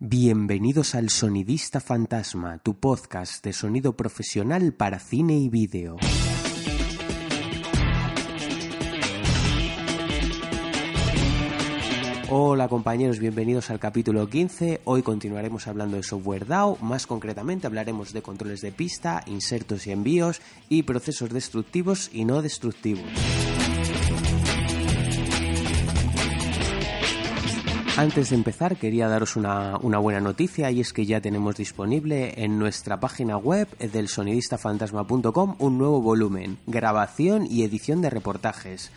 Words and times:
Bienvenidos 0.00 0.94
al 0.94 1.10
Sonidista 1.10 1.80
Fantasma, 1.80 2.58
tu 2.58 2.78
podcast 2.78 3.44
de 3.44 3.52
sonido 3.52 3.96
profesional 3.96 4.72
para 4.72 5.00
cine 5.00 5.36
y 5.36 5.48
vídeo. 5.48 5.96
Hola 12.30 12.68
compañeros, 12.68 13.18
bienvenidos 13.18 13.70
al 13.70 13.80
capítulo 13.80 14.28
15. 14.28 14.82
Hoy 14.84 15.02
continuaremos 15.02 15.66
hablando 15.66 15.96
de 15.96 16.04
software 16.04 16.46
DAO, 16.46 16.78
más 16.80 17.08
concretamente 17.08 17.66
hablaremos 17.66 18.12
de 18.12 18.22
controles 18.22 18.60
de 18.60 18.70
pista, 18.70 19.24
insertos 19.26 19.88
y 19.88 19.90
envíos 19.90 20.40
y 20.68 20.84
procesos 20.84 21.30
destructivos 21.30 22.08
y 22.12 22.24
no 22.24 22.40
destructivos. 22.40 23.10
Antes 27.98 28.30
de 28.30 28.36
empezar, 28.36 28.76
quería 28.76 29.08
daros 29.08 29.34
una, 29.34 29.76
buena 29.76 30.20
noticia 30.20 30.70
y 30.70 30.80
es 30.80 30.92
que 30.92 31.04
ya 31.04 31.20
tenemos 31.20 31.56
disponible 31.56 32.32
en 32.36 32.56
nuestra 32.56 33.00
página 33.00 33.36
web 33.36 33.66
del 33.78 34.06
sonidistafantasma.com 34.06 35.56
un 35.58 35.78
nuevo 35.78 36.00
volumen, 36.00 36.58
grabación 36.68 37.44
y 37.50 37.64
edición 37.64 38.00
de 38.00 38.10
reportajes. 38.10 38.92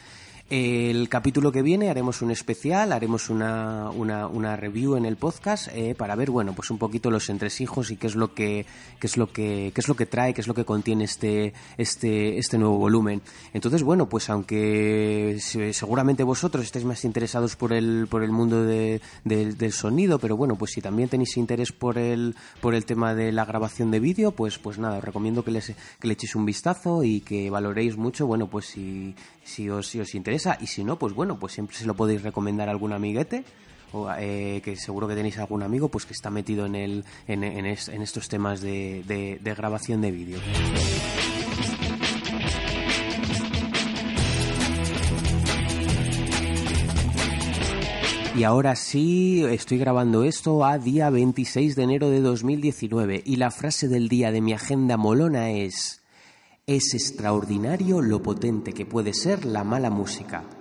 El 0.51 1.07
capítulo 1.07 1.49
que 1.53 1.61
viene 1.61 1.89
haremos 1.89 2.21
un 2.21 2.29
especial, 2.29 2.91
haremos 2.91 3.29
una, 3.29 3.89
una, 3.89 4.57
review 4.57 4.97
en 4.97 5.05
el 5.05 5.15
podcast 5.15 5.69
eh, 5.73 5.95
para 5.95 6.13
ver, 6.17 6.29
bueno, 6.29 6.51
pues 6.51 6.69
un 6.71 6.77
poquito 6.77 7.09
los 7.09 7.29
entresijos 7.29 7.89
y 7.89 7.95
qué 7.95 8.07
es 8.07 8.15
lo 8.15 8.33
que, 8.33 8.65
qué 8.99 9.07
es 9.07 9.15
lo 9.15 9.31
que, 9.31 9.71
qué 9.73 9.79
es 9.79 9.87
lo 9.87 9.95
que 9.95 10.05
trae, 10.05 10.33
qué 10.33 10.41
es 10.41 10.49
lo 10.49 10.53
que 10.53 10.65
contiene 10.65 11.05
este, 11.05 11.53
este, 11.77 12.37
este 12.37 12.57
nuevo 12.57 12.77
volumen. 12.79 13.21
Entonces, 13.53 13.81
bueno, 13.81 14.09
pues 14.09 14.29
aunque 14.29 15.37
seguramente 15.39 16.23
vosotros 16.23 16.65
estéis 16.65 16.83
más 16.83 17.05
interesados 17.05 17.55
por 17.55 17.71
el, 17.71 18.07
por 18.09 18.21
el 18.21 18.33
mundo 18.33 18.65
del 18.65 19.71
sonido, 19.71 20.19
pero 20.19 20.35
bueno, 20.35 20.57
pues 20.57 20.71
si 20.71 20.81
también 20.81 21.07
tenéis 21.07 21.37
interés 21.37 21.71
por 21.71 21.97
el, 21.97 22.35
por 22.59 22.75
el 22.75 22.83
tema 22.83 23.15
de 23.15 23.31
la 23.31 23.45
grabación 23.45 23.89
de 23.89 24.01
vídeo, 24.01 24.31
pues, 24.33 24.57
pues 24.57 24.79
nada, 24.79 24.97
os 24.97 25.03
recomiendo 25.05 25.45
que, 25.45 25.51
les, 25.51 25.67
que 25.67 26.07
le 26.09 26.15
echéis 26.15 26.35
un 26.35 26.45
vistazo 26.45 27.05
y 27.05 27.21
que 27.21 27.49
valoréis 27.49 27.95
mucho, 27.95 28.27
bueno, 28.27 28.49
pues 28.49 28.65
si, 28.65 29.15
si 29.45 29.69
os, 29.69 29.87
si 29.87 30.01
os 30.01 30.13
interesa 30.13 30.40
y 30.59 30.67
si 30.67 30.83
no, 30.83 30.97
pues 30.97 31.13
bueno, 31.13 31.39
pues 31.39 31.53
siempre 31.53 31.75
se 31.75 31.85
lo 31.85 31.95
podéis 31.95 32.23
recomendar 32.23 32.67
a 32.67 32.71
algún 32.71 32.93
amiguete 32.93 33.43
o, 33.93 34.09
eh, 34.17 34.61
que 34.63 34.75
seguro 34.75 35.07
que 35.07 35.15
tenéis 35.15 35.37
algún 35.37 35.63
amigo 35.63 35.89
pues 35.89 36.05
que 36.05 36.13
está 36.13 36.29
metido 36.29 36.65
en, 36.65 36.75
el, 36.75 37.05
en, 37.27 37.65
estos 37.65 38.29
temas 38.29 38.61
de, 38.61 39.03
de 39.05 39.55
grabación 39.55 40.01
de 40.01 40.11
vídeo. 40.11 40.39
Y 48.33 48.43
ahora 48.43 48.75
sí, 48.75 49.43
estoy 49.43 49.77
grabando 49.77 50.23
esto 50.23 50.65
a 50.65 50.79
día 50.79 51.09
26 51.09 51.75
de 51.75 51.83
enero 51.83 52.09
de 52.09 52.21
2019 52.21 53.21
y 53.25 53.35
la 53.35 53.51
frase 53.51 53.89
del 53.89 54.07
día 54.07 54.31
de 54.31 54.41
mi 54.41 54.53
agenda 54.53 54.95
molona 54.95 55.51
es 55.51 56.00
es 56.75 56.93
extraordinario 56.93 58.01
lo 58.01 58.21
potente 58.21 58.71
que 58.73 58.85
puede 58.85 59.13
ser 59.13 59.45
la 59.45 59.63
mala 59.63 59.89
música. 59.89 60.60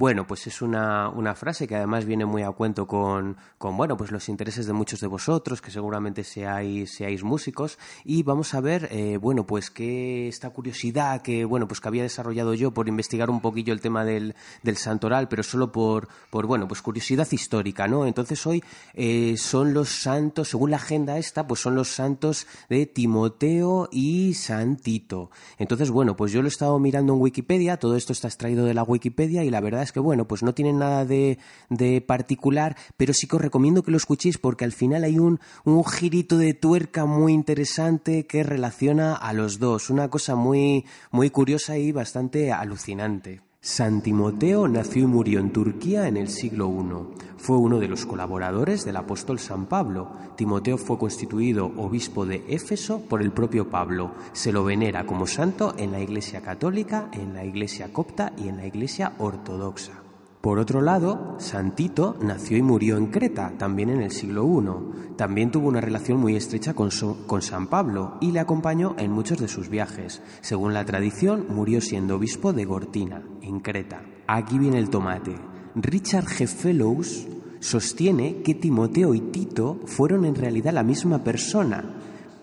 Bueno, 0.00 0.26
pues 0.26 0.46
es 0.46 0.62
una, 0.62 1.10
una, 1.10 1.34
frase 1.34 1.68
que 1.68 1.76
además 1.76 2.06
viene 2.06 2.24
muy 2.24 2.42
a 2.42 2.50
cuento 2.52 2.86
con, 2.86 3.36
con, 3.58 3.76
bueno, 3.76 3.98
pues 3.98 4.10
los 4.10 4.30
intereses 4.30 4.64
de 4.64 4.72
muchos 4.72 4.98
de 5.00 5.06
vosotros, 5.06 5.60
que 5.60 5.70
seguramente 5.70 6.24
seáis, 6.24 6.94
seáis 6.94 7.22
músicos, 7.22 7.78
y 8.02 8.22
vamos 8.22 8.54
a 8.54 8.62
ver, 8.62 8.88
eh, 8.92 9.18
bueno, 9.18 9.46
pues 9.46 9.70
que 9.70 10.26
esta 10.26 10.48
curiosidad 10.48 11.20
que, 11.20 11.44
bueno, 11.44 11.68
pues 11.68 11.82
que 11.82 11.88
había 11.88 12.02
desarrollado 12.02 12.54
yo 12.54 12.70
por 12.70 12.88
investigar 12.88 13.28
un 13.28 13.42
poquillo 13.42 13.74
el 13.74 13.82
tema 13.82 14.06
del, 14.06 14.34
del 14.62 14.78
santoral, 14.78 15.28
pero 15.28 15.42
solo 15.42 15.70
por, 15.70 16.08
por, 16.30 16.46
bueno, 16.46 16.66
pues 16.66 16.80
curiosidad 16.80 17.28
histórica, 17.30 17.86
¿no? 17.86 18.06
Entonces 18.06 18.46
hoy 18.46 18.64
eh, 18.94 19.34
son 19.36 19.74
los 19.74 19.90
santos, 19.90 20.48
según 20.48 20.70
la 20.70 20.78
agenda 20.78 21.18
esta, 21.18 21.46
pues 21.46 21.60
son 21.60 21.74
los 21.74 21.88
santos 21.88 22.46
de 22.70 22.86
Timoteo 22.86 23.90
y 23.92 24.32
Santito. 24.32 25.30
Entonces, 25.58 25.90
bueno, 25.90 26.16
pues 26.16 26.32
yo 26.32 26.40
lo 26.40 26.48
he 26.48 26.48
estado 26.48 26.78
mirando 26.78 27.12
en 27.12 27.20
Wikipedia, 27.20 27.76
todo 27.76 27.96
esto 27.96 28.14
está 28.14 28.28
extraído 28.28 28.64
de 28.64 28.72
la 28.72 28.82
Wikipedia 28.82 29.44
y 29.44 29.50
la 29.50 29.60
verdad 29.60 29.82
es 29.82 29.89
que, 29.92 30.00
bueno, 30.00 30.26
pues 30.26 30.42
no 30.42 30.54
tienen 30.54 30.78
nada 30.78 31.04
de, 31.04 31.38
de, 31.68 32.00
particular, 32.00 32.76
pero 32.96 33.12
sí 33.12 33.26
que 33.26 33.36
os 33.36 33.42
recomiendo 33.42 33.82
que 33.82 33.90
lo 33.90 33.96
escuchéis 33.96 34.38
porque 34.38 34.64
al 34.64 34.72
final 34.72 35.04
hay 35.04 35.18
un, 35.18 35.40
un 35.64 35.84
girito 35.84 36.38
de 36.38 36.54
tuerca 36.54 37.04
muy 37.04 37.32
interesante 37.32 38.26
que 38.26 38.42
relaciona 38.42 39.14
a 39.14 39.32
los 39.32 39.58
dos. 39.58 39.90
Una 39.90 40.08
cosa 40.08 40.34
muy, 40.34 40.84
muy 41.10 41.30
curiosa 41.30 41.78
y 41.78 41.92
bastante 41.92 42.52
alucinante. 42.52 43.49
San 43.62 44.00
Timoteo 44.00 44.68
nació 44.68 45.02
y 45.02 45.06
murió 45.06 45.38
en 45.38 45.52
Turquía 45.52 46.08
en 46.08 46.16
el 46.16 46.28
siglo 46.28 46.70
I. 46.70 47.20
Fue 47.36 47.58
uno 47.58 47.78
de 47.78 47.88
los 47.88 48.06
colaboradores 48.06 48.86
del 48.86 48.96
apóstol 48.96 49.38
San 49.38 49.66
Pablo. 49.66 50.10
Timoteo 50.34 50.78
fue 50.78 50.98
constituido 50.98 51.66
obispo 51.76 52.24
de 52.24 52.42
Éfeso 52.48 53.02
por 53.02 53.20
el 53.20 53.32
propio 53.32 53.68
Pablo. 53.68 54.14
Se 54.32 54.50
lo 54.50 54.64
venera 54.64 55.04
como 55.04 55.26
santo 55.26 55.74
en 55.76 55.92
la 55.92 56.00
Iglesia 56.00 56.40
católica, 56.40 57.10
en 57.12 57.34
la 57.34 57.44
Iglesia 57.44 57.92
copta 57.92 58.32
y 58.38 58.48
en 58.48 58.56
la 58.56 58.66
Iglesia 58.66 59.12
ortodoxa. 59.18 60.09
Por 60.40 60.58
otro 60.58 60.80
lado, 60.80 61.36
Santito 61.38 62.16
nació 62.22 62.56
y 62.56 62.62
murió 62.62 62.96
en 62.96 63.08
Creta, 63.08 63.52
también 63.58 63.90
en 63.90 64.00
el 64.00 64.10
siglo 64.10 64.46
I. 64.46 65.14
También 65.16 65.50
tuvo 65.50 65.68
una 65.68 65.82
relación 65.82 66.18
muy 66.18 66.34
estrecha 66.34 66.72
con, 66.72 66.90
San 66.90 67.66
Pablo 67.66 68.16
y 68.22 68.32
le 68.32 68.40
acompañó 68.40 68.94
en 68.96 69.12
muchos 69.12 69.38
de 69.38 69.48
sus 69.48 69.68
viajes. 69.68 70.22
Según 70.40 70.72
la 70.72 70.86
tradición, 70.86 71.44
murió 71.50 71.82
siendo 71.82 72.16
obispo 72.16 72.54
de 72.54 72.64
Gortina, 72.64 73.22
en 73.42 73.60
Creta. 73.60 74.02
Aquí 74.26 74.58
viene 74.58 74.78
el 74.78 74.88
tomate. 74.88 75.36
Richard 75.74 76.24
G. 76.24 76.46
Fellows 76.46 77.28
sostiene 77.58 78.40
que 78.40 78.54
Timoteo 78.54 79.12
y 79.12 79.20
Tito 79.20 79.80
fueron 79.84 80.24
en 80.24 80.36
realidad 80.36 80.72
la 80.72 80.82
misma 80.82 81.22
persona, 81.22 81.96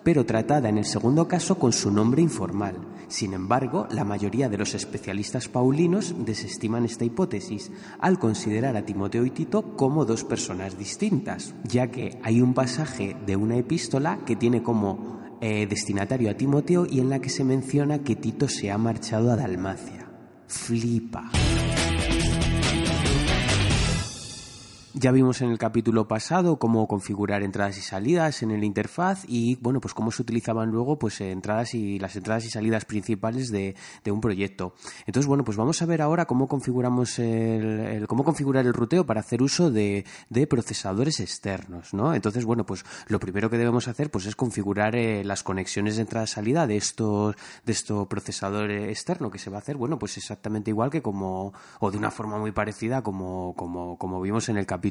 pero 0.04 0.24
tratada 0.24 0.70
en 0.70 0.78
el 0.78 0.86
segundo 0.86 1.28
caso 1.28 1.58
con 1.58 1.74
su 1.74 1.90
nombre 1.90 2.22
informal. 2.22 2.76
Sin 3.08 3.34
embargo, 3.34 3.88
la 3.90 4.04
mayoría 4.04 4.50
de 4.50 4.58
los 4.58 4.74
especialistas 4.74 5.48
paulinos 5.48 6.14
desestiman 6.26 6.86
esta 6.86 7.06
hipótesis 7.06 7.72
al 8.00 8.20
considerar 8.20 8.76
a 8.76 8.86
Timoteo 8.86 9.26
y 9.26 9.32
Tito 9.32 9.76
como 9.76 10.06
dos 10.06 10.24
personas 10.24 10.78
distintas, 10.78 11.56
ya 11.64 11.88
que 11.88 12.20
hay 12.24 12.42
un 12.42 12.54
pasaje 12.54 13.16
de 13.26 13.36
una 13.36 13.56
epístola 13.56 14.20
que 14.26 14.36
tiene 14.36 14.62
como 14.62 15.18
eh, 15.40 15.68
destinatario 15.68 16.30
a 16.30 16.34
Timoteo 16.34 16.86
y 16.90 17.00
en 17.00 17.10
la 17.10 17.20
que 17.20 17.30
se 17.30 17.44
menciona 17.44 18.00
que 18.00 18.16
Tito 18.16 18.48
se 18.48 18.72
ha 18.72 18.78
marchado 18.78 19.32
a 19.32 19.36
Dalmacia. 19.36 20.10
Flipa. 20.48 21.30
Ya 25.00 25.12
vimos 25.12 25.44
en 25.44 25.52
el 25.52 25.60
capítulo 25.60 26.08
pasado 26.08 26.58
cómo 26.58 26.88
configurar 26.88 27.44
entradas 27.44 27.78
y 27.78 27.82
salidas 27.82 28.42
en 28.42 28.50
el 28.50 28.64
interfaz 28.64 29.26
y 29.28 29.56
bueno, 29.58 29.80
pues 29.80 29.94
cómo 29.94 30.10
se 30.10 30.24
utilizaban 30.24 30.72
luego 30.72 30.98
pues 30.98 31.22
entradas 31.22 31.76
y 31.76 32.00
las 32.00 32.16
entradas 32.16 32.46
y 32.46 32.50
salidas 32.50 32.86
principales 32.86 33.52
de, 33.52 33.76
un 34.08 34.22
proyecto. 34.22 34.74
Entonces, 35.06 35.28
bueno, 35.28 35.44
pues 35.44 35.56
vamos 35.56 35.84
a 35.84 35.86
ver 35.86 36.02
ahora 36.02 36.26
cómo 36.26 36.48
configuramos 36.48 37.20
el, 37.20 38.08
cómo 38.08 38.24
configurar 38.24 38.66
el 38.66 38.74
ruteo 38.74 39.06
para 39.06 39.20
hacer 39.20 39.44
uso 39.44 39.70
de, 39.70 40.04
procesadores 40.50 41.20
externos, 41.20 41.94
¿no? 41.94 42.16
Entonces, 42.16 42.44
bueno, 42.44 42.66
pues 42.66 42.84
lo 43.08 43.20
primero 43.20 43.52
que 43.52 43.60
debemos 43.60 43.88
hacer 43.88 44.10
pues 44.10 44.26
es 44.26 44.36
configurar 44.36 44.96
eh, 44.96 45.24
las 45.24 45.44
conexiones 45.44 45.98
de 45.98 46.02
entrada-salida 46.02 46.66
de 46.66 46.78
estos 46.78 47.36
de 47.64 47.72
estos 47.72 48.08
procesador 48.08 48.72
externo 48.72 49.30
que 49.30 49.38
se 49.38 49.52
va 49.52 49.58
a 49.58 49.60
hacer, 49.60 49.78
bueno, 49.78 50.00
pues 50.00 50.18
exactamente 50.18 50.72
igual 50.72 50.90
que 50.90 51.04
como 51.04 51.54
o 51.80 51.92
de 51.92 52.00
una 52.00 52.10
forma 52.10 52.40
muy 52.40 52.52
parecida 52.52 53.04
como 53.04 53.54
como 53.56 54.00
como 54.00 54.20
vimos 54.22 54.50
en 54.50 54.58
el 54.58 54.66
capítulo 54.66 54.87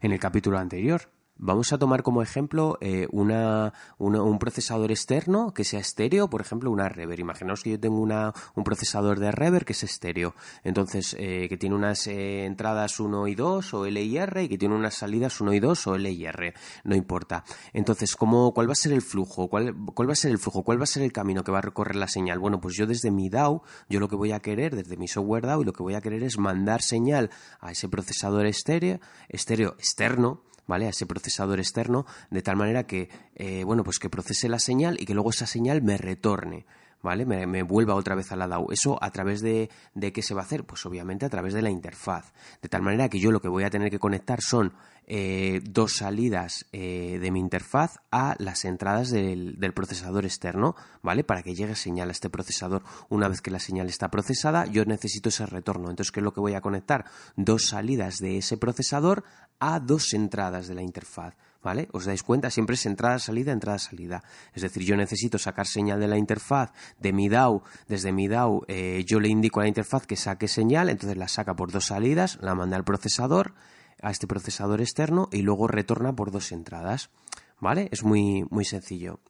en 0.00 0.12
el 0.12 0.18
capítulo 0.18 0.58
anterior. 0.58 1.10
Vamos 1.38 1.72
a 1.74 1.78
tomar 1.78 2.02
como 2.02 2.22
ejemplo 2.22 2.78
eh, 2.80 3.06
una, 3.10 3.74
un 3.98 4.38
procesador 4.38 4.90
externo 4.90 5.52
que 5.52 5.64
sea 5.64 5.80
estéreo, 5.80 6.30
por 6.30 6.40
ejemplo, 6.40 6.70
una 6.70 6.88
reverb. 6.88 7.20
Imaginaos 7.20 7.62
que 7.62 7.72
yo 7.72 7.80
tengo 7.80 8.00
una, 8.00 8.32
un 8.54 8.64
procesador 8.64 9.20
de 9.20 9.30
reverb 9.32 9.66
que 9.66 9.74
es 9.74 9.82
estéreo, 9.82 10.34
entonces 10.64 11.14
eh, 11.18 11.46
que 11.50 11.58
tiene 11.58 11.74
unas 11.74 12.06
eh, 12.06 12.46
entradas 12.46 13.00
1 13.00 13.28
y 13.28 13.34
2 13.34 13.74
o 13.74 13.84
L 13.84 14.02
y 14.02 14.16
R 14.16 14.44
y 14.44 14.48
que 14.48 14.56
tiene 14.56 14.74
unas 14.74 14.94
salidas 14.94 15.38
1 15.38 15.52
y 15.52 15.60
2 15.60 15.86
o 15.86 15.94
L 15.96 16.10
y 16.10 16.24
R, 16.24 16.54
no 16.84 16.96
importa. 16.96 17.44
Entonces, 17.74 18.16
¿cómo, 18.16 18.54
¿cuál 18.54 18.68
va 18.68 18.72
a 18.72 18.76
ser 18.76 18.94
el 18.94 19.02
flujo? 19.02 19.48
¿Cuál, 19.48 19.74
¿Cuál 19.94 20.08
va 20.08 20.12
a 20.12 20.16
ser 20.16 20.30
el 20.30 20.38
flujo? 20.38 20.62
¿Cuál 20.62 20.80
va 20.80 20.84
a 20.84 20.86
ser 20.86 21.02
el 21.02 21.12
camino 21.12 21.44
que 21.44 21.52
va 21.52 21.58
a 21.58 21.62
recorrer 21.62 21.96
la 21.96 22.08
señal? 22.08 22.38
Bueno, 22.38 22.62
pues 22.62 22.76
yo 22.76 22.86
desde 22.86 23.10
mi 23.10 23.28
DAO, 23.28 23.62
yo 23.90 24.00
lo 24.00 24.08
que 24.08 24.16
voy 24.16 24.32
a 24.32 24.40
querer, 24.40 24.74
desde 24.74 24.96
mi 24.96 25.06
software 25.06 25.44
DAO, 25.44 25.60
y 25.60 25.64
lo 25.66 25.74
que 25.74 25.82
voy 25.82 25.94
a 25.94 26.00
querer 26.00 26.22
es 26.22 26.38
mandar 26.38 26.80
señal 26.80 27.30
a 27.60 27.72
ese 27.72 27.90
procesador 27.90 28.46
estéreo, 28.46 29.00
estéreo 29.28 29.74
externo, 29.78 30.40
¿vale? 30.66 30.86
A 30.86 30.90
ese 30.90 31.06
procesador 31.06 31.58
externo, 31.58 32.06
de 32.30 32.42
tal 32.42 32.56
manera 32.56 32.86
que, 32.86 33.08
eh, 33.34 33.64
bueno, 33.64 33.84
pues 33.84 33.98
que 33.98 34.10
procese 34.10 34.48
la 34.48 34.58
señal 34.58 34.96
y 35.00 35.06
que 35.06 35.14
luego 35.14 35.30
esa 35.30 35.46
señal 35.46 35.82
me 35.82 35.96
retorne. 35.96 36.66
¿Vale? 37.02 37.24
Me, 37.24 37.62
vuelva 37.62 37.94
otra 37.94 38.16
vez 38.16 38.32
a 38.32 38.36
la 38.36 38.48
DAO. 38.48 38.72
¿Eso 38.72 38.98
a 39.00 39.10
través 39.10 39.40
de, 39.40 39.70
de 39.94 40.12
qué 40.12 40.22
se 40.22 40.34
va 40.34 40.40
a 40.40 40.44
hacer? 40.44 40.64
Pues 40.64 40.84
obviamente 40.86 41.24
a 41.24 41.28
través 41.28 41.54
de 41.54 41.62
la 41.62 41.70
interfaz. 41.70 42.32
De 42.60 42.68
tal 42.68 42.82
manera 42.82 43.08
que 43.08 43.20
yo 43.20 43.30
lo 43.30 43.40
que 43.40 43.48
voy 43.48 43.62
a 43.62 43.70
tener 43.70 43.90
que 43.90 44.00
conectar 44.00 44.40
son 44.40 44.72
eh, 45.08 45.60
dos 45.62 45.98
salidas 45.98 46.66
eh, 46.72 47.18
de 47.20 47.30
mi 47.30 47.38
interfaz 47.38 47.98
a 48.10 48.34
las 48.38 48.64
entradas 48.64 49.10
del, 49.10 49.56
procesador 49.72 50.24
externo, 50.24 50.74
¿vale? 51.00 51.22
Para 51.22 51.42
que 51.42 51.54
llegue 51.54 51.76
señal 51.76 52.08
a 52.08 52.12
este 52.12 52.28
procesador. 52.28 52.82
Una 53.08 53.28
vez 53.28 53.40
que 53.40 53.52
la 53.52 53.60
señal 53.60 53.88
está 53.88 54.10
procesada, 54.10 54.66
yo 54.66 54.84
necesito 54.84 55.28
ese 55.28 55.46
retorno. 55.46 55.90
Entonces, 55.90 56.10
¿qué 56.10 56.20
es 56.20 56.24
lo 56.24 56.32
que 56.32 56.40
voy 56.40 56.54
a 56.54 56.60
conectar? 56.60 57.04
Dos 57.36 57.66
salidas 57.66 58.18
de 58.18 58.38
ese 58.38 58.56
procesador 58.56 59.22
a 59.60 59.78
dos 59.78 60.12
entradas 60.12 60.66
de 60.66 60.74
la 60.74 60.82
interfaz. 60.82 61.34
¿Vale? 61.62 61.88
¿Os 61.92 62.04
dais 62.04 62.22
cuenta? 62.22 62.48
Siempre 62.50 62.74
es 62.74 62.86
entrada, 62.86 63.18
salida, 63.18 63.50
entrada, 63.50 63.80
salida. 63.80 64.22
Es 64.54 64.62
decir, 64.62 64.84
yo 64.84 64.96
necesito 64.96 65.36
sacar 65.36 65.66
señal 65.66 65.98
de 65.98 66.06
la 66.06 66.16
interfaz 66.16 66.70
de 67.00 67.12
mi 67.12 67.28
DAO. 67.28 67.64
Desde 67.88 68.12
mi 68.12 68.28
DAO 68.28 68.64
eh, 68.68 69.02
yo 69.04 69.18
le 69.18 69.28
indico 69.28 69.58
a 69.58 69.64
la 69.64 69.68
interfaz 69.68 70.06
que 70.06 70.14
saque 70.14 70.46
señal, 70.46 70.88
entonces 70.90 71.18
la 71.18 71.26
saca 71.26 71.56
por 71.56 71.72
dos 71.72 71.86
salidas, 71.86 72.38
la 72.40 72.54
manda 72.54 72.76
al 72.76 72.84
procesador, 72.84 73.54
a 74.02 74.10
este 74.10 74.26
procesador 74.26 74.80
externo 74.80 75.28
y 75.32 75.42
luego 75.42 75.68
retorna 75.68 76.14
por 76.14 76.30
dos 76.30 76.52
entradas. 76.52 77.10
¿Vale? 77.58 77.88
Es 77.90 78.04
muy, 78.04 78.44
muy 78.50 78.64
sencillo. 78.64 79.20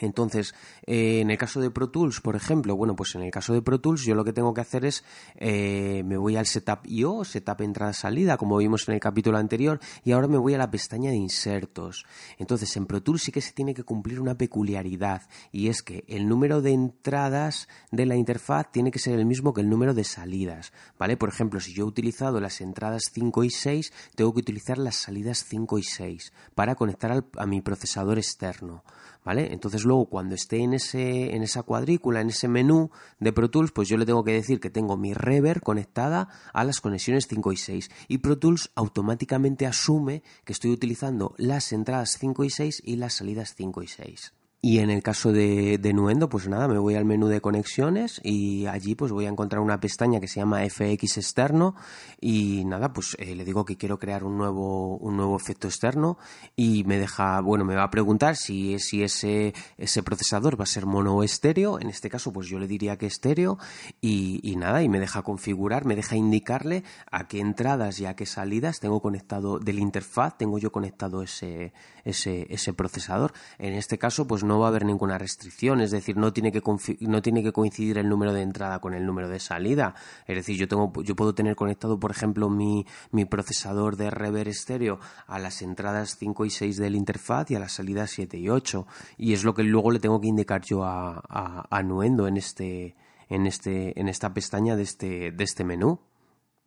Entonces, 0.00 0.54
eh, 0.86 1.20
en 1.20 1.30
el 1.30 1.36
caso 1.36 1.60
de 1.60 1.70
Pro 1.70 1.90
Tools, 1.90 2.20
por 2.20 2.34
ejemplo, 2.34 2.74
bueno, 2.76 2.96
pues 2.96 3.14
en 3.14 3.22
el 3.22 3.30
caso 3.30 3.52
de 3.52 3.62
Pro 3.62 3.80
Tools 3.80 4.02
yo 4.02 4.14
lo 4.14 4.24
que 4.24 4.32
tengo 4.32 4.54
que 4.54 4.62
hacer 4.62 4.84
es, 4.84 5.04
eh, 5.36 6.02
me 6.04 6.16
voy 6.16 6.36
al 6.36 6.46
Setup 6.46 6.86
IO, 6.86 7.24
Setup 7.24 7.60
Entrada-Salida, 7.60 8.36
como 8.36 8.56
vimos 8.56 8.88
en 8.88 8.94
el 8.94 9.00
capítulo 9.00 9.36
anterior, 9.36 9.80
y 10.02 10.12
ahora 10.12 10.28
me 10.28 10.38
voy 10.38 10.54
a 10.54 10.58
la 10.58 10.70
pestaña 10.70 11.10
de 11.10 11.16
insertos. 11.16 12.06
Entonces, 12.38 12.74
en 12.76 12.86
Pro 12.86 13.02
Tools 13.02 13.22
sí 13.22 13.32
que 13.32 13.42
se 13.42 13.52
tiene 13.52 13.74
que 13.74 13.84
cumplir 13.84 14.18
una 14.18 14.36
peculiaridad, 14.36 15.22
y 15.50 15.68
es 15.68 15.82
que 15.82 16.04
el 16.08 16.26
número 16.26 16.62
de 16.62 16.72
entradas 16.72 17.68
de 17.90 18.06
la 18.06 18.16
interfaz 18.16 18.72
tiene 18.72 18.90
que 18.90 18.98
ser 18.98 19.18
el 19.18 19.26
mismo 19.26 19.52
que 19.52 19.60
el 19.60 19.68
número 19.68 19.92
de 19.92 20.04
salidas, 20.04 20.72
¿vale? 20.98 21.16
Por 21.16 21.28
ejemplo, 21.28 21.60
si 21.60 21.74
yo 21.74 21.84
he 21.84 21.88
utilizado 21.88 22.40
las 22.40 22.60
entradas 22.60 23.10
5 23.12 23.44
y 23.44 23.50
6, 23.50 23.92
tengo 24.14 24.32
que 24.32 24.40
utilizar 24.40 24.78
las 24.78 24.96
salidas 24.96 25.44
5 25.48 25.78
y 25.78 25.82
6 25.82 26.32
para 26.54 26.74
conectar 26.74 27.24
a 27.36 27.46
mi 27.46 27.60
procesador 27.60 28.18
externo. 28.18 28.84
¿Vale? 29.24 29.52
Entonces 29.52 29.84
luego 29.84 30.06
cuando 30.06 30.34
esté 30.34 30.58
en, 30.58 30.74
ese, 30.74 31.34
en 31.34 31.42
esa 31.42 31.62
cuadrícula, 31.62 32.20
en 32.20 32.28
ese 32.28 32.48
menú 32.48 32.90
de 33.20 33.32
Pro 33.32 33.50
Tools, 33.50 33.72
pues 33.72 33.88
yo 33.88 33.96
le 33.96 34.06
tengo 34.06 34.24
que 34.24 34.32
decir 34.32 34.60
que 34.60 34.70
tengo 34.70 34.96
mi 34.96 35.14
reverb 35.14 35.62
conectada 35.62 36.28
a 36.52 36.64
las 36.64 36.80
conexiones 36.80 37.26
5 37.28 37.52
y 37.52 37.56
6 37.56 37.90
y 38.08 38.18
Pro 38.18 38.38
Tools 38.38 38.70
automáticamente 38.74 39.66
asume 39.66 40.22
que 40.44 40.52
estoy 40.52 40.70
utilizando 40.70 41.34
las 41.38 41.72
entradas 41.72 42.16
5 42.18 42.44
y 42.44 42.50
6 42.50 42.82
y 42.84 42.96
las 42.96 43.14
salidas 43.14 43.54
5 43.56 43.82
y 43.82 43.88
6. 43.88 44.32
Y 44.64 44.78
en 44.78 44.90
el 44.90 45.02
caso 45.02 45.32
de, 45.32 45.80
Nuendo, 45.92 46.28
pues 46.28 46.46
nada, 46.46 46.68
me 46.68 46.78
voy 46.78 46.94
al 46.94 47.04
menú 47.04 47.26
de 47.26 47.40
conexiones 47.40 48.20
y 48.22 48.66
allí 48.66 48.94
pues 48.94 49.10
voy 49.10 49.26
a 49.26 49.28
encontrar 49.28 49.60
una 49.60 49.80
pestaña 49.80 50.20
que 50.20 50.28
se 50.28 50.38
llama 50.38 50.60
FX 50.64 51.16
externo 51.16 51.74
y 52.20 52.64
nada, 52.64 52.92
pues 52.92 53.16
eh, 53.18 53.34
le 53.34 53.44
digo 53.44 53.64
que 53.64 53.76
quiero 53.76 53.98
crear 53.98 54.22
un 54.22 54.38
nuevo, 54.38 54.98
un 54.98 55.16
nuevo 55.16 55.36
efecto 55.36 55.66
externo 55.66 56.16
y 56.54 56.84
me 56.84 56.98
deja, 56.98 57.40
bueno, 57.40 57.64
me 57.64 57.74
va 57.74 57.82
a 57.82 57.90
preguntar 57.90 58.36
si, 58.36 58.78
si 58.78 59.02
ese, 59.02 59.52
ese 59.78 60.04
procesador 60.04 60.58
va 60.58 60.62
a 60.62 60.66
ser 60.68 60.86
mono 60.86 61.16
o 61.16 61.24
estéreo. 61.24 61.80
En 61.80 61.88
este 61.88 62.08
caso, 62.08 62.32
pues 62.32 62.46
yo 62.46 62.60
le 62.60 62.68
diría 62.68 62.96
que 62.96 63.06
estéreo 63.06 63.58
y, 64.00 64.38
y 64.48 64.54
nada, 64.54 64.84
y 64.84 64.88
me 64.88 65.00
deja 65.00 65.22
configurar, 65.22 65.86
me 65.86 65.96
deja 65.96 66.14
indicarle 66.14 66.84
a 67.10 67.26
qué 67.26 67.40
entradas 67.40 67.98
y 67.98 68.06
a 68.06 68.14
qué 68.14 68.26
salidas 68.26 68.78
tengo 68.78 69.02
conectado 69.02 69.58
del 69.58 69.80
interfaz, 69.80 70.38
tengo 70.38 70.58
yo 70.58 70.70
conectado 70.70 71.20
ese, 71.24 71.72
ese, 72.04 72.46
ese 72.48 72.72
procesador. 72.72 73.32
En 73.58 73.74
este 73.74 73.98
caso, 73.98 74.28
pues 74.28 74.44
no 74.44 74.51
va 74.58 74.66
a 74.66 74.68
haber 74.68 74.84
ninguna 74.84 75.18
restricción, 75.18 75.80
es 75.80 75.90
decir, 75.90 76.16
no 76.16 76.32
tiene 76.32 76.52
que 76.52 76.62
no 77.00 77.22
tiene 77.22 77.42
que 77.42 77.52
coincidir 77.52 77.98
el 77.98 78.08
número 78.08 78.32
de 78.32 78.42
entrada 78.42 78.80
con 78.80 78.94
el 78.94 79.06
número 79.06 79.28
de 79.28 79.40
salida. 79.40 79.94
Es 80.26 80.36
decir, 80.36 80.56
yo 80.56 80.68
tengo 80.68 80.92
yo 81.02 81.16
puedo 81.16 81.34
tener 81.34 81.56
conectado, 81.56 81.98
por 81.98 82.10
ejemplo, 82.10 82.48
mi, 82.48 82.86
mi 83.10 83.24
procesador 83.24 83.96
de 83.96 84.10
rever 84.10 84.48
estéreo 84.48 84.98
a 85.26 85.38
las 85.38 85.62
entradas 85.62 86.16
5 86.18 86.44
y 86.44 86.50
6 86.50 86.76
del 86.76 86.96
interfaz 86.96 87.50
y 87.50 87.56
a 87.56 87.58
las 87.58 87.72
salidas 87.72 88.10
7 88.10 88.38
y 88.38 88.48
8 88.48 88.86
y 89.18 89.32
es 89.32 89.44
lo 89.44 89.54
que 89.54 89.62
luego 89.62 89.90
le 89.90 90.00
tengo 90.00 90.20
que 90.20 90.28
indicar 90.28 90.62
yo 90.62 90.84
a, 90.84 91.22
a, 91.28 91.66
a 91.70 91.82
Nuendo 91.82 92.26
en 92.26 92.36
este 92.36 92.94
en 93.28 93.46
este 93.46 93.98
en 93.98 94.08
esta 94.08 94.34
pestaña 94.34 94.76
de 94.76 94.82
este 94.82 95.32
de 95.32 95.44
este 95.44 95.64
menú. 95.64 96.00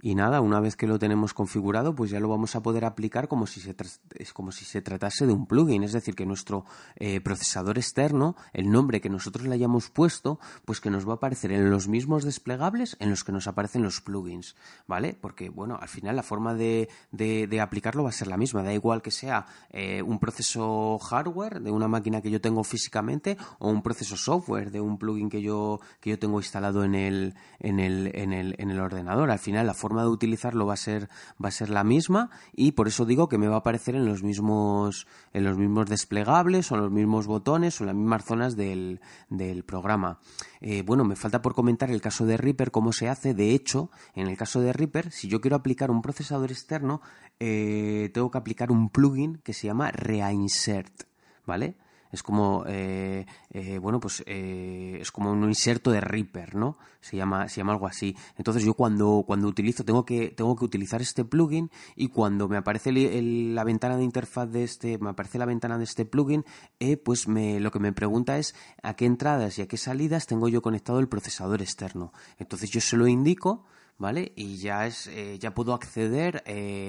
Y 0.02 0.14
nada, 0.14 0.42
una 0.42 0.60
vez 0.60 0.76
que 0.76 0.88
lo 0.88 1.00
tenemos 1.00 1.34
configurado, 1.34 1.96
pues 1.96 2.12
ya 2.12 2.20
lo 2.20 2.28
vamos 2.28 2.56
a 2.56 2.62
poder 2.62 2.86
aplicar 2.86 3.28
como 3.28 3.48
si 3.48 3.62
se, 3.62 3.76
es 4.16 4.34
como 4.34 4.52
si 4.52 4.66
se 4.66 4.82
tratase 4.82 5.26
de 5.26 5.34
un 5.34 5.48
plugin. 5.48 5.84
Es 5.84 5.94
decir, 5.94 6.16
que 6.16 6.26
nuestro 6.26 6.66
eh, 6.98 7.22
procesador 7.22 7.78
externo, 7.78 8.36
el 8.54 8.70
nombre 8.70 9.02
que 9.02 9.10
nosotros 9.10 9.48
le 9.48 9.56
hayamos 9.56 9.90
puesto, 9.90 10.40
pues 10.66 10.82
que 10.82 10.90
nos 10.90 11.08
va 11.08 11.14
a 11.14 11.16
aparecer 11.16 11.52
en 11.54 11.72
los 11.72 11.88
mismos 11.88 12.24
desplegables 12.24 12.98
en 13.00 13.10
los 13.10 13.24
que 13.24 13.32
nos 13.32 13.48
aparecen 13.48 13.84
los 13.84 14.02
plugins. 14.02 14.56
¿Vale? 14.86 15.18
Porque, 15.20 15.50
bueno, 15.50 15.80
al 15.82 15.88
final 15.88 16.16
la 16.18 16.24
forma 16.24 16.54
de, 16.54 16.90
de, 17.12 17.62
aplicarlo 17.62 18.04
va 18.04 18.10
a 18.10 18.14
ser 18.14 18.28
la 18.28 18.38
misma. 18.38 18.64
Da 18.64 18.74
igual 18.74 19.02
que 19.02 19.12
sea 19.12 19.46
eh, 19.70 20.02
un 20.02 20.20
proceso 20.20 21.00
hardware 21.00 21.62
de 21.62 21.72
una 21.72 21.88
máquina 21.88 22.22
que 22.22 22.30
yo 22.30 22.42
tengo 22.42 22.64
físicamente 22.64 23.38
o 23.60 23.70
un 23.70 23.82
proceso 23.82 24.18
software 24.18 24.72
de 24.72 24.82
un 24.82 24.98
plugin 24.98 25.30
que 25.30 25.42
yo, 25.42 25.80
que 26.00 26.12
yo 26.12 26.20
tengo 26.20 26.40
instalado 26.40 26.84
en 26.84 26.96
el, 26.96 27.34
en 27.60 27.80
el, 27.80 28.12
en 28.14 28.34
el, 28.34 28.56
en 28.58 28.72
el 28.72 28.80
ordenador. 28.80 29.32
Al 29.32 29.40
final, 29.40 29.66
la 29.66 29.74
de 30.04 30.10
utilizarlo 30.10 30.66
va 30.66 30.74
a 30.74 30.78
ser 30.78 31.10
va 31.44 31.50
a 31.50 31.52
ser 31.52 31.70
la 31.70 31.84
misma 31.84 32.30
y 32.54 32.74
por 32.74 32.88
eso 32.88 33.06
digo 33.06 33.30
que 33.30 33.38
me 33.38 33.48
va 33.48 33.56
a 33.56 33.60
aparecer 33.60 33.96
en 33.96 34.06
los 34.06 34.24
mismos 34.24 35.08
en 35.34 35.44
los 35.44 35.58
mismos 35.58 35.90
desplegables 35.90 36.72
o 36.72 36.78
los 36.78 36.92
mismos 36.92 37.28
botones 37.28 37.80
o 37.82 37.86
las 37.86 37.96
mismas 37.96 38.26
zonas 38.26 38.56
del, 38.56 39.02
del 39.30 39.64
programa. 39.64 40.20
Eh, 40.62 40.84
bueno, 40.84 41.04
me 41.04 41.16
falta 41.16 41.42
por 41.42 41.54
comentar 41.54 41.92
el 41.92 42.02
caso 42.02 42.26
de 42.26 42.38
Reaper 42.38 42.72
cómo 42.72 42.92
se 42.92 43.10
hace. 43.10 43.34
De 43.34 43.52
hecho, 43.52 43.90
en 44.14 44.28
el 44.28 44.38
caso 44.38 44.62
de 44.62 44.74
Reaper, 44.74 45.12
si 45.12 45.28
yo 45.28 45.42
quiero 45.42 45.56
aplicar 45.56 45.92
un 45.92 46.02
procesador 46.02 46.52
externo, 46.52 47.02
eh, 47.40 48.10
tengo 48.14 48.32
que 48.32 48.38
aplicar 48.38 48.72
un 48.72 48.90
plugin 48.90 49.38
que 49.44 49.54
se 49.54 49.68
llama 49.68 49.92
Reinsert, 49.92 51.04
¿vale? 51.46 51.76
Es 52.12 52.24
como 52.24 52.64
eh, 52.68 53.26
eh, 53.52 53.78
bueno 53.80 54.00
pues 54.00 54.24
eh, 54.26 54.98
es 55.02 55.12
como 55.12 55.32
un 55.32 55.44
inserto 55.44 55.92
de 55.92 56.02
Reaper 56.02 56.56
no 56.56 56.78
se 57.02 57.18
llama 57.18 57.48
se 57.50 57.58
llama 57.58 57.74
algo 57.74 57.88
así 57.88 58.16
entonces 58.38 58.64
yo 58.64 58.74
cuando 58.74 59.24
cuando 59.26 59.48
utilizo 59.48 59.84
tengo 59.84 60.06
que 60.06 60.30
tengo 60.30 60.56
que 60.56 60.66
utilizar 60.66 61.02
este 61.02 61.26
plugin 61.26 61.70
y 61.96 62.10
cuando 62.10 62.48
me 62.48 62.58
aparece 62.58 62.92
la 62.92 63.64
ventana 63.64 63.98
de 63.98 64.04
interfaz 64.04 64.50
de 64.50 64.64
este 64.64 64.98
me 64.98 65.10
aparece 65.10 65.38
la 65.38 65.46
ventana 65.46 65.78
de 65.78 65.84
este 65.84 66.06
plugin 66.06 66.46
pues 67.04 67.28
me 67.28 67.60
lo 67.60 67.72
que 67.72 67.80
me 67.80 67.94
pregunta 67.94 68.38
es 68.38 68.56
a 68.82 68.96
qué 68.96 69.06
entradas 69.06 69.58
y 69.60 69.62
a 69.62 69.68
qué 69.68 69.78
salidas 69.78 70.28
tengo 70.28 70.48
yo 70.48 70.62
conectado 70.62 71.00
el 71.00 71.08
procesador 71.08 71.62
externo 71.62 72.14
entonces 72.38 72.70
yo 72.70 72.82
se 72.82 72.98
lo 72.98 73.08
indico 73.08 73.66
¿vale? 73.98 74.34
Y 74.36 74.58
ya 74.58 74.86
es, 74.86 75.10
ya 75.40 75.54
puedo 75.54 75.74
acceder 75.74 76.44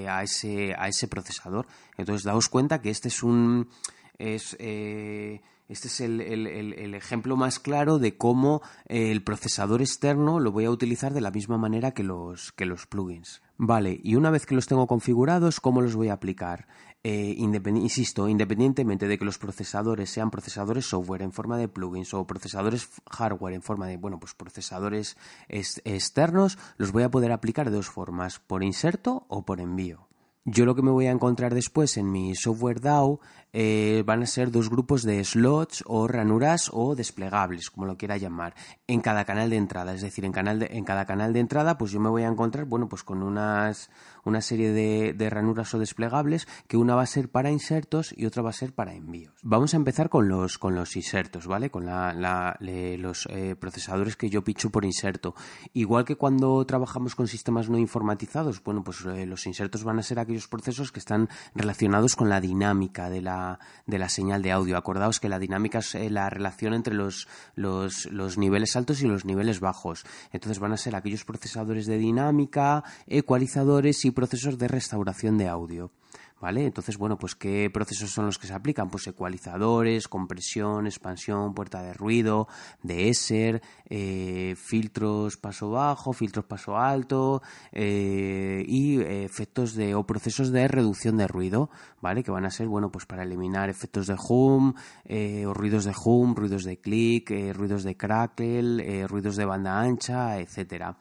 a 0.09 0.23
ese 0.23 0.75
a 0.77 0.89
ese 0.89 1.07
procesador. 1.07 1.65
Entonces 1.97 2.23
daos 2.23 2.49
cuenta 2.49 2.81
que 2.81 2.89
este 2.89 3.07
es 3.07 3.23
un 3.23 3.69
es, 4.19 4.55
eh, 4.59 5.41
este 5.67 5.87
es 5.87 6.01
el, 6.01 6.93
ejemplo 6.93 7.35
más 7.35 7.59
claro 7.59 7.99
de 7.99 8.17
cómo 8.17 8.61
el 8.85 9.23
procesador 9.23 9.81
externo 9.81 10.39
lo 10.39 10.51
voy 10.51 10.65
a 10.65 10.71
utilizar 10.71 11.13
de 11.13 11.21
la 11.21 11.31
misma 11.31 11.57
manera 11.57 11.91
que 11.91 12.03
los, 12.03 12.51
que 12.53 12.65
los 12.65 12.87
plugins. 12.87 13.41
Vale, 13.57 13.99
y 14.03 14.15
una 14.15 14.29
vez 14.29 14.45
que 14.45 14.55
los 14.55 14.67
tengo 14.67 14.87
configurados, 14.87 15.59
¿cómo 15.59 15.81
los 15.81 15.95
voy 15.95 16.09
a 16.09 16.13
aplicar? 16.13 16.67
Eh, 17.03 17.35
insisto, 17.37 18.27
independientemente 18.27 19.07
de 19.07 19.17
que 19.17 19.25
los 19.25 19.37
procesadores 19.37 20.09
sean 20.09 20.31
procesadores 20.31 20.85
software 20.85 21.21
en 21.21 21.31
forma 21.31 21.57
de 21.57 21.67
plugins 21.67 22.13
o 22.13 22.27
procesadores 22.27 22.89
hardware 23.09 23.55
en 23.55 23.61
forma 23.61 23.87
de, 23.87 23.97
bueno, 23.97 24.19
pues 24.19 24.33
procesadores 24.33 25.17
externos, 25.47 26.57
los 26.77 26.91
voy 26.91 27.03
a 27.03 27.11
poder 27.11 27.31
aplicar 27.31 27.69
de 27.69 27.77
dos 27.77 27.89
formas, 27.89 28.39
por 28.39 28.63
inserto 28.63 29.25
o 29.27 29.45
por 29.45 29.61
envío. 29.61 30.07
Yo 30.49 30.63
lo 30.63 30.75
que 30.75 30.81
me 30.81 30.91
voy 30.91 31.07
a 31.07 31.11
encontrar 31.11 31.53
después 31.53 31.97
en 31.97 32.09
mi 32.09 32.33
software 32.33 32.79
DAO 32.79 33.19
eh, 33.51 34.03
van 34.05 34.23
a 34.23 34.25
ser 34.25 34.49
dos 34.49 34.69
grupos 34.69 35.03
de 35.03 35.21
slots 35.25 35.83
o 35.87 36.07
ranuras 36.07 36.69
o 36.71 36.95
desplegables, 36.95 37.69
como 37.69 37.85
lo 37.85 37.97
quiera 37.97 38.15
llamar, 38.15 38.55
en 38.87 39.01
cada 39.01 39.25
canal 39.25 39.49
de 39.49 39.57
entrada. 39.57 39.93
Es 39.93 40.01
decir, 40.01 40.23
en, 40.23 40.31
canal 40.31 40.65
en 40.69 40.85
cada 40.85 41.05
canal 41.05 41.33
de 41.33 41.41
entrada, 41.41 41.77
pues 41.77 41.91
yo 41.91 41.99
me 41.99 42.07
voy 42.07 42.23
a 42.23 42.27
encontrar, 42.27 42.63
bueno, 42.63 42.87
pues 42.87 43.03
con 43.03 43.23
unas, 43.23 43.89
una 44.23 44.41
serie 44.41 44.71
de, 44.71 45.29
ranuras 45.29 45.73
o 45.73 45.79
desplegables 45.79 46.47
que 46.67 46.77
una 46.77 46.95
va 46.95 47.01
a 47.01 47.07
ser 47.07 47.29
para 47.29 47.49
insertos 47.49 48.13
y 48.15 48.25
otra 48.25 48.43
va 48.43 48.51
a 48.51 48.53
ser 48.53 48.73
para 48.73 48.93
envíos. 48.93 49.33
Vamos 49.43 49.73
a 49.73 49.77
empezar 49.77 50.09
con 50.09 50.29
los, 50.29 50.57
con 50.57 50.75
los 50.75 50.95
insertos, 50.95 51.47
¿vale? 51.47 51.69
Con 51.69 51.87
los 51.87 53.27
eh, 53.31 53.55
procesadores 53.59 54.15
que 54.15 54.29
yo 54.29 54.43
picho 54.43 54.69
por 54.69 54.85
inserto. 54.85 55.35
Igual 55.73 56.05
que 56.05 56.15
cuando 56.15 56.63
trabajamos 56.65 57.15
con 57.15 57.27
sistemas 57.27 57.69
no 57.69 57.77
informatizados, 57.77 58.63
bueno, 58.63 58.83
pues 58.83 59.03
eh, 59.05 59.25
los 59.25 59.47
insertos 59.47 59.83
van 59.83 59.99
a 59.99 60.03
ser 60.03 60.19
aquellos 60.19 60.36
procesos 60.45 60.91
que 60.91 60.99
están 60.99 61.29
relacionados 61.55 62.15
con 62.15 62.29
la 62.29 62.39
dinámica 62.39 63.09
de 63.09 63.23
la, 63.23 63.57
de 63.87 63.97
la 63.97 64.09
señal 64.09 64.43
de 64.43 64.51
audio. 64.51 64.77
Acordaos 64.77 65.19
que 65.19 65.29
la 65.29 65.39
dinámica 65.39 65.79
es 65.79 65.95
eh, 65.95 66.11
la 66.11 66.29
relación 66.29 66.75
entre 66.75 66.93
los, 66.93 67.27
los, 67.55 68.05
los 68.11 68.37
niveles 68.37 68.75
altos 68.75 69.01
y 69.01 69.07
los 69.07 69.25
niveles 69.25 69.59
bajos. 69.59 70.05
Entonces 70.31 70.59
van 70.59 70.73
a 70.73 70.77
ser 70.77 70.95
aquellos 70.95 71.25
procesadores 71.25 71.87
de 71.87 71.97
dinámica, 71.97 72.83
ecualizadores 73.07 74.05
y 74.05 74.11
procesos 74.11 74.59
de 74.59 74.67
restauración 74.67 75.39
de 75.39 75.47
audio. 75.47 75.91
¿Vale? 76.39 76.65
Entonces, 76.65 76.97
bueno, 76.97 77.17
pues 77.17 77.33
¿qué 77.33 77.71
procesos 77.73 78.11
son 78.11 78.27
los 78.27 78.37
que 78.37 78.45
se 78.45 78.53
aplican? 78.53 78.91
Pues 78.91 79.07
ecualizadores, 79.07 80.07
compresión, 80.07 80.85
expansión, 80.85 81.55
puerta 81.55 81.81
de 81.81 81.93
ruido, 81.93 82.47
de 82.83 83.09
ESER, 83.09 83.63
eh, 83.89 84.55
filtros 84.55 85.37
paso 85.37 85.71
bajo, 85.71 86.13
filtros 86.13 86.45
paso 86.45 86.77
alto 86.77 87.41
eh, 87.71 88.63
y 88.67 89.01
efectos 89.01 89.73
de 89.73 89.95
o 89.95 90.05
procesos 90.05 90.51
de 90.51 90.67
reducción 90.67 91.17
de 91.17 91.27
ruido, 91.27 91.71
¿vale? 92.01 92.21
Que 92.21 92.29
van 92.29 92.45
a 92.45 92.51
ser, 92.51 92.67
bueno, 92.67 92.91
pues 92.91 93.07
para 93.07 93.23
eliminar 93.23 93.71
efectos 93.71 94.05
de 94.05 94.15
hum 94.29 94.75
eh, 95.05 95.43
o 95.47 95.55
ruidos 95.55 95.85
de 95.85 95.95
hum, 96.05 96.35
ruidos 96.35 96.65
de 96.65 96.77
clic, 96.77 97.31
ruidos 97.55 97.83
de 97.83 97.97
crackle, 97.97 99.07
ruidos 99.07 99.37
de 99.37 99.45
banda 99.45 99.79
ancha, 99.79 100.37
etcétera. 100.37 100.97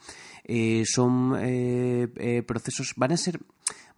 son 0.87 1.37
procesos, 2.47 2.95
van 2.97 3.13
a 3.13 3.17
ser 3.19 3.39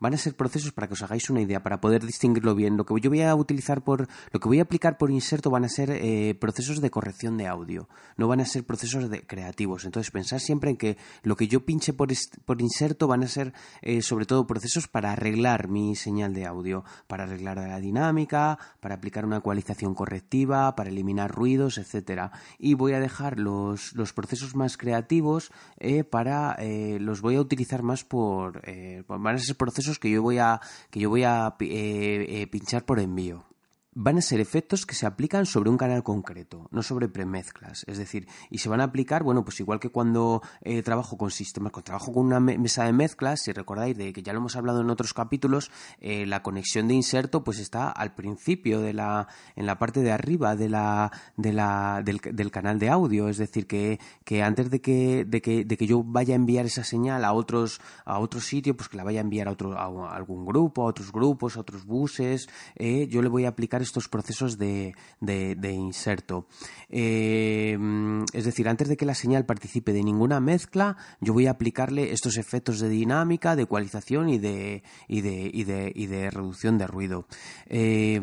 van 0.01 0.15
a 0.15 0.17
ser 0.17 0.35
procesos 0.35 0.73
para 0.73 0.87
que 0.87 0.95
os 0.95 1.03
hagáis 1.03 1.29
una 1.31 1.41
idea, 1.41 1.63
para 1.63 1.81
poder 1.81 2.05
distinguirlo 2.05 2.55
bien. 2.55 2.77
Lo 2.77 2.85
que 2.85 2.95
yo 3.01 3.11
voy 3.11 3.23
a 3.23 3.35
utilizar 3.35 3.83
por, 3.83 4.09
lo 4.33 4.41
que 4.41 4.49
voy 4.49 4.59
a 4.61 4.63
aplicar 4.63 4.99
por 4.99 5.11
inserto 5.11 5.51
van 5.51 5.65
a 5.65 5.69
ser 5.69 5.91
eh, 5.91 6.35
procesos 6.39 6.81
de 6.81 6.91
corrección 6.91 7.37
de 7.37 7.47
audio, 7.47 7.89
no 8.17 8.29
van 8.29 8.41
a 8.41 8.45
ser 8.45 8.65
procesos 8.65 9.11
de 9.11 9.27
creativos. 9.27 9.85
Entonces 9.85 10.11
pensad 10.11 10.39
siempre 10.39 10.71
en 10.71 10.77
que 10.77 10.97
lo 11.23 11.37
que 11.37 11.49
yo 11.49 11.65
pinche 11.65 11.93
por, 11.93 12.09
por 12.45 12.61
inserto 12.61 13.07
van 13.07 13.25
a 13.25 13.29
ser 13.29 13.53
eh, 13.83 14.03
sobre 14.03 14.27
todo 14.27 14.47
procesos 14.47 14.89
para 14.89 15.13
arreglar 15.13 15.69
mi 15.69 15.97
señal 15.97 16.35
de 16.35 16.47
audio, 16.47 16.85
para 17.07 17.25
arreglar 17.25 17.59
la 17.59 17.81
dinámica, 17.81 18.59
para 18.81 18.97
aplicar 18.97 19.25
una 19.25 19.39
ecualización 19.39 19.95
correctiva, 19.95 20.75
para 20.77 20.91
eliminar 20.91 21.31
ruidos, 21.31 21.79
etcétera. 21.79 22.33
Y 22.59 22.75
voy 22.75 22.93
a 22.93 23.01
dejar 23.01 23.39
los, 23.39 23.95
los 23.95 24.13
procesos 24.13 24.55
más 24.55 24.77
creativos 24.77 25.51
eh, 25.79 26.05
para 26.05 26.57
los 26.99 27.21
voy 27.21 27.37
a 27.37 27.41
utilizar 27.41 27.83
más 27.83 28.05
por 28.05 28.63
van 29.07 29.35
a 29.35 29.39
ser 29.39 29.57
procesos 29.57 29.88
que 29.99 30.11
yo 30.11 30.23
voy 30.23 30.39
a 30.39 30.61
que 30.91 31.01
yo 31.01 31.09
voy 31.09 31.25
a 31.25 31.57
pinchar 31.59 32.85
por 32.85 33.01
envío 33.01 33.48
van 34.01 34.17
a 34.17 34.23
ser 34.23 34.39
efectos 34.39 34.87
que 34.87 34.95
se 34.95 35.07
aplican 35.07 35.45
sobre 35.45 35.71
un 35.71 35.77
canal 35.77 36.05
concreto, 36.05 36.69
no 36.71 36.85
sobre 36.85 37.09
premezclas. 37.09 37.85
Es 37.89 37.99
decir, 37.99 38.29
y 38.49 38.59
se 38.59 38.69
van 38.69 38.81
a 38.81 38.85
aplicar, 38.85 39.25
bueno, 39.25 39.45
pues 39.45 39.59
igual 39.59 39.81
que 39.81 39.89
cuando 39.89 40.41
eh, 40.63 40.85
trabajo 40.85 41.19
con 41.19 41.33
sistemas, 41.33 41.73
cuando 41.73 41.87
trabajo 41.87 42.13
con 42.13 42.27
una 42.27 42.39
mesa 42.39 42.85
de 42.85 42.93
mezclas, 42.93 43.43
si 43.43 43.51
recordáis 43.51 43.97
de 43.97 44.13
que 44.13 44.23
ya 44.23 44.33
lo 44.33 44.39
hemos 44.39 44.55
hablado 44.55 44.83
en 44.83 44.91
otros 44.91 45.15
capítulos, 45.15 45.73
eh, 46.01 46.27
la 46.27 46.45
conexión 46.45 46.87
de 46.87 46.95
inserto 46.95 47.43
pues 47.43 47.59
está 47.59 47.91
al 47.91 48.15
principio 48.15 48.81
de 48.81 48.93
la, 48.93 49.27
en 49.57 49.67
la 49.67 49.81
parte 49.81 50.01
de 50.01 50.13
arriba 50.13 50.55
de 50.55 50.69
la, 50.69 51.11
de 51.37 51.53
la, 51.53 52.01
del, 52.05 52.51
canal 52.53 52.79
de 52.79 52.91
audio. 52.91 53.29
Es 53.29 53.39
decir, 53.39 53.67
que, 53.67 53.99
que 54.25 54.45
antes 54.45 54.71
de 54.71 54.81
que, 54.81 55.25
de 55.25 55.43
que, 55.43 55.65
de 55.65 55.77
que 55.77 55.87
yo 55.89 56.05
vaya 56.05 56.35
a 56.35 56.37
enviar 56.37 56.67
esa 56.67 56.85
señal 56.85 57.25
a 57.25 57.33
otros, 57.33 57.81
a 58.05 58.21
otro 58.21 58.41
sitio, 58.41 58.77
pues 58.77 58.89
que 58.89 58.97
la 58.97 59.03
vaya 59.03 59.19
a 59.19 59.23
enviar 59.23 59.49
a 59.49 59.51
otro, 59.51 59.77
a 59.77 60.15
algún 60.15 60.47
grupo, 60.47 60.83
a 60.83 60.91
otros 60.91 61.11
grupos, 61.11 61.57
a 61.57 61.61
otros 61.61 61.85
buses, 61.85 62.49
eh, 62.77 63.09
yo 63.09 63.23
le 63.23 63.29
voy 63.29 63.45
a 63.45 63.49
aplicar 63.49 63.83
estos 63.89 64.09
procesos 64.09 64.59
de, 64.59 64.95
inserto. 65.63 66.47
Eh, 66.89 67.77
es 68.33 68.45
decir, 68.45 68.69
antes 68.69 68.89
de 68.89 68.97
que 68.97 69.07
la 69.07 69.15
señal 69.15 69.45
participe 69.45 69.93
de 69.93 70.05
ninguna 70.05 70.41
mezcla, 70.41 70.97
yo 71.21 71.33
voy 71.33 71.47
a 71.47 71.53
aplicarle 71.53 72.13
estos 72.13 72.37
efectos 72.37 72.81
de 72.81 72.89
dinámica, 72.89 73.57
de 73.57 73.63
ecualización 73.63 74.29
y 74.29 74.39
de, 74.39 74.83
y 75.09 75.21
de, 75.23 75.51
y 75.53 75.65
de, 75.65 75.93
y 75.95 76.07
de 76.07 76.31
reducción 76.31 76.79
de 76.79 76.87
ruido. 76.87 77.27
Eh, 77.67 78.21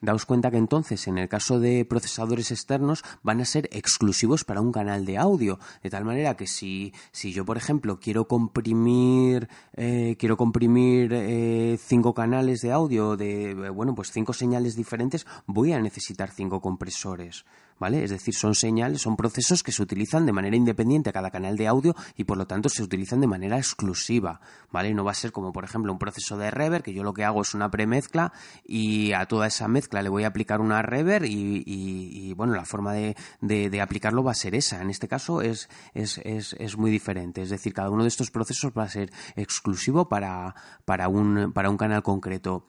Daos 0.00 0.26
cuenta 0.26 0.50
que 0.50 0.58
entonces, 0.58 1.06
en 1.08 1.16
el 1.16 1.28
caso 1.28 1.58
de 1.58 1.84
procesadores 1.84 2.50
externos, 2.50 3.02
van 3.22 3.40
a 3.40 3.46
ser 3.46 3.68
exclusivos 3.72 4.44
para 4.44 4.60
un 4.60 4.70
canal 4.70 5.06
de 5.06 5.16
audio. 5.16 5.58
De 5.82 5.90
tal 5.90 6.04
manera 6.04 6.36
que 6.36 6.46
si, 6.46 6.92
si 7.12 7.32
yo, 7.32 7.44
por 7.44 7.56
ejemplo, 7.56 7.98
quiero 7.98 8.28
comprimir, 8.28 9.48
eh, 9.74 10.16
quiero 10.18 10.36
comprimir 10.36 11.12
eh, 11.14 11.78
cinco 11.80 12.12
canales 12.12 12.60
de 12.60 12.72
audio 12.72 13.16
de, 13.16 13.54
bueno, 13.70 13.94
pues 13.94 14.12
cinco 14.12 14.32
señales 14.32 14.76
diferentes, 14.76 15.26
voy 15.46 15.72
a 15.72 15.80
necesitar 15.80 16.30
cinco 16.30 16.60
compresores. 16.60 17.44
¿Vale? 17.78 18.04
Es 18.04 18.10
decir, 18.10 18.34
son 18.34 18.54
señales, 18.54 19.02
son 19.02 19.16
procesos 19.16 19.62
que 19.62 19.72
se 19.72 19.82
utilizan 19.82 20.26
de 20.26 20.32
manera 20.32 20.56
independiente 20.56 21.10
a 21.10 21.12
cada 21.12 21.30
canal 21.30 21.56
de 21.56 21.66
audio 21.66 21.94
y 22.16 22.24
por 22.24 22.38
lo 22.38 22.46
tanto 22.46 22.68
se 22.68 22.82
utilizan 22.82 23.20
de 23.20 23.26
manera 23.26 23.58
exclusiva, 23.58 24.40
¿vale? 24.70 24.94
No 24.94 25.04
va 25.04 25.12
a 25.12 25.14
ser 25.14 25.32
como, 25.32 25.52
por 25.52 25.64
ejemplo, 25.64 25.92
un 25.92 25.98
proceso 25.98 26.36
de 26.36 26.50
reverb, 26.50 26.82
que 26.82 26.94
yo 26.94 27.02
lo 27.02 27.12
que 27.12 27.24
hago 27.24 27.42
es 27.42 27.54
una 27.54 27.70
premezcla 27.70 28.32
y 28.64 29.12
a 29.12 29.26
toda 29.26 29.46
esa 29.46 29.68
mezcla 29.68 30.02
le 30.02 30.08
voy 30.08 30.24
a 30.24 30.28
aplicar 30.28 30.60
una 30.60 30.82
reverb 30.82 31.24
y, 31.26 32.32
bueno, 32.34 32.54
la 32.54 32.64
forma 32.64 32.92
de, 32.92 33.80
aplicarlo 33.80 34.22
va 34.22 34.32
a 34.32 34.34
ser 34.34 34.54
esa. 34.54 34.80
En 34.80 34.90
este 34.90 35.08
caso 35.08 35.42
es, 35.42 35.68
es, 35.94 36.18
es, 36.24 36.54
es, 36.58 36.76
muy 36.76 36.90
diferente, 36.90 37.42
es 37.42 37.50
decir, 37.50 37.72
cada 37.72 37.90
uno 37.90 38.02
de 38.02 38.08
estos 38.08 38.30
procesos 38.30 38.72
va 38.76 38.84
a 38.84 38.88
ser 38.88 39.12
exclusivo 39.36 40.08
para, 40.08 40.54
para, 40.84 41.08
un, 41.08 41.52
para 41.52 41.70
un 41.70 41.76
canal 41.76 42.02
concreto. 42.02 42.66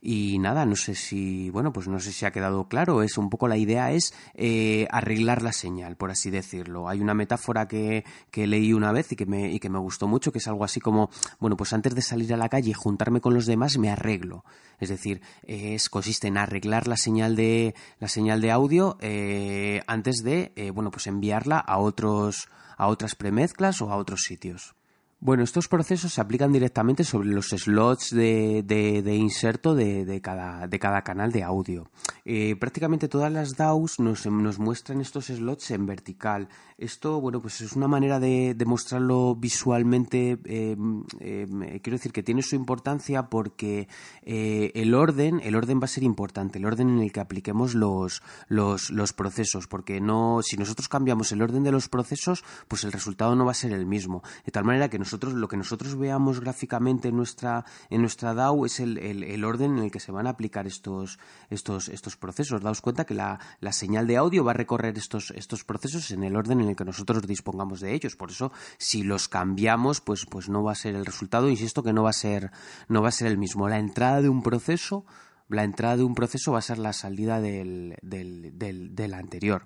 Y 0.00 0.38
nada, 0.38 0.66
no 0.66 0.76
sé 0.76 0.94
si, 0.94 1.50
bueno, 1.50 1.72
pues 1.72 1.88
no 1.88 1.98
sé 1.98 2.12
si 2.12 2.24
ha 2.26 2.30
quedado 2.30 2.68
claro. 2.68 3.02
Es 3.02 3.18
un 3.18 3.30
poco 3.30 3.48
la 3.48 3.56
idea 3.56 3.92
es 3.92 4.14
eh, 4.34 4.86
arreglar 4.90 5.42
la 5.42 5.52
señal, 5.52 5.96
por 5.96 6.10
así 6.10 6.30
decirlo. 6.30 6.88
Hay 6.88 7.00
una 7.00 7.14
metáfora 7.14 7.66
que, 7.68 8.04
que 8.30 8.46
leí 8.46 8.72
una 8.72 8.92
vez 8.92 9.12
y 9.12 9.16
que, 9.16 9.26
me, 9.26 9.52
y 9.52 9.58
que 9.58 9.70
me 9.70 9.78
gustó 9.78 10.06
mucho, 10.06 10.32
que 10.32 10.38
es 10.38 10.48
algo 10.48 10.64
así 10.64 10.80
como, 10.80 11.10
bueno, 11.38 11.56
pues 11.56 11.72
antes 11.72 11.94
de 11.94 12.02
salir 12.02 12.32
a 12.34 12.36
la 12.36 12.48
calle 12.48 12.70
y 12.70 12.74
juntarme 12.74 13.20
con 13.20 13.34
los 13.34 13.46
demás, 13.46 13.78
me 13.78 13.90
arreglo. 13.90 14.44
Es 14.78 14.88
decir, 14.88 15.20
es, 15.42 15.88
consiste 15.88 16.28
en 16.28 16.38
arreglar 16.38 16.86
la 16.86 16.96
señal 16.96 17.36
de, 17.36 17.74
la 17.98 18.08
señal 18.08 18.40
de 18.40 18.50
audio 18.50 18.98
eh, 19.00 19.82
antes 19.86 20.22
de, 20.22 20.52
eh, 20.56 20.70
bueno, 20.70 20.90
pues 20.90 21.06
enviarla 21.06 21.58
a 21.58 21.78
otros, 21.78 22.48
a 22.76 22.88
otras 22.88 23.14
premezclas 23.14 23.80
o 23.82 23.90
a 23.90 23.96
otros 23.96 24.22
sitios. 24.22 24.75
Bueno, 25.18 25.44
estos 25.44 25.66
procesos 25.66 26.12
se 26.12 26.20
aplican 26.20 26.52
directamente 26.52 27.02
sobre 27.02 27.30
los 27.30 27.48
slots 27.48 28.14
de, 28.14 28.62
de, 28.62 29.14
inserto 29.14 29.74
de, 29.74 30.04
de, 30.04 30.20
cada, 30.20 30.66
de 30.66 30.78
cada 30.78 31.02
canal 31.02 31.32
de 31.32 31.42
audio. 31.42 31.90
Eh, 32.28 32.56
prácticamente 32.56 33.06
todas 33.06 33.30
las 33.30 33.56
DAWs 33.56 34.00
nos, 34.00 34.26
nos, 34.26 34.58
muestran 34.58 35.00
estos 35.00 35.26
slots 35.26 35.70
en 35.70 35.86
vertical. 35.86 36.48
Esto, 36.76 37.20
bueno, 37.20 37.40
pues 37.40 37.60
es 37.60 37.74
una 37.74 37.86
manera 37.86 38.18
de, 38.18 38.56
mostrarlo 38.66 39.36
visualmente. 39.36 40.36
Eh, 40.44 40.76
eh, 41.20 41.80
quiero 41.84 41.96
decir 41.96 42.10
que 42.10 42.24
tiene 42.24 42.42
su 42.42 42.56
importancia 42.56 43.28
porque 43.28 43.86
el 44.24 44.92
orden, 44.94 45.40
el 45.44 45.54
orden 45.54 45.78
va 45.80 45.84
a 45.84 45.88
ser 45.88 46.02
importante, 46.02 46.58
el 46.58 46.66
orden 46.66 46.88
en 46.88 46.98
el 46.98 47.12
que 47.12 47.20
apliquemos 47.20 47.76
los, 47.76 48.22
los, 48.48 48.90
los 48.90 49.12
procesos, 49.12 49.68
porque 49.68 50.00
no, 50.00 50.40
si 50.42 50.56
nosotros 50.56 50.88
cambiamos 50.88 51.30
el 51.30 51.42
orden 51.42 51.62
de 51.62 51.70
los 51.70 51.88
procesos, 51.88 52.42
pues 52.66 52.82
el 52.82 52.90
resultado 52.90 53.36
no 53.36 53.44
va 53.44 53.52
a 53.52 53.54
ser 53.54 53.72
el 53.72 53.86
mismo. 53.86 54.24
De 54.44 54.50
tal 54.50 54.64
manera 54.64 54.90
que 54.90 54.98
nosotros, 54.98 55.34
lo 55.34 55.46
que 55.46 55.56
nosotros 55.56 55.96
veamos 55.96 56.40
gráficamente 56.40 57.08
en 57.08 57.16
nuestra, 57.16 57.64
en 57.88 58.00
nuestra 58.00 58.34
DAO 58.34 58.66
es 58.66 58.80
el, 58.80 58.98
el, 58.98 59.44
orden 59.44 59.78
en 59.78 59.84
el 59.84 59.90
que 59.92 60.00
se 60.00 60.10
van 60.10 60.26
a 60.26 60.30
aplicar 60.30 60.66
estos, 60.66 61.20
estos, 61.50 61.88
estos 61.88 62.15
procesos. 62.16 62.62
Daos 62.62 62.80
cuenta 62.80 63.04
que 63.04 63.14
la, 63.14 63.38
la, 63.60 63.72
señal 63.72 64.06
de 64.06 64.16
audio 64.16 64.44
va 64.44 64.52
a 64.52 64.54
recorrer 64.54 64.96
estos, 64.98 65.30
estos 65.32 65.64
procesos 65.64 66.10
en 66.10 66.24
el 66.24 66.36
orden 66.36 66.60
en 66.60 66.68
el 66.68 66.76
que 66.76 66.84
nosotros 66.84 67.26
dispongamos 67.26 67.80
de 67.80 67.94
ellos. 67.94 68.16
Por 68.16 68.30
eso, 68.30 68.52
si 68.78 69.02
los 69.02 69.28
cambiamos, 69.28 70.00
pues, 70.00 70.26
pues 70.26 70.48
no 70.48 70.62
va 70.62 70.72
a 70.72 70.76
ser 70.76 70.94
el 70.94 71.06
resultado, 71.06 71.48
insisto 71.48 71.82
que 71.82 71.92
no 71.92 72.02
va 72.02 72.10
a 72.10 72.14
ser, 72.14 72.50
no 72.88 73.02
va 73.02 73.08
a 73.08 73.12
ser 73.12 73.28
el 73.28 73.38
mismo. 73.38 73.68
La 73.68 73.78
entrada 73.78 74.22
de 74.22 74.28
un 74.28 74.42
proceso, 74.42 75.04
la 75.48 75.64
entrada 75.64 75.96
de 75.96 76.04
un 76.04 76.14
proceso 76.14 76.52
va 76.52 76.58
a 76.58 76.62
ser 76.62 76.78
la 76.78 76.92
salida 76.92 77.40
del, 77.40 77.96
del, 78.02 78.58
del, 78.58 78.94
del 78.94 79.14
anterior. 79.14 79.64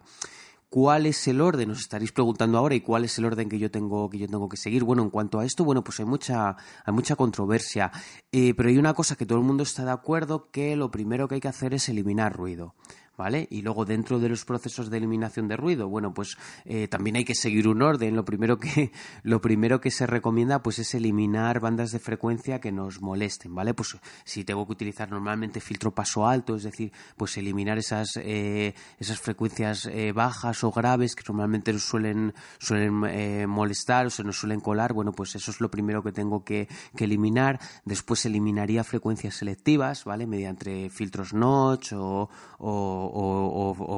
¿Cuál 0.70 1.06
es 1.06 1.26
el 1.26 1.40
orden? 1.40 1.72
Os 1.72 1.80
estaréis 1.80 2.12
preguntando 2.12 2.56
ahora 2.56 2.76
y 2.76 2.80
cuál 2.80 3.04
es 3.04 3.18
el 3.18 3.24
orden 3.24 3.48
que 3.48 3.58
yo 3.58 3.72
tengo 3.72 4.08
que 4.08 4.18
yo 4.18 4.28
tengo 4.28 4.48
que 4.48 4.56
seguir. 4.56 4.84
Bueno, 4.84 5.02
en 5.02 5.10
cuanto 5.10 5.40
a 5.40 5.44
esto, 5.44 5.64
bueno, 5.64 5.82
pues 5.82 5.98
hay 5.98 6.06
mucha 6.06 6.56
hay 6.84 6.94
mucha 6.94 7.16
controversia, 7.16 7.90
eh, 8.30 8.54
pero 8.54 8.68
hay 8.68 8.78
una 8.78 8.94
cosa 8.94 9.16
que 9.16 9.26
todo 9.26 9.38
el 9.38 9.44
mundo 9.44 9.64
está 9.64 9.84
de 9.84 9.90
acuerdo 9.90 10.48
que 10.52 10.76
lo 10.76 10.92
primero 10.92 11.26
que 11.26 11.34
hay 11.34 11.40
que 11.40 11.48
hacer 11.48 11.74
es 11.74 11.88
eliminar 11.88 12.36
ruido. 12.36 12.76
¿Vale? 13.20 13.46
Y 13.50 13.60
luego 13.60 13.84
dentro 13.84 14.18
de 14.18 14.30
los 14.30 14.46
procesos 14.46 14.88
de 14.88 14.96
eliminación 14.96 15.46
de 15.46 15.54
ruido, 15.54 15.90
bueno, 15.90 16.14
pues 16.14 16.38
eh, 16.64 16.88
también 16.88 17.16
hay 17.16 17.24
que 17.26 17.34
seguir 17.34 17.68
un 17.68 17.82
orden. 17.82 18.16
Lo 18.16 18.24
primero 18.24 18.58
que 18.58 18.92
lo 19.22 19.42
primero 19.42 19.78
que 19.78 19.90
se 19.90 20.06
recomienda, 20.06 20.62
pues 20.62 20.78
es 20.78 20.94
eliminar 20.94 21.60
bandas 21.60 21.92
de 21.92 21.98
frecuencia 21.98 22.60
que 22.60 22.72
nos 22.72 23.02
molesten, 23.02 23.54
¿vale? 23.54 23.74
Pues 23.74 23.98
si 24.24 24.42
tengo 24.44 24.64
que 24.64 24.72
utilizar 24.72 25.10
normalmente 25.10 25.60
filtro 25.60 25.94
paso 25.94 26.26
alto, 26.26 26.56
es 26.56 26.62
decir, 26.62 26.92
pues 27.18 27.36
eliminar 27.36 27.76
esas 27.76 28.16
eh, 28.16 28.72
esas 28.98 29.20
frecuencias 29.20 29.84
eh, 29.84 30.12
bajas 30.12 30.64
o 30.64 30.70
graves 30.70 31.14
que 31.14 31.22
normalmente 31.28 31.74
nos 31.74 31.84
suelen 31.84 32.32
suelen 32.58 33.50
molestar 33.50 34.06
o 34.06 34.10
se 34.10 34.24
nos 34.24 34.38
suelen 34.38 34.60
colar, 34.60 34.94
bueno, 34.94 35.12
pues 35.12 35.34
eso 35.34 35.50
es 35.50 35.60
lo 35.60 35.70
primero 35.70 36.02
que 36.02 36.12
tengo 36.12 36.42
que, 36.42 36.68
eliminar. 36.96 37.58
Después 37.84 38.24
eliminaría 38.24 38.82
frecuencias 38.82 39.34
selectivas, 39.34 40.04
¿vale? 40.04 40.26
Mediante 40.26 40.88
filtros 40.88 41.34
notch 41.34 41.92
o 41.92 42.30
o, 42.62 43.09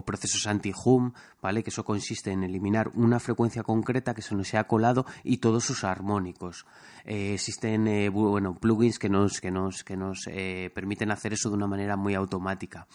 procesos 0.04 0.46
anti-hum, 0.46 1.12
¿vale? 1.42 1.62
Que 1.62 1.70
eso 1.70 1.84
consiste 1.84 2.30
en 2.30 2.44
eliminar 2.44 2.90
una 2.94 3.18
frecuencia 3.20 3.64
concreta 3.64 4.14
que 4.14 4.22
se 4.22 4.34
nos 4.34 4.48
sea 4.48 4.64
colado 4.64 5.04
y 5.24 5.38
todos 5.38 5.64
sus 5.64 5.84
armónicos. 5.84 6.64
Eh, 7.04 7.34
existen 7.34 7.88
eh, 7.88 8.08
bueno, 8.08 8.54
plugins 8.54 8.98
que 8.98 9.08
nos, 9.08 9.40
que 9.40 9.50
nos, 9.50 9.82
que 9.82 9.96
nos 9.96 10.28
eh, 10.28 10.70
permiten 10.72 11.10
hacer 11.10 11.32
eso 11.32 11.48
de 11.48 11.56
una 11.56 11.66
manera 11.66 11.96
muy 11.96 12.14
automática. 12.14 12.86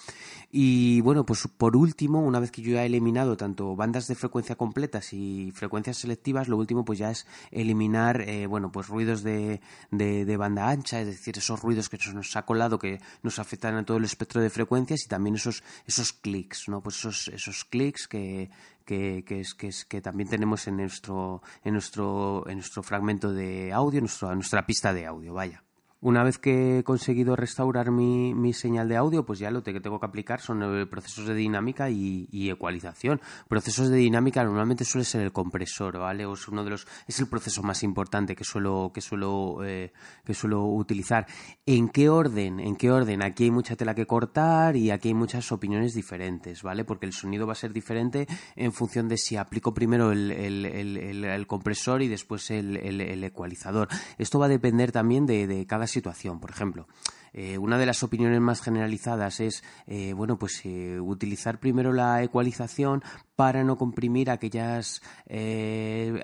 Y 0.50 1.02
bueno, 1.02 1.26
pues 1.26 1.48
por 1.58 1.76
último, 1.76 2.22
una 2.22 2.40
vez 2.40 2.52
que 2.52 2.62
yo 2.62 2.72
ya 2.72 2.84
he 2.84 2.86
eliminado 2.86 3.36
tanto 3.36 3.76
bandas 3.76 4.08
de 4.08 4.16
frecuencia 4.16 4.56
completas 4.56 5.12
y 5.12 5.52
frecuencias 5.54 5.98
selectivas, 5.98 6.48
lo 6.48 6.56
último 6.58 6.86
pues 6.86 7.00
ya 7.00 7.12
es 7.12 7.28
eliminar 7.52 8.26
bueno, 8.48 8.72
pues 8.72 8.88
ruidos 8.88 9.24
de, 9.24 9.60
de, 9.92 10.38
banda 10.38 10.70
ancha, 10.70 11.02
es 11.02 11.08
decir, 11.08 11.38
esos 11.38 11.62
ruidos 11.62 11.90
que 11.90 11.98
nos 12.14 12.36
ha 12.38 12.46
colado 12.46 12.80
que 12.80 13.02
nos 13.24 13.40
afectan 13.40 13.76
a 13.76 13.84
todo 13.84 13.98
el 13.98 14.06
espectro 14.06 14.42
de 14.42 14.50
frecuencias 14.50 15.04
y 15.06 15.10
también 15.10 15.36
esos, 15.36 15.64
esos 15.86 16.14
clics, 16.14 16.70
¿no? 16.70 16.82
Pues 16.82 16.98
esos, 16.98 17.28
esos 17.30 17.66
clics 17.66 18.08
que, 18.08 18.37
que, 18.86 19.24
que, 19.26 19.40
es, 19.42 19.54
que, 19.54 19.68
es, 19.68 19.86
que 19.86 20.02
también 20.02 20.30
tenemos 20.30 20.68
en 20.68 20.78
nuestro, 20.78 21.42
en 21.64 21.74
nuestro, 21.74 22.46
en 22.48 22.56
nuestro 22.56 22.84
fragmento 22.84 23.34
de 23.34 23.72
audio, 23.74 24.00
nuestra 24.00 24.34
nuestra 24.36 24.66
pista 24.66 24.94
de 24.94 25.06
audio, 25.06 25.34
vaya. 25.34 25.64
Una 26.00 26.24
vez 26.24 26.38
que 26.38 26.80
he 26.80 26.84
conseguido 26.84 27.36
restaurar 27.36 27.90
mi, 27.90 28.36
mi, 28.36 28.54
señal 28.54 28.88
de 28.88 28.98
audio, 28.98 29.26
pues 29.26 29.40
ya 29.40 29.50
lo 29.50 29.64
que 29.64 29.80
tengo 29.80 30.00
que 30.00 30.06
aplicar 30.06 30.40
son 30.40 30.62
eh, 30.62 30.86
procesos 30.86 31.28
de 31.28 31.34
dinámica 31.34 31.90
y, 31.90 32.28
ecualización. 32.52 33.20
Procesos 33.48 33.90
de 33.90 33.98
dinámica 33.98 34.44
normalmente 34.44 34.86
suele 34.86 35.06
ser 35.06 35.22
el 35.22 35.32
compresor, 35.32 35.98
¿vale? 35.98 36.32
es 36.32 36.48
uno 36.48 36.64
de 36.64 36.70
los, 36.70 36.88
es 37.08 37.20
el 37.20 37.28
proceso 37.28 37.64
más 37.64 37.82
importante 37.82 38.36
que 38.36 38.44
suelo, 38.44 38.92
que 38.94 39.02
suelo, 39.02 39.66
eh, 39.66 39.92
que 40.24 40.36
suelo 40.36 40.66
utilizar. 40.66 41.26
¿En 41.66 41.90
qué 41.90 42.10
orden? 42.10 42.60
¿En 42.60 42.76
qué 42.76 42.92
orden? 42.92 43.24
Aquí 43.24 43.46
hay 43.46 43.52
mucha 43.52 43.76
tela 43.76 43.96
que 43.96 44.06
cortar 44.06 44.76
y 44.76 44.92
aquí 44.92 45.08
hay 45.08 45.16
muchas 45.16 45.52
opiniones 45.52 45.96
diferentes, 45.96 46.62
¿vale? 46.62 46.86
Porque 46.86 47.08
el 47.08 47.14
sonido 47.14 47.48
va 47.48 47.54
a 47.54 47.56
ser 47.56 47.74
diferente 47.74 48.28
en 48.56 48.72
función 48.72 49.08
de 49.08 49.18
si 49.18 49.36
aplico 49.36 49.74
primero 49.74 50.12
el, 50.12 50.32
el, 50.32 51.48
compresor 51.48 52.04
y 52.04 52.08
después 52.08 52.52
el, 52.52 53.24
ecualizador. 53.24 53.88
Esto 54.20 54.38
va 54.38 54.46
a 54.46 54.50
depender 54.50 54.92
también 54.92 55.26
de, 55.26 55.48
de 55.48 55.66
cada 55.66 55.87
situación. 55.88 56.40
Por 56.40 56.52
ejemplo, 56.52 56.88
eh, 57.34 57.58
una 57.58 57.78
de 57.78 57.86
las 57.86 58.04
opiniones 58.04 58.42
más 58.42 58.62
generalizadas 58.62 59.40
es, 59.40 59.64
eh, 59.86 60.14
bueno, 60.14 60.40
pues 60.40 60.62
eh, 60.66 61.00
utilizar 61.00 61.60
primero 61.60 61.94
la 61.94 62.24
ecualización 62.24 63.04
para 63.36 63.64
no 63.64 63.78
comprimir 63.78 64.32
aquellas, 64.32 65.02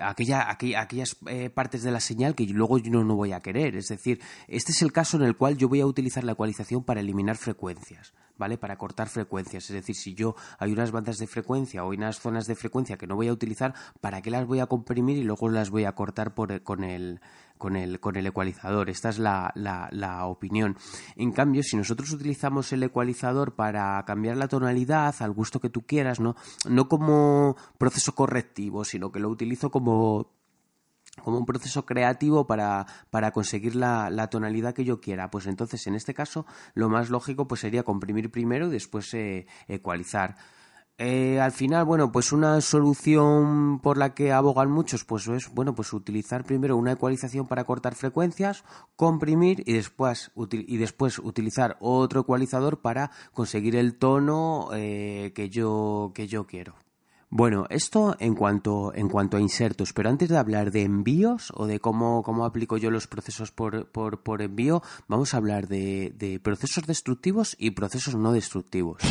aquella, 0.02 0.50
aquellas 0.50 1.16
partes 1.54 1.82
de 1.84 1.92
la 1.92 2.00
señal 2.00 2.34
que 2.34 2.44
luego 2.46 2.78
yo 2.78 2.90
no, 2.90 3.04
no 3.04 3.14
voy 3.14 3.32
a 3.32 3.40
querer. 3.40 3.76
Es 3.76 3.88
decir, 3.88 4.20
este 4.48 4.72
es 4.72 4.82
el 4.82 4.92
caso 4.92 5.16
en 5.16 5.22
el 5.22 5.36
cual 5.36 5.56
yo 5.56 5.68
voy 5.68 5.80
a 5.80 5.86
utilizar 5.86 6.24
la 6.24 6.32
ecualización 6.32 6.82
para 6.82 7.00
eliminar 7.00 7.36
frecuencias. 7.36 8.12
¿Vale? 8.36 8.58
Para 8.58 8.76
cortar 8.76 9.08
frecuencias. 9.08 9.64
Es 9.64 9.74
decir, 9.74 9.94
si 9.94 10.14
yo 10.14 10.34
hay 10.58 10.72
unas 10.72 10.90
bandas 10.90 11.18
de 11.18 11.26
frecuencia 11.26 11.84
o 11.84 11.90
hay 11.90 11.98
unas 11.98 12.20
zonas 12.20 12.46
de 12.46 12.54
frecuencia 12.54 12.96
que 12.96 13.06
no 13.06 13.16
voy 13.16 13.28
a 13.28 13.32
utilizar, 13.32 13.74
¿para 14.00 14.22
qué 14.22 14.30
las 14.30 14.46
voy 14.46 14.60
a 14.60 14.66
comprimir 14.66 15.16
y 15.16 15.24
luego 15.24 15.48
las 15.48 15.70
voy 15.70 15.84
a 15.84 15.92
cortar 15.92 16.34
por, 16.34 16.62
con 16.62 16.84
el 16.84 17.20
con 17.58 17.76
el, 17.76 18.00
con 18.00 18.16
el 18.16 18.26
ecualizador. 18.26 18.90
Esta 18.90 19.08
es 19.08 19.18
la, 19.18 19.52
la, 19.54 20.26
opinión. 20.26 20.76
En 21.16 21.32
cambio, 21.32 21.62
si 21.62 21.76
nosotros 21.76 22.12
utilizamos 22.12 22.72
el 22.72 22.82
ecualizador 22.82 23.54
para 23.54 24.04
cambiar 24.04 24.36
la 24.36 24.48
tonalidad 24.48 25.14
al 25.20 25.32
gusto 25.32 25.60
que 25.60 25.70
tú 25.70 25.82
quieras, 25.82 26.20
no, 26.20 26.36
no 26.68 26.88
como 26.88 27.56
proceso 27.78 28.14
correctivo, 28.14 28.84
sino 28.84 29.10
que 29.10 29.20
lo 29.20 29.28
utilizo 29.28 29.70
como 29.70 30.30
como 31.24 31.38
un 31.38 31.46
proceso 31.46 31.84
creativo 31.86 32.46
para, 32.46 32.86
para 33.10 33.32
conseguir 33.32 33.74
la, 33.74 34.28
tonalidad 34.30 34.74
que 34.74 34.84
yo 34.84 35.00
quiera. 35.00 35.30
Pues 35.30 35.46
entonces, 35.46 35.86
en 35.86 35.94
este 35.94 36.14
caso, 36.14 36.46
lo 36.74 36.88
más 36.88 37.10
lógico 37.10 37.48
pues 37.48 37.62
sería 37.62 37.82
comprimir 37.82 38.30
primero 38.30 38.68
y 38.68 38.70
después 38.70 39.12
eh, 39.14 39.46
ecualizar. 39.66 40.36
Eh, 40.96 41.40
al 41.40 41.50
final, 41.50 41.84
bueno, 41.84 42.12
pues 42.12 42.30
una 42.30 42.60
solución 42.60 43.80
por 43.80 43.98
la 43.98 44.14
que 44.14 44.30
abogan 44.30 44.70
muchos, 44.70 45.04
pues 45.04 45.26
es, 45.26 45.52
bueno, 45.52 45.74
pues 45.74 45.92
utilizar 45.92 46.44
primero 46.44 46.76
una 46.76 46.92
ecualización 46.92 47.48
para 47.48 47.64
cortar 47.64 47.96
frecuencias, 47.96 48.62
comprimir 48.94 49.64
y 49.66 49.72
después, 49.72 50.30
y 50.52 50.76
después 50.76 51.18
utilizar 51.18 51.76
otro 51.80 52.20
ecualizador 52.20 52.80
para 52.80 53.10
conseguir 53.32 53.74
el 53.74 53.98
tono 53.98 54.68
eh, 54.72 55.32
que, 55.34 55.50
yo, 55.50 56.12
que 56.14 56.28
yo 56.28 56.46
quiero. 56.46 56.74
Bueno, 57.36 57.66
esto 57.68 58.14
en 58.20 58.36
cuanto, 58.36 58.94
en 58.94 59.08
cuanto 59.08 59.36
a 59.36 59.40
insertos, 59.40 59.92
pero 59.92 60.08
antes 60.08 60.28
de 60.28 60.38
hablar 60.38 60.70
de 60.70 60.82
envíos 60.82 61.52
o 61.56 61.66
de 61.66 61.80
cómo, 61.80 62.22
cómo 62.22 62.44
aplico 62.44 62.76
yo 62.76 62.92
los 62.92 63.08
procesos 63.08 63.50
por, 63.50 63.88
por, 63.90 64.22
por 64.22 64.40
envío, 64.40 64.84
vamos 65.08 65.34
a 65.34 65.38
hablar 65.38 65.66
de, 65.66 66.14
de 66.16 66.38
procesos 66.38 66.86
destructivos 66.86 67.56
y 67.58 67.72
procesos 67.72 68.14
no 68.14 68.30
destructivos. 68.32 69.02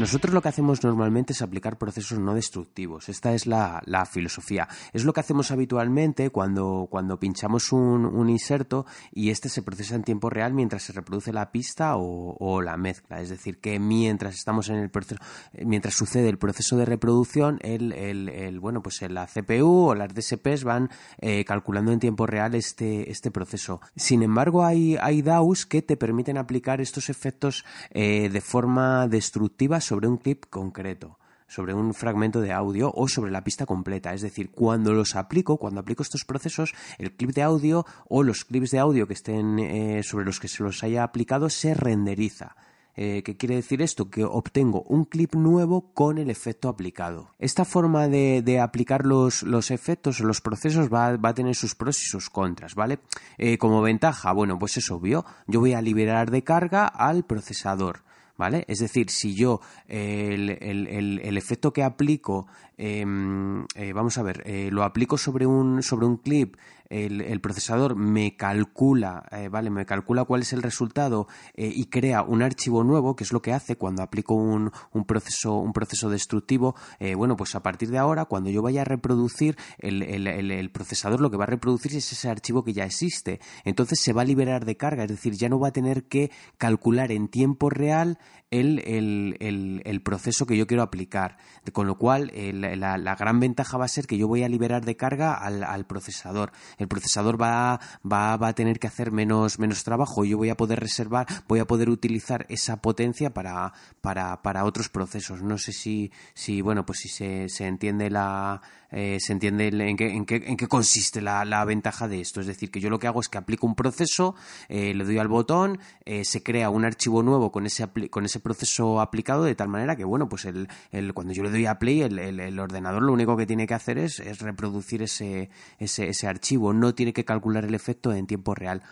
Nosotros 0.00 0.32
lo 0.32 0.40
que 0.40 0.48
hacemos 0.48 0.82
normalmente 0.82 1.34
es 1.34 1.42
aplicar 1.42 1.76
procesos 1.76 2.18
no 2.18 2.32
destructivos. 2.32 3.10
Esta 3.10 3.34
es 3.34 3.46
la, 3.46 3.82
filosofía. 4.10 4.66
Es 4.94 5.04
lo 5.04 5.12
que 5.12 5.20
hacemos 5.20 5.50
habitualmente 5.50 6.30
cuando, 6.30 6.88
cuando 6.90 7.20
pinchamos 7.20 7.70
un, 7.70 8.06
un, 8.06 8.30
inserto 8.30 8.86
y 9.12 9.28
este 9.28 9.50
se 9.50 9.60
procesa 9.60 9.96
en 9.96 10.02
tiempo 10.02 10.30
real 10.30 10.54
mientras 10.54 10.84
se 10.84 10.94
reproduce 10.94 11.34
la 11.34 11.52
pista 11.52 11.96
o, 11.96 12.62
la 12.62 12.78
mezcla. 12.78 13.20
Es 13.20 13.28
decir, 13.28 13.60
que 13.60 13.78
mientras 13.78 14.36
estamos 14.36 14.70
en 14.70 14.76
el 14.76 14.88
proceso, 14.88 15.20
mientras 15.62 15.92
sucede 15.92 16.30
el 16.30 16.38
proceso 16.38 16.78
de 16.78 16.86
reproducción, 16.86 17.58
el, 17.60 17.92
el, 17.92 18.58
bueno, 18.58 18.82
pues 18.82 19.02
la 19.02 19.26
CPU 19.26 19.88
o 19.88 19.94
las 19.94 20.14
DSPs 20.14 20.64
van 20.64 20.88
eh, 21.18 21.44
calculando 21.44 21.92
en 21.92 22.00
tiempo 22.00 22.26
real 22.26 22.54
este, 22.54 23.10
este 23.10 23.30
proceso. 23.30 23.82
Sin 23.96 24.22
embargo, 24.22 24.64
hay, 24.64 24.96
hay 24.96 25.20
DAOs 25.20 25.66
que 25.66 25.82
te 25.82 25.98
permiten 25.98 26.38
aplicar 26.38 26.80
estos 26.80 27.10
efectos 27.10 27.66
eh, 27.90 28.30
de 28.30 28.40
forma 28.40 29.06
destructiva 29.06 29.82
sobre 29.90 30.06
un 30.06 30.18
clip 30.18 30.44
concreto 30.48 31.18
sobre 31.48 31.74
un 31.74 31.94
fragmento 31.94 32.40
de 32.40 32.52
audio 32.52 32.92
o 32.94 33.08
sobre 33.08 33.32
la 33.32 33.42
pista 33.42 33.66
completa. 33.66 34.14
Es 34.14 34.22
decir, 34.22 34.52
cuando 34.52 34.92
los 34.92 35.16
aplico, 35.16 35.56
cuando 35.56 35.80
aplico 35.80 36.04
estos 36.04 36.24
procesos, 36.24 36.74
el 36.96 37.10
clip 37.10 37.32
de 37.32 37.42
audio 37.42 37.84
o 38.08 38.22
los 38.22 38.44
clips 38.44 38.70
de 38.70 38.78
audio 38.78 39.08
que 39.08 39.14
estén 39.14 39.58
eh, 39.58 40.04
sobre 40.04 40.24
los 40.24 40.38
que 40.38 40.46
se 40.46 40.62
los 40.62 40.84
haya 40.84 41.02
aplicado 41.02 41.50
se 41.50 41.74
renderiza. 41.74 42.54
Eh, 42.94 43.24
¿Qué 43.24 43.36
quiere 43.36 43.56
decir 43.56 43.82
esto? 43.82 44.10
Que 44.10 44.22
obtengo 44.22 44.82
un 44.82 45.06
clip 45.06 45.34
nuevo 45.34 45.92
con 45.92 46.18
el 46.18 46.30
efecto 46.30 46.68
aplicado. 46.68 47.30
Esta 47.40 47.64
forma 47.64 48.06
de, 48.06 48.60
aplicar 48.60 49.04
los, 49.04 49.42
los, 49.42 49.72
efectos 49.72 50.20
o 50.20 50.24
los 50.24 50.40
procesos 50.40 50.88
va, 50.88 51.18
a 51.20 51.34
tener 51.34 51.56
sus 51.56 51.74
pros 51.74 52.00
y 52.00 52.06
sus 52.06 52.30
contras, 52.30 52.76
¿vale? 52.76 53.00
Eh, 53.38 53.58
como 53.58 53.82
ventaja, 53.82 54.30
bueno, 54.32 54.56
pues 54.56 54.76
es 54.76 54.88
obvio, 54.92 55.24
yo 55.48 55.58
voy 55.58 55.72
a 55.72 55.82
liberar 55.82 56.30
de 56.30 56.44
carga 56.44 56.86
al 56.86 57.24
procesador. 57.24 58.04
¿Vale? 58.40 58.64
Es 58.68 58.78
decir, 58.78 59.10
si 59.10 59.34
yo 59.34 59.60
el, 59.86 60.48
el, 60.48 61.36
efecto 61.36 61.74
que 61.74 61.82
aplico, 61.82 62.46
em, 62.78 63.66
eh, 63.74 63.92
vamos 63.92 64.16
a 64.16 64.22
ver, 64.22 64.42
eh, 64.46 64.70
lo 64.72 64.82
aplico 64.82 65.18
sobre 65.18 65.44
un, 65.44 65.82
sobre 65.82 66.06
un 66.06 66.16
clip 66.16 66.56
el, 66.90 67.40
procesador 67.40 67.94
me 67.94 68.36
calcula, 68.36 69.24
eh, 69.30 69.48
¿vale? 69.48 69.70
Me 69.70 69.86
calcula 69.86 70.24
cuál 70.24 70.42
es 70.42 70.52
el 70.52 70.60
resultado 70.60 71.28
eh, 71.54 71.72
y 71.72 71.86
crea 71.86 72.22
un 72.22 72.42
archivo 72.42 72.82
nuevo, 72.82 73.14
que 73.14 73.22
es 73.22 73.32
lo 73.32 73.40
que 73.40 73.52
hace 73.52 73.76
cuando 73.76 74.02
aplico 74.02 74.34
un, 74.34 74.72
un 74.92 75.04
proceso, 75.04 75.54
un 75.54 75.72
proceso 75.72 76.10
destructivo. 76.10 76.74
Eh, 76.98 77.14
bueno, 77.14 77.36
pues 77.36 77.54
a 77.54 77.62
partir 77.62 77.90
de 77.90 77.98
ahora, 77.98 78.24
cuando 78.24 78.50
yo 78.50 78.60
vaya 78.60 78.82
a 78.82 78.84
reproducir, 78.84 79.56
el, 79.78 80.02
el, 80.02 80.70
procesador 80.70 81.20
lo 81.20 81.30
que 81.30 81.36
va 81.36 81.44
a 81.44 81.46
reproducir 81.46 81.94
es 81.94 82.12
ese 82.12 82.28
archivo 82.28 82.64
que 82.64 82.72
ya 82.72 82.84
existe. 82.84 83.40
Entonces 83.64 84.00
se 84.00 84.12
va 84.12 84.22
a 84.22 84.24
liberar 84.24 84.64
de 84.64 84.76
carga, 84.76 85.04
es 85.04 85.10
decir, 85.10 85.34
ya 85.34 85.48
no 85.48 85.60
va 85.60 85.68
a 85.68 85.72
tener 85.72 86.04
que 86.08 86.32
calcular 86.58 87.12
en 87.12 87.28
tiempo 87.28 87.70
real 87.70 88.18
el, 88.50 89.36
el, 89.38 90.02
proceso 90.02 90.44
que 90.44 90.56
yo 90.56 90.66
quiero 90.66 90.82
aplicar. 90.82 91.36
Con 91.72 91.86
lo 91.86 91.98
cual, 91.98 92.32
la, 92.34 92.98
la, 92.98 93.14
gran 93.14 93.38
ventaja 93.38 93.78
va 93.78 93.84
a 93.84 93.88
ser 93.88 94.08
que 94.08 94.18
yo 94.18 94.26
voy 94.26 94.42
a 94.42 94.48
liberar 94.48 94.84
de 94.84 94.96
carga 94.96 95.34
al, 95.34 95.62
al 95.62 95.86
procesador 95.86 96.50
el 96.80 96.88
procesador 96.88 97.40
va, 97.40 97.78
va, 98.10 98.36
va 98.36 98.48
a 98.48 98.54
tener 98.54 98.78
que 98.78 98.86
hacer 98.86 99.12
menos, 99.12 99.58
menos 99.58 99.84
trabajo 99.84 100.24
yo 100.24 100.38
voy 100.38 100.48
a 100.48 100.56
poder 100.56 100.80
reservar, 100.80 101.26
voy 101.46 101.60
a 101.60 101.66
poder 101.66 101.90
utilizar 101.90 102.46
esa 102.48 102.80
potencia 102.80 103.34
para, 103.34 103.72
para, 104.00 104.40
para 104.42 104.64
otros 104.64 104.88
procesos. 104.88 105.42
No 105.42 105.58
sé 105.58 105.72
si, 105.72 106.10
si 106.34 106.62
bueno, 106.62 106.86
pues 106.86 107.00
si 107.00 107.08
se, 107.08 107.48
se 107.48 107.66
entiende 107.66 108.10
la, 108.10 108.62
eh, 108.92 109.18
se 109.20 109.32
entiende 109.32 109.68
en 109.68 109.96
qué, 109.96 110.10
en 110.10 110.24
qué, 110.26 110.42
en 110.46 110.56
qué 110.56 110.66
consiste 110.66 111.20
la, 111.20 111.44
la, 111.44 111.64
ventaja 111.64 112.08
de 112.08 112.20
esto. 112.20 112.40
Es 112.40 112.46
decir, 112.46 112.70
que 112.70 112.80
yo 112.80 112.90
lo 112.90 112.98
que 112.98 113.06
hago 113.06 113.20
es 113.20 113.28
que 113.28 113.38
aplico 113.38 113.66
un 113.66 113.74
proceso, 113.74 114.34
eh, 114.68 114.94
le 114.94 115.04
doy 115.04 115.18
al 115.18 115.28
botón, 115.28 115.78
eh, 116.04 116.24
se 116.24 116.42
crea 116.42 116.70
un 116.70 116.84
archivo 116.84 117.22
nuevo 117.22 117.52
con 117.52 117.66
ese, 117.66 117.86
con 118.10 118.24
ese 118.24 118.40
proceso 118.40 119.00
aplicado 119.00 119.44
de 119.44 119.54
tal 119.54 119.68
manera 119.68 119.96
que, 119.96 120.04
bueno, 120.04 120.28
pues 120.28 120.44
el, 120.44 120.68
el 120.90 121.14
cuando 121.14 121.32
yo 121.32 121.42
le 121.42 121.50
doy 121.50 121.66
a 121.66 121.78
play, 121.78 122.02
el, 122.02 122.18
el, 122.18 122.58
ordenador 122.58 123.02
lo 123.02 123.12
único 123.12 123.36
que 123.36 123.46
tiene 123.46 123.66
que 123.66 123.74
hacer 123.74 123.98
es, 123.98 124.20
es 124.20 124.40
reproducir 124.40 125.02
ese, 125.02 125.50
ese, 125.78 126.08
ese 126.08 126.26
archivo, 126.26 126.72
no 126.72 126.94
tiene 126.94 127.12
que 127.12 127.24
calcular 127.24 127.64
el 127.64 127.74
efecto 127.74 128.12
en 128.12 128.26
tiempo 128.26 128.54
real. 128.54 128.82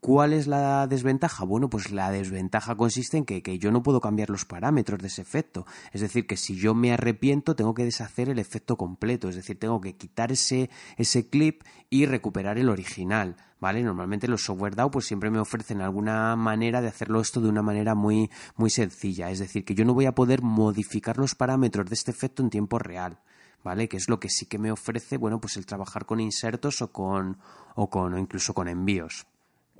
¿Cuál 0.00 0.32
es 0.32 0.46
la 0.46 0.86
desventaja? 0.86 1.44
Bueno, 1.44 1.68
pues 1.68 1.90
la 1.90 2.12
desventaja 2.12 2.76
consiste 2.76 3.16
en 3.16 3.24
que, 3.24 3.58
yo 3.58 3.72
no 3.72 3.82
puedo 3.82 4.00
cambiar 4.00 4.30
los 4.30 4.44
parámetros 4.44 5.00
de 5.00 5.08
ese 5.08 5.22
efecto. 5.22 5.66
Es 5.92 6.00
decir, 6.00 6.28
que 6.28 6.36
si 6.36 6.54
yo 6.54 6.72
me 6.72 6.92
arrepiento, 6.92 7.56
tengo 7.56 7.74
que 7.74 7.84
deshacer 7.84 8.28
el 8.28 8.38
efecto 8.38 8.76
completo. 8.76 9.28
Es 9.28 9.34
decir, 9.34 9.58
tengo 9.58 9.80
que 9.80 9.96
quitar 9.96 10.30
ese, 10.30 10.70
ese 10.96 11.28
clip 11.28 11.62
y 11.90 12.06
recuperar 12.06 12.58
el 12.58 12.68
original. 12.68 13.36
¿Vale? 13.58 13.82
Normalmente 13.82 14.28
los 14.28 14.44
software 14.44 14.76
DAO 14.76 14.92
pues 14.92 15.04
siempre 15.04 15.30
me 15.30 15.40
ofrecen 15.40 15.80
alguna 15.80 16.36
manera 16.36 16.80
de 16.80 16.86
hacerlo 16.86 17.20
esto 17.20 17.40
de 17.40 17.48
una 17.48 17.62
manera 17.62 17.96
muy, 17.96 18.30
muy 18.54 18.70
sencilla. 18.70 19.30
Es 19.30 19.40
decir, 19.40 19.64
que 19.64 19.74
yo 19.74 19.84
no 19.84 19.94
voy 19.94 20.06
a 20.06 20.14
poder 20.14 20.42
modificar 20.42 21.18
los 21.18 21.34
parámetros 21.34 21.86
de 21.86 21.94
este 21.94 22.12
efecto 22.12 22.40
en 22.44 22.50
tiempo 22.50 22.78
real. 22.78 23.18
¿Vale? 23.64 23.88
Que 23.88 23.96
es 23.96 24.08
lo 24.08 24.20
que 24.20 24.28
sí 24.28 24.46
que 24.46 24.58
me 24.58 24.70
ofrece, 24.70 25.16
bueno, 25.16 25.40
pues 25.40 25.56
el 25.56 25.66
trabajar 25.66 26.06
con 26.06 26.20
insertos 26.20 26.80
o 26.82 26.92
con, 26.92 27.38
o 27.74 27.90
con, 27.90 28.14
o 28.14 28.18
incluso 28.18 28.54
con 28.54 28.68
envíos. 28.68 29.26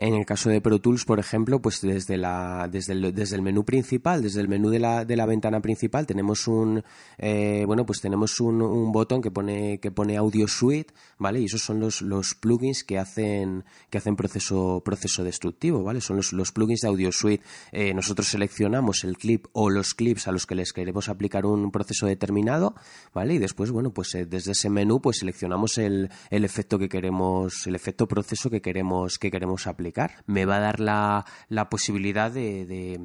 En 0.01 0.15
el 0.15 0.25
caso 0.25 0.49
de 0.49 0.61
Pro 0.61 0.81
Tools, 0.81 1.05
por 1.05 1.19
ejemplo, 1.19 1.61
pues 1.61 1.81
desde, 1.81 2.17
la, 2.17 2.69
desde, 2.71 2.93
el, 2.93 3.13
desde 3.13 3.35
el 3.35 3.43
menú 3.43 3.65
principal, 3.65 4.23
desde 4.23 4.41
el 4.41 4.47
menú 4.47 4.71
de 4.71 4.79
la, 4.79 5.05
de 5.05 5.17
la 5.17 5.27
ventana 5.27 5.61
principal, 5.61 6.07
tenemos 6.07 6.47
un 6.47 6.85
eh, 7.19 7.65
bueno, 7.67 7.85
pues 7.85 8.01
tenemos 8.01 8.39
un, 8.39 8.63
un, 8.63 8.93
botón 8.93 9.21
que 9.21 9.33
pone, 9.33 9.81
que 9.81 9.91
pone 9.91 10.17
Audio 10.17 10.47
Suite, 10.47 10.95
¿vale? 11.19 11.41
Y 11.41 11.47
esos 11.47 11.63
son 11.63 11.81
los, 11.81 12.01
los 12.01 12.37
plugins 12.37 12.85
que 12.85 12.97
hacen, 12.97 13.65
que 13.91 13.99
hacen 13.99 14.15
proceso, 14.15 14.83
proceso 14.85 15.25
destructivo, 15.25 15.83
¿vale? 15.83 16.01
Son 16.01 16.15
los, 16.15 16.33
los 16.33 16.53
plugins 16.53 16.83
de 16.83 16.89
Audio 16.89 17.11
Suite. 17.11 17.43
Eh, 17.73 17.93
nosotros 17.93 18.29
seleccionamos 18.29 19.03
el 19.03 19.19
clip 19.19 19.47
o 19.51 19.69
los 19.69 19.95
clips 19.95 20.29
a 20.29 20.33
los 20.33 20.47
que 20.47 20.55
les 20.55 20.73
queremos 20.73 21.09
aplicar 21.09 21.45
un 21.45 21.73
proceso 21.73 22.07
determinado, 22.07 22.77
¿vale? 23.13 23.35
Y 23.35 23.39
después, 23.39 23.73
bueno, 23.73 23.91
pues 23.91 24.15
eh, 24.15 24.27
desde 24.27 24.53
ese 24.53 24.71
menú, 24.71 25.01
pues 25.01 25.19
seleccionamos 25.19 25.77
el, 25.77 26.09
el 26.31 26.45
efecto 26.45 26.79
que 26.79 26.89
queremos, 26.89 27.67
el 27.67 27.75
efecto 27.75 28.07
proceso 28.07 28.49
que 28.49 28.61
queremos, 28.61 29.19
que 29.19 29.33
queremos 29.33 29.67
aplicar 29.67 29.88
me 30.27 30.45
va 30.45 30.57
a 30.57 30.61
dar 30.61 30.81
la, 30.81 31.25
la 31.49 31.69
posibilidad 31.69 32.31
de, 32.31 32.99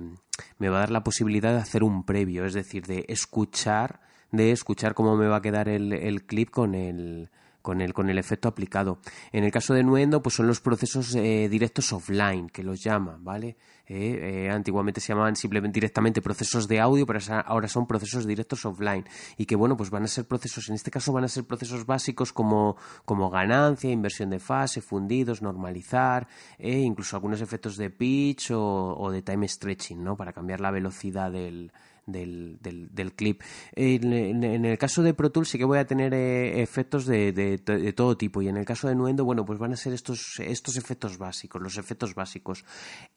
me 0.57 0.69
va 0.69 0.77
a 0.77 0.79
dar 0.81 0.91
la 0.91 1.03
posibilidad 1.03 1.51
de 1.51 1.59
hacer 1.59 1.83
un 1.83 2.05
previo, 2.05 2.45
es 2.45 2.53
decir, 2.53 2.85
de 2.85 3.05
escuchar, 3.07 4.01
de 4.31 4.51
escuchar 4.51 4.93
cómo 4.93 5.15
me 5.15 5.27
va 5.27 5.37
a 5.37 5.41
quedar 5.41 5.69
el, 5.69 5.93
el 5.93 6.25
clip 6.25 6.49
con 6.49 6.75
el 6.75 7.29
con 7.63 7.81
el, 7.81 7.93
con 7.93 8.09
el 8.09 8.19
efecto 8.19 8.49
aplicado. 8.49 8.99
En 9.31 9.45
el 9.45 9.51
caso 9.51 9.73
de 9.73 9.83
Nuendo, 9.83 10.21
pues 10.21 10.35
son 10.35 10.45
los 10.47 10.59
procesos 10.59 11.15
eh, 11.15 11.47
directos 11.49 11.93
offline, 11.93 12.49
que 12.49 12.61
los 12.61 12.83
llaman, 12.83 13.23
¿vale? 13.23 13.55
Eh, 13.87 14.45
eh, 14.45 14.49
antiguamente 14.51 15.01
se 15.01 15.13
llamaban 15.13 15.35
simplemente 15.35 15.75
directamente 15.75 16.21
procesos 16.21 16.67
de 16.67 16.79
audio, 16.79 17.05
pero 17.05 17.19
ahora 17.45 17.67
son 17.69 17.87
procesos 17.87 18.27
directos 18.27 18.65
offline. 18.65 19.05
Y 19.37 19.45
que, 19.45 19.55
bueno, 19.55 19.77
pues 19.77 19.89
van 19.89 20.03
a 20.03 20.07
ser 20.07 20.25
procesos, 20.27 20.67
en 20.67 20.75
este 20.75 20.91
caso 20.91 21.13
van 21.13 21.23
a 21.23 21.29
ser 21.29 21.45
procesos 21.45 21.85
básicos 21.85 22.33
como, 22.33 22.75
como 23.05 23.29
ganancia, 23.29 23.89
inversión 23.89 24.29
de 24.29 24.39
fase, 24.39 24.81
fundidos, 24.81 25.41
normalizar, 25.41 26.27
incluso 26.59 27.15
algunos 27.15 27.39
efectos 27.39 27.77
de 27.77 27.89
pitch 27.89 28.51
o, 28.51 28.95
o 28.97 29.09
de 29.09 29.21
time 29.21 29.47
stretching, 29.47 30.03
¿no? 30.03 30.17
Para 30.17 30.33
cambiar 30.33 30.59
la 30.59 30.71
velocidad 30.71 31.31
del, 31.31 31.71
del, 32.05 32.57
del, 32.61 33.13
clip. 33.13 33.41
En, 33.75 34.43
el 34.43 34.77
caso 34.77 35.03
de 35.03 35.13
Pro 35.13 35.31
Tools 35.31 35.49
sí 35.49 35.57
que 35.57 35.65
voy 35.65 35.77
a 35.77 35.85
tener 35.85 36.13
eh, 36.13 36.61
efectos 36.61 37.05
de, 37.05 37.31
de, 37.31 37.57
todo 37.93 38.17
tipo 38.17 38.41
y 38.41 38.47
en 38.47 38.57
el 38.57 38.65
caso 38.65 38.87
de 38.87 38.95
Nuendo, 38.95 39.25
bueno, 39.25 39.45
pues 39.45 39.59
van 39.59 39.73
a 39.73 39.77
ser 39.77 39.93
estos, 39.93 40.39
estos 40.39 40.77
efectos 40.77 41.17
básicos, 41.17 41.61
los 41.61 41.77
efectos 41.77 42.15
básicos. 42.15 42.65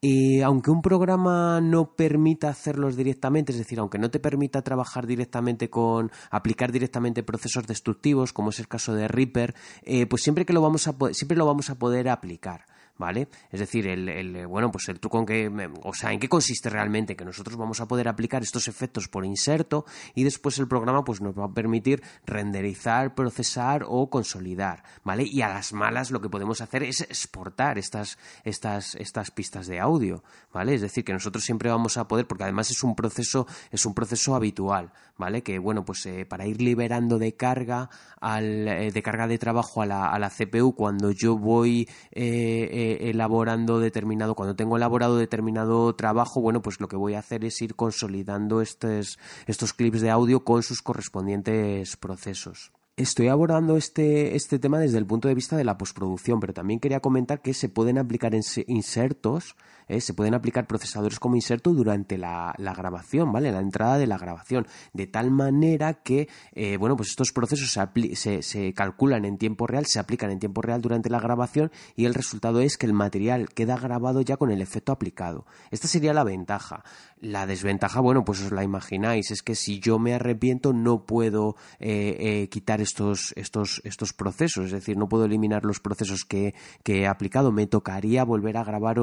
Y 0.01 0.41
aunque 0.43 0.71
un 0.71 0.83
programa 0.83 1.61
no 1.61 1.95
permita 1.95 2.49
hacerlos 2.49 2.97
directamente, 2.97 3.53
es 3.53 3.59
decir, 3.59 3.79
aunque 3.79 3.99
no 3.99 4.11
te 4.11 4.21
permita 4.21 4.63
trabajar 4.63 5.07
directamente 5.07 5.71
con, 5.71 6.11
aplicar 6.31 6.73
directamente 6.73 7.23
procesos 7.23 7.67
destructivos, 7.67 8.33
como 8.33 8.51
es 8.51 8.61
el 8.61 8.69
caso 8.69 8.95
de 8.95 9.09
Reaper, 9.09 9.55
eh, 9.83 10.07
pues 10.07 10.23
siempre 10.23 10.45
que 10.47 10.53
lo 10.53 10.61
vamos 10.61 10.87
a, 10.89 10.95
siempre 11.13 11.37
lo 11.37 11.47
vamos 11.47 11.71
a 11.71 11.79
poder 11.79 12.09
aplicar. 12.09 12.65
¿Vale? 12.99 13.29
Es 13.51 13.61
decir, 13.61 13.87
el, 13.87 14.09
el, 14.09 14.47
bueno, 14.47 14.71
pues 14.71 14.89
el 14.89 15.01
truco 15.01 15.19
en 15.21 15.27
que, 15.27 15.71
o 15.83 15.95
sea, 15.95 16.13
en 16.13 16.21
qué 16.21 16.29
consiste 16.29 16.71
realmente, 16.71 17.17
que 17.17 17.25
nosotros 17.25 17.57
vamos 17.57 17.81
a 17.81 17.89
poder 17.89 18.09
aplicar 18.09 18.43
estos 18.43 18.69
efectos 18.69 19.09
por 19.09 19.25
inserto 19.25 19.85
y 20.15 20.25
después 20.25 20.59
el 20.59 20.69
programa 20.69 21.05
pues 21.05 21.21
nos 21.21 21.39
va 21.39 21.47
a 21.47 21.53
permitir 21.53 22.03
renderizar, 22.25 23.15
procesar 23.15 23.85
o 23.87 24.09
consolidar, 24.11 24.83
¿vale? 25.05 25.25
Y 25.27 25.43
a 25.43 25.49
las 25.49 25.73
malas 25.73 26.11
lo 26.11 26.21
que 26.21 26.29
podemos 26.29 26.61
hacer 26.61 26.83
es 26.83 27.03
exportar 27.03 27.79
estas, 27.79 28.19
estas, 28.45 28.95
estas 28.97 29.31
pistas 29.31 29.67
de 29.67 29.81
audio, 29.81 30.23
¿vale? 30.53 30.75
Es 30.75 30.81
decir, 30.81 31.05
que 31.05 31.13
nosotros 31.13 31.45
siempre 31.45 31.71
vamos 31.71 31.97
a 31.97 32.09
poder, 32.09 32.27
porque 32.27 32.45
además 32.45 32.71
es 32.71 32.83
un 32.83 32.95
proceso, 32.95 33.47
es 33.71 33.85
un 33.87 33.95
proceso 33.95 34.35
habitual, 34.35 34.93
¿vale? 35.17 35.43
Que 35.43 35.59
bueno, 35.59 35.85
pues 35.85 36.05
eh, 36.07 36.27
para 36.27 36.47
ir 36.47 36.61
liberando 36.61 37.19
de 37.19 37.35
carga 37.35 37.91
al, 38.21 38.69
eh, 38.69 38.91
de 38.91 39.03
carga 39.03 39.27
de 39.27 39.39
trabajo 39.39 39.83
a 39.83 39.87
la, 39.87 40.11
a 40.11 40.19
la 40.19 40.31
CPU 40.31 40.75
cuando 40.75 41.11
yo 41.11 41.37
voy 41.37 41.89
eh, 42.13 42.86
elaborando 42.95 43.79
determinado, 43.79 44.35
cuando 44.35 44.57
tengo 44.57 44.77
elaborado 44.77 45.17
determinado 45.17 45.95
trabajo, 45.95 46.41
bueno, 46.41 46.63
pues 46.63 46.81
lo 46.81 46.89
que 46.89 46.97
voy 46.97 47.15
a 47.15 47.21
hacer 47.21 47.45
es 47.45 47.61
ir 47.63 47.75
consolidando 47.75 48.61
estos, 48.61 49.19
estos 49.47 49.73
clips 49.73 50.01
de 50.01 50.11
audio 50.11 50.45
con 50.45 50.63
sus 50.63 50.83
correspondientes 50.83 51.97
procesos. 51.97 52.73
Estoy 52.97 53.29
abordando 53.29 53.77
este, 53.77 54.37
este 54.37 54.59
tema 54.59 54.79
desde 54.79 54.97
el 54.97 55.07
punto 55.07 55.29
de 55.29 55.35
vista 55.35 55.57
de 55.57 55.65
la 55.65 55.77
postproducción, 55.77 56.41
pero 56.41 56.55
también 56.55 56.81
quería 56.81 57.01
comentar 57.01 57.43
que 57.43 57.53
se 57.53 57.69
pueden 57.69 57.99
aplicar 57.99 58.33
insertos 58.67 59.55
¿eh? 59.89 60.01
se 60.01 60.15
pueden 60.15 60.35
aplicar 60.35 60.67
procesadores 60.67 61.19
como 61.19 61.37
inserto 61.37 61.73
durante 61.73 62.19
la, 62.19 62.55
grabación, 62.59 63.33
¿vale? 63.33 63.53
La 63.53 63.61
entrada 63.61 63.99
de 63.99 64.07
la 64.07 64.19
grabación, 64.19 64.67
de 64.93 65.07
tal 65.07 65.31
manera 65.31 65.95
que, 65.95 66.29
eh, 66.53 66.77
bueno, 66.77 66.97
pues 66.97 67.11
estos 67.11 67.33
procesos 67.33 67.71
se, 67.71 68.43
se, 68.43 68.75
calculan 68.75 69.25
en 69.25 69.39
tiempo 69.39 69.67
real, 69.67 69.87
se 69.87 69.99
aplican 69.99 70.31
en 70.31 70.39
tiempo 70.39 70.63
real 70.63 70.81
durante 70.81 71.11
la 71.11 71.21
grabación 71.21 71.71
y 71.95 72.05
el 72.05 72.15
resultado 72.15 72.61
es 72.61 72.77
que 72.77 72.87
el 72.87 72.93
material 72.93 73.49
queda 73.51 73.77
grabado 73.77 74.21
ya 74.21 74.37
con 74.37 74.51
el 74.51 74.61
efecto 74.61 74.93
aplicado. 74.93 75.47
Esta 75.71 75.89
sería 75.89 76.13
la 76.13 76.25
ventaja. 76.25 76.85
La 77.19 77.47
desventaja, 77.47 78.01
bueno, 78.01 78.25
pues 78.25 78.43
os 78.43 78.53
la 78.53 78.63
imagináis, 78.63 79.31
es 79.31 79.43
que 79.43 79.55
si 79.55 79.81
yo 79.81 79.99
me 79.99 80.13
arrepiento 80.15 80.75
no 80.75 81.07
puedo 81.07 81.57
eh, 81.79 82.49
quitar 82.51 82.83
estos, 82.83 83.33
estos, 83.37 83.81
estos 83.85 84.13
procesos, 84.13 84.67
es 84.67 84.73
decir, 84.73 84.99
no 84.99 85.09
puedo 85.09 85.25
eliminar 85.25 85.65
los 85.65 85.81
procesos 85.81 86.25
que, 86.25 86.55
que 86.83 87.01
he 87.01 87.07
aplicado, 87.07 87.53
me 87.53 87.67
tocaría 87.67 88.23
volver 88.25 88.59
a 88.59 88.65
grabar 88.65 88.97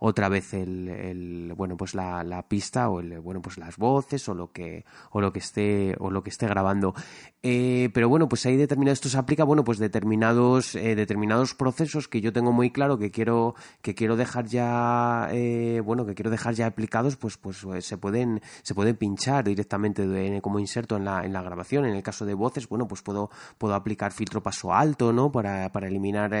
otra 0.00 0.23
vez 0.28 0.54
el, 0.54 1.52
bueno 1.56 1.76
pues 1.76 1.94
la, 1.94 2.44
pista 2.48 2.88
o 2.88 3.00
el, 3.00 3.20
bueno 3.20 3.40
pues 3.42 3.58
las 3.58 3.76
voces 3.76 4.28
o 4.28 4.34
lo 4.34 4.52
que 4.52 4.84
o 5.10 5.20
lo 5.20 5.32
que 5.32 5.38
esté 5.38 5.94
o 5.98 6.10
lo 6.10 6.22
que 6.22 6.30
esté 6.30 6.46
grabando. 6.46 6.94
Eh, 7.42 7.90
pero 7.92 8.08
bueno 8.08 8.28
pues 8.28 8.46
ahí 8.46 8.56
determinado 8.56 8.94
esto 8.94 9.08
se 9.08 9.18
aplica 9.18 9.44
bueno 9.44 9.64
pues 9.64 9.78
determinados 9.78 10.74
eh, 10.74 10.94
determinados 10.94 11.54
procesos 11.54 12.08
que 12.08 12.22
yo 12.22 12.32
tengo 12.32 12.52
muy 12.52 12.70
claro 12.70 12.96
que 12.96 13.10
quiero 13.10 13.54
que 13.82 13.94
quiero 13.94 14.16
dejar 14.16 14.46
ya 14.46 15.28
eh, 15.30 15.82
bueno 15.84 16.06
que 16.06 16.14
quiero 16.14 16.30
dejar 16.30 16.54
ya 16.54 16.66
aplicados 16.66 17.16
pues 17.16 17.36
pues 17.36 17.66
se 17.80 17.98
pueden 17.98 18.40
se 18.62 18.74
pueden 18.74 18.96
pinchar 18.96 19.44
directamente 19.44 20.40
como 20.40 20.58
inserto 20.58 20.96
en 20.96 21.04
la, 21.04 21.24
en 21.24 21.32
la 21.32 21.42
grabación. 21.42 21.84
En 21.84 21.94
el 21.94 22.02
caso 22.02 22.24
de 22.24 22.34
voces 22.34 22.68
bueno 22.68 22.88
pues 22.88 23.02
puedo 23.02 23.30
puedo 23.58 23.74
aplicar 23.74 24.12
filtro 24.12 24.42
paso 24.42 24.72
alto 24.72 25.12
no 25.12 25.30
para, 25.30 25.70
para 25.70 25.88
eliminar 25.88 26.32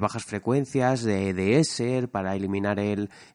bajas 0.00 0.24
frecuencias 0.24 1.02
de, 1.02 1.34
de 1.34 1.58
ESER 1.58 2.08
para 2.08 2.36
eliminar 2.36 2.78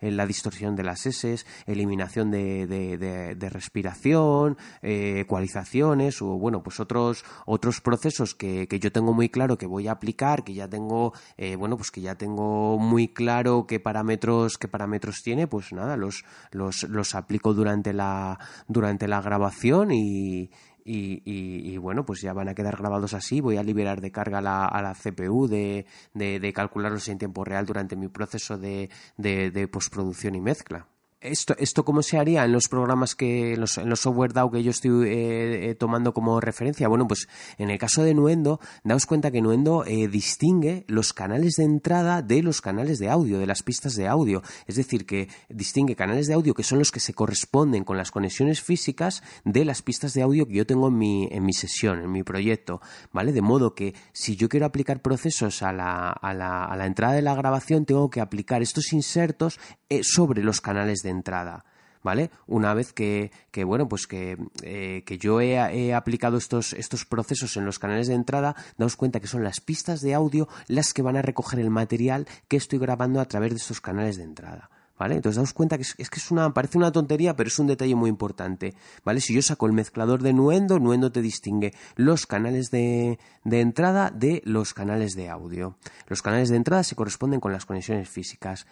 la 0.02 0.26
distorsión 0.26 0.76
de 0.76 0.84
las 0.84 1.06
S, 1.06 1.38
eliminación 1.66 2.32
de, 2.32 3.50
respiración, 3.52 4.58
eh, 4.82 5.22
ecualizaciones 5.22 6.22
o 6.22 6.38
bueno, 6.38 6.64
pues 6.64 6.80
otros, 6.80 7.24
otros 7.46 7.82
procesos 7.82 8.36
que, 8.36 8.68
yo 8.80 8.92
tengo 8.92 9.14
muy 9.14 9.30
claro 9.30 9.58
que 9.58 9.66
voy 9.66 9.88
a 9.88 9.94
aplicar, 9.94 10.44
que 10.44 10.54
ya 10.54 10.68
tengo, 10.68 11.14
eh, 11.38 11.56
bueno, 11.56 11.78
pues 11.78 11.92
que 11.92 12.02
ya 12.02 12.16
tengo 12.16 12.78
muy 12.78 13.08
claro 13.08 13.66
qué 13.68 13.80
parámetros, 13.80 14.58
qué 14.58 14.68
parámetros 14.68 15.22
tiene, 15.24 15.48
pues 15.48 15.74
nada, 15.74 15.98
los, 15.98 16.24
los, 16.52 16.84
los 16.84 17.16
aplico 17.16 17.54
durante 17.54 17.94
la, 17.94 18.40
durante 18.68 19.08
la 19.08 19.22
grabación 19.22 19.92
y, 19.92 20.50
y, 20.88 21.78
bueno, 21.78 22.06
pues 22.06 22.22
ya 22.22 22.34
van 22.34 22.50
a 22.50 22.56
quedar 22.56 22.78
grabados 22.78 23.14
así. 23.14 23.42
Voy 23.42 23.58
a 23.58 23.64
liberar 23.64 24.02
de 24.02 24.12
carga 24.12 24.42
la, 24.42 24.66
a 24.66 24.82
la 24.82 24.94
CPU 24.94 25.48
de, 25.48 25.86
de, 26.14 26.54
calcularlos 26.54 27.08
en 27.10 27.18
tiempo 27.18 27.44
real 27.44 27.66
durante 27.66 27.96
mi 27.96 28.08
proceso 28.08 28.58
de, 28.58 28.90
de 29.18 29.68
postproducción 29.68 30.36
y 30.36 30.42
mezcla. 30.42 30.88
Esto, 31.20 31.56
esto 31.58 31.84
cómo 31.84 32.04
se 32.04 32.20
haría 32.20 32.46
en 32.46 32.52
los 32.52 32.68
programas 32.68 33.16
que, 33.16 33.54
en 33.54 33.62
los, 33.62 33.80
en 33.80 33.90
los 33.90 34.02
software 34.02 34.34
DAO 34.34 34.52
que 34.52 34.62
yo 34.62 34.70
estoy 34.70 35.08
eh, 35.08 35.72
eh, 35.72 35.74
tomando 35.74 36.14
como 36.14 36.40
referencia. 36.40 36.88
Bueno, 36.88 37.08
pues 37.08 37.28
en 37.58 37.72
el 37.72 37.80
caso 37.80 38.04
de 38.04 38.14
Nuendo, 38.14 38.60
daos 38.84 39.08
cuenta 39.08 39.32
que 39.32 39.42
Nuendo 39.42 39.84
eh, 39.84 40.08
distingue 40.10 40.86
los 40.88 41.14
canales 41.14 41.56
de 41.56 41.64
entrada 41.64 42.22
de 42.22 42.44
los 42.44 42.62
canales 42.62 43.00
de 43.00 43.10
audio, 43.10 43.40
de 43.40 43.48
las 43.48 43.64
pistas 43.64 43.96
de 43.96 44.08
audio. 44.08 44.44
Es 44.68 44.76
decir, 44.76 45.08
que 45.08 45.28
distingue 45.50 45.96
canales 45.96 46.28
de 46.28 46.36
audio 46.36 46.54
que 46.54 46.62
son 46.62 46.78
los 46.78 46.92
que 46.92 47.00
se 47.00 47.16
corresponden 47.16 47.84
con 47.84 47.98
las 47.98 48.12
conexiones 48.12 48.62
físicas 48.62 49.24
de 49.44 49.66
las 49.66 49.82
pistas 49.82 50.14
de 50.14 50.22
audio 50.22 50.48
que 50.48 50.54
yo 50.54 50.68
tengo 50.68 50.90
en 50.90 51.00
mi, 51.00 51.30
en 51.32 51.44
mi 51.44 51.54
sesión, 51.54 52.00
en 52.00 52.12
mi 52.12 52.22
proyecto. 52.22 52.80
¿Vale? 53.12 53.34
De 53.34 53.42
modo 53.42 53.74
que 53.74 53.96
si 54.14 54.36
yo 54.36 54.50
quiero 54.50 54.68
aplicar 54.68 55.02
procesos 55.02 55.64
a 55.64 55.74
la, 55.74 56.12
a 56.12 56.36
la, 56.36 56.64
a 56.66 56.78
la 56.78 56.86
entrada 56.86 57.16
de 57.16 57.24
la 57.24 57.34
grabación, 57.34 57.86
tengo 57.88 58.12
que 58.12 58.22
aplicar 58.22 58.62
estos 58.62 58.94
insertos 58.94 59.60
sobre 60.04 60.44
los 60.44 60.62
canales 60.62 61.00
de 61.02 61.07
entrada. 61.10 61.66
¿Vale? 62.04 62.30
Una 62.46 62.74
vez 62.74 62.94
que, 62.94 63.32
que 63.52 63.66
bueno, 63.66 63.90
pues 63.90 64.08
que, 64.08 64.38
eh, 64.64 65.04
que 65.06 65.18
yo 65.18 65.42
he, 65.42 65.94
aplicado 65.94 66.38
estos, 66.38 66.72
estos 66.74 67.06
procesos 67.06 67.58
en 67.58 67.66
los 67.66 67.80
canales 67.80 68.08
de 68.08 68.14
entrada, 68.14 68.56
daos 68.78 68.96
cuenta 68.96 69.20
que 69.20 69.28
son 69.28 69.44
las 69.44 69.60
pistas 69.60 70.00
de 70.00 70.14
audio 70.14 70.48
las 70.68 70.94
que 70.94 71.02
van 71.02 71.18
a 71.18 71.22
recoger 71.22 71.60
el 71.60 71.70
material 71.70 72.26
que 72.48 72.56
estoy 72.56 72.80
grabando 72.80 73.20
a 73.20 73.26
través 73.26 73.50
de 73.50 73.58
estos 73.58 73.82
canales 73.82 74.16
de 74.16 74.24
entrada. 74.24 74.70
¿Vale? 74.98 75.16
Entonces 75.16 75.36
daos 75.36 75.54
cuenta 75.54 75.78
que 75.78 75.84
es, 75.84 75.94
que 75.94 76.20
es 76.20 76.32
una, 76.32 76.54
parece 76.54 76.78
una 76.78 76.92
tontería, 76.92 77.36
pero 77.36 77.50
es 77.50 77.60
un 77.60 77.68
detalle 77.68 77.94
muy 77.94 78.10
importante, 78.10 78.74
¿vale? 79.04 79.22
Si 79.22 79.32
yo 79.32 79.44
saco 79.44 79.68
el 79.68 79.74
mezclador 79.74 80.24
de 80.24 80.34
Nuendo, 80.34 80.80
Nuendo 80.80 81.12
te 81.12 81.22
distingue 81.22 81.74
los 81.96 82.26
canales 82.26 82.72
de, 82.72 83.20
de 83.44 83.62
entrada 83.62 84.10
de 84.10 84.42
los 84.44 84.74
canales 84.74 85.14
de 85.14 85.30
audio. 85.30 85.78
Los 86.08 86.24
canales 86.24 86.50
de 86.50 86.56
entrada 86.56 86.84
se 86.84 86.96
corresponden 86.96 87.40
con 87.40 87.52
las 87.52 87.66
conexiones 87.66 88.10
físicas. 88.10 88.66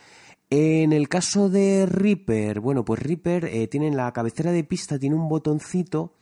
En 0.50 0.94
el 0.94 1.10
caso 1.10 1.50
de 1.50 1.88
Reaper, 1.88 2.60
bueno, 2.60 2.86
pues 2.86 3.02
Reaper 3.02 3.46
eh, 3.46 3.68
tiene 3.68 3.88
en 3.88 3.98
la 3.98 4.12
cabecera 4.14 4.52
de 4.52 4.64
pista 4.64 5.00
tiene 5.00 5.16
un 5.16 5.28
botoncito 5.28 6.14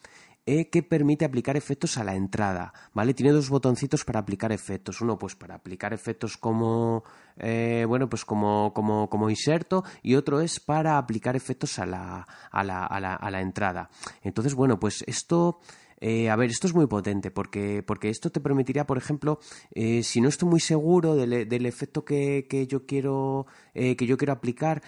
eh, 0.45 0.69
que 0.69 0.83
permite 0.83 1.25
aplicar 1.25 1.55
efectos 1.55 1.97
a 1.97 2.03
la 2.03 2.15
entrada, 2.15 2.73
¿vale? 2.93 3.13
Tiene 3.13 3.31
dos 3.31 3.49
botoncitos 3.49 4.03
para 4.03 4.19
aplicar 4.19 4.51
efectos. 4.51 5.01
Uno, 5.01 5.17
pues 5.17 5.35
para 5.35 5.55
aplicar 5.55 5.93
efectos 5.93 6.37
como, 6.37 7.03
eh, 7.37 7.85
bueno, 7.87 8.09
pues 8.09 8.25
como, 8.25 8.73
como, 8.73 9.09
como 9.09 9.29
inserto 9.29 9.83
y 10.01 10.15
otro 10.15 10.41
es 10.41 10.59
para 10.59 10.97
aplicar 10.97 11.35
efectos 11.35 11.79
a 11.79 11.85
la, 11.85 12.27
a 12.51 12.63
la, 12.63 12.85
a 12.85 12.99
la, 12.99 13.15
a 13.15 13.31
la 13.31 13.41
entrada. 13.41 13.89
Entonces, 14.21 14.53
bueno, 14.53 14.79
pues 14.79 15.03
esto 15.07 15.59
eh, 15.99 16.29
a 16.29 16.35
ver, 16.35 16.49
esto 16.49 16.67
es 16.67 16.73
muy 16.73 16.87
potente 16.87 17.31
porque, 17.31 17.83
porque 17.83 18.09
esto 18.09 18.31
te 18.31 18.39
permitiría, 18.39 18.85
por 18.85 18.97
ejemplo, 18.97 19.39
eh, 19.71 20.03
si 20.03 20.21
no 20.21 20.29
estoy 20.29 20.49
muy 20.49 20.59
seguro 20.59 21.15
del, 21.15 21.47
del 21.47 21.65
efecto 21.65 22.03
que, 22.05 22.47
que, 22.49 22.67
yo 22.67 22.85
quiero, 22.85 23.45
eh, 23.73 23.95
que 23.95 24.05
yo 24.05 24.17
quiero 24.17 24.33
aplicar 24.33 24.81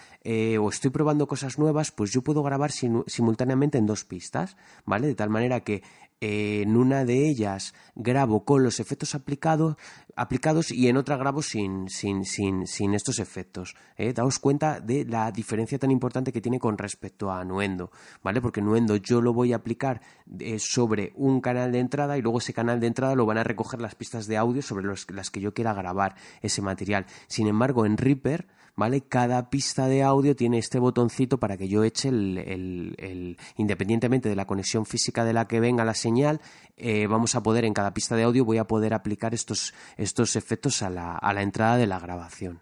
o 0.60 0.68
estoy 0.68 0.90
probando 0.90 1.26
cosas 1.26 1.58
nuevas, 1.58 1.92
pues 1.92 2.10
yo 2.10 2.22
puedo 2.22 2.42
grabar 2.42 2.70
simultáneamente 2.72 3.78
en 3.78 3.86
dos 3.86 4.04
pistas, 4.04 4.56
¿vale? 4.84 5.06
De 5.06 5.14
tal 5.14 5.30
manera 5.30 5.60
que 5.60 5.82
en 6.20 6.76
una 6.76 7.04
de 7.04 7.28
ellas 7.28 7.74
grabo 7.94 8.44
con 8.44 8.62
los 8.62 8.80
efectos 8.80 9.14
aplicados, 9.14 9.76
aplicados 10.16 10.70
y 10.72 10.88
en 10.88 10.96
otra 10.96 11.16
grabo 11.16 11.42
sin, 11.42 11.88
sin, 11.88 12.24
sin, 12.24 12.66
sin 12.66 12.94
estos 12.94 13.18
efectos. 13.18 13.76
¿eh? 13.96 14.12
Daos 14.12 14.38
cuenta 14.38 14.80
de 14.80 15.04
la 15.04 15.30
diferencia 15.30 15.78
tan 15.78 15.90
importante 15.90 16.32
que 16.32 16.40
tiene 16.40 16.58
con 16.58 16.78
respecto 16.78 17.30
a 17.30 17.44
Nuendo, 17.44 17.90
¿vale? 18.22 18.40
Porque 18.40 18.62
Nuendo 18.62 18.96
yo 18.96 19.20
lo 19.20 19.32
voy 19.32 19.52
a 19.52 19.56
aplicar 19.56 20.00
eh, 20.40 20.58
sobre 20.58 21.12
un 21.14 21.40
canal 21.40 21.70
de 21.70 21.78
entrada 21.78 22.18
y 22.18 22.22
luego 22.22 22.38
ese 22.38 22.54
canal 22.54 22.80
de 22.80 22.86
entrada 22.88 23.14
lo 23.14 23.26
van 23.26 23.38
a 23.38 23.44
recoger 23.44 23.80
las 23.80 23.94
pistas 23.94 24.26
de 24.26 24.36
audio 24.36 24.62
sobre 24.62 24.86
las 24.86 25.30
que 25.30 25.40
yo 25.40 25.54
quiera 25.54 25.74
grabar 25.74 26.16
ese 26.40 26.62
material. 26.62 27.06
Sin 27.28 27.46
embargo, 27.46 27.86
en 27.86 27.96
Reaper 27.96 28.46
¿vale? 28.76 29.00
Cada 29.00 29.48
pista 29.50 29.88
de 29.88 30.02
audio 30.02 30.36
tiene 30.36 30.58
este 30.58 30.78
botoncito 30.78 31.38
para 31.38 31.56
que 31.56 31.66
yo 31.66 31.82
eche 31.82 32.08
el, 32.08 33.36
independientemente 33.56 34.28
de 34.28 34.36
la 34.36 34.46
conexión 34.46 34.84
física 34.84 35.24
de 35.24 35.32
la 35.32 35.48
que 35.48 35.60
venga 35.60 35.84
la 35.84 35.94
señal, 35.94 36.40
eh, 36.76 37.06
vamos 37.06 37.34
a 37.34 37.42
poder 37.42 37.64
en 37.64 37.72
cada 37.72 37.94
pista 37.94 38.16
de 38.16 38.24
audio 38.24 38.44
voy 38.44 38.58
a 38.58 38.66
poder 38.66 38.92
aplicar 38.92 39.32
estos, 39.34 39.72
estos 39.96 40.05
efectos 40.36 40.82
a 40.82 40.90
la, 40.90 41.16
a 41.16 41.32
la 41.32 41.42
entrada 41.42 41.76
de 41.76 41.86
la 41.86 41.98
grabación. 41.98 42.60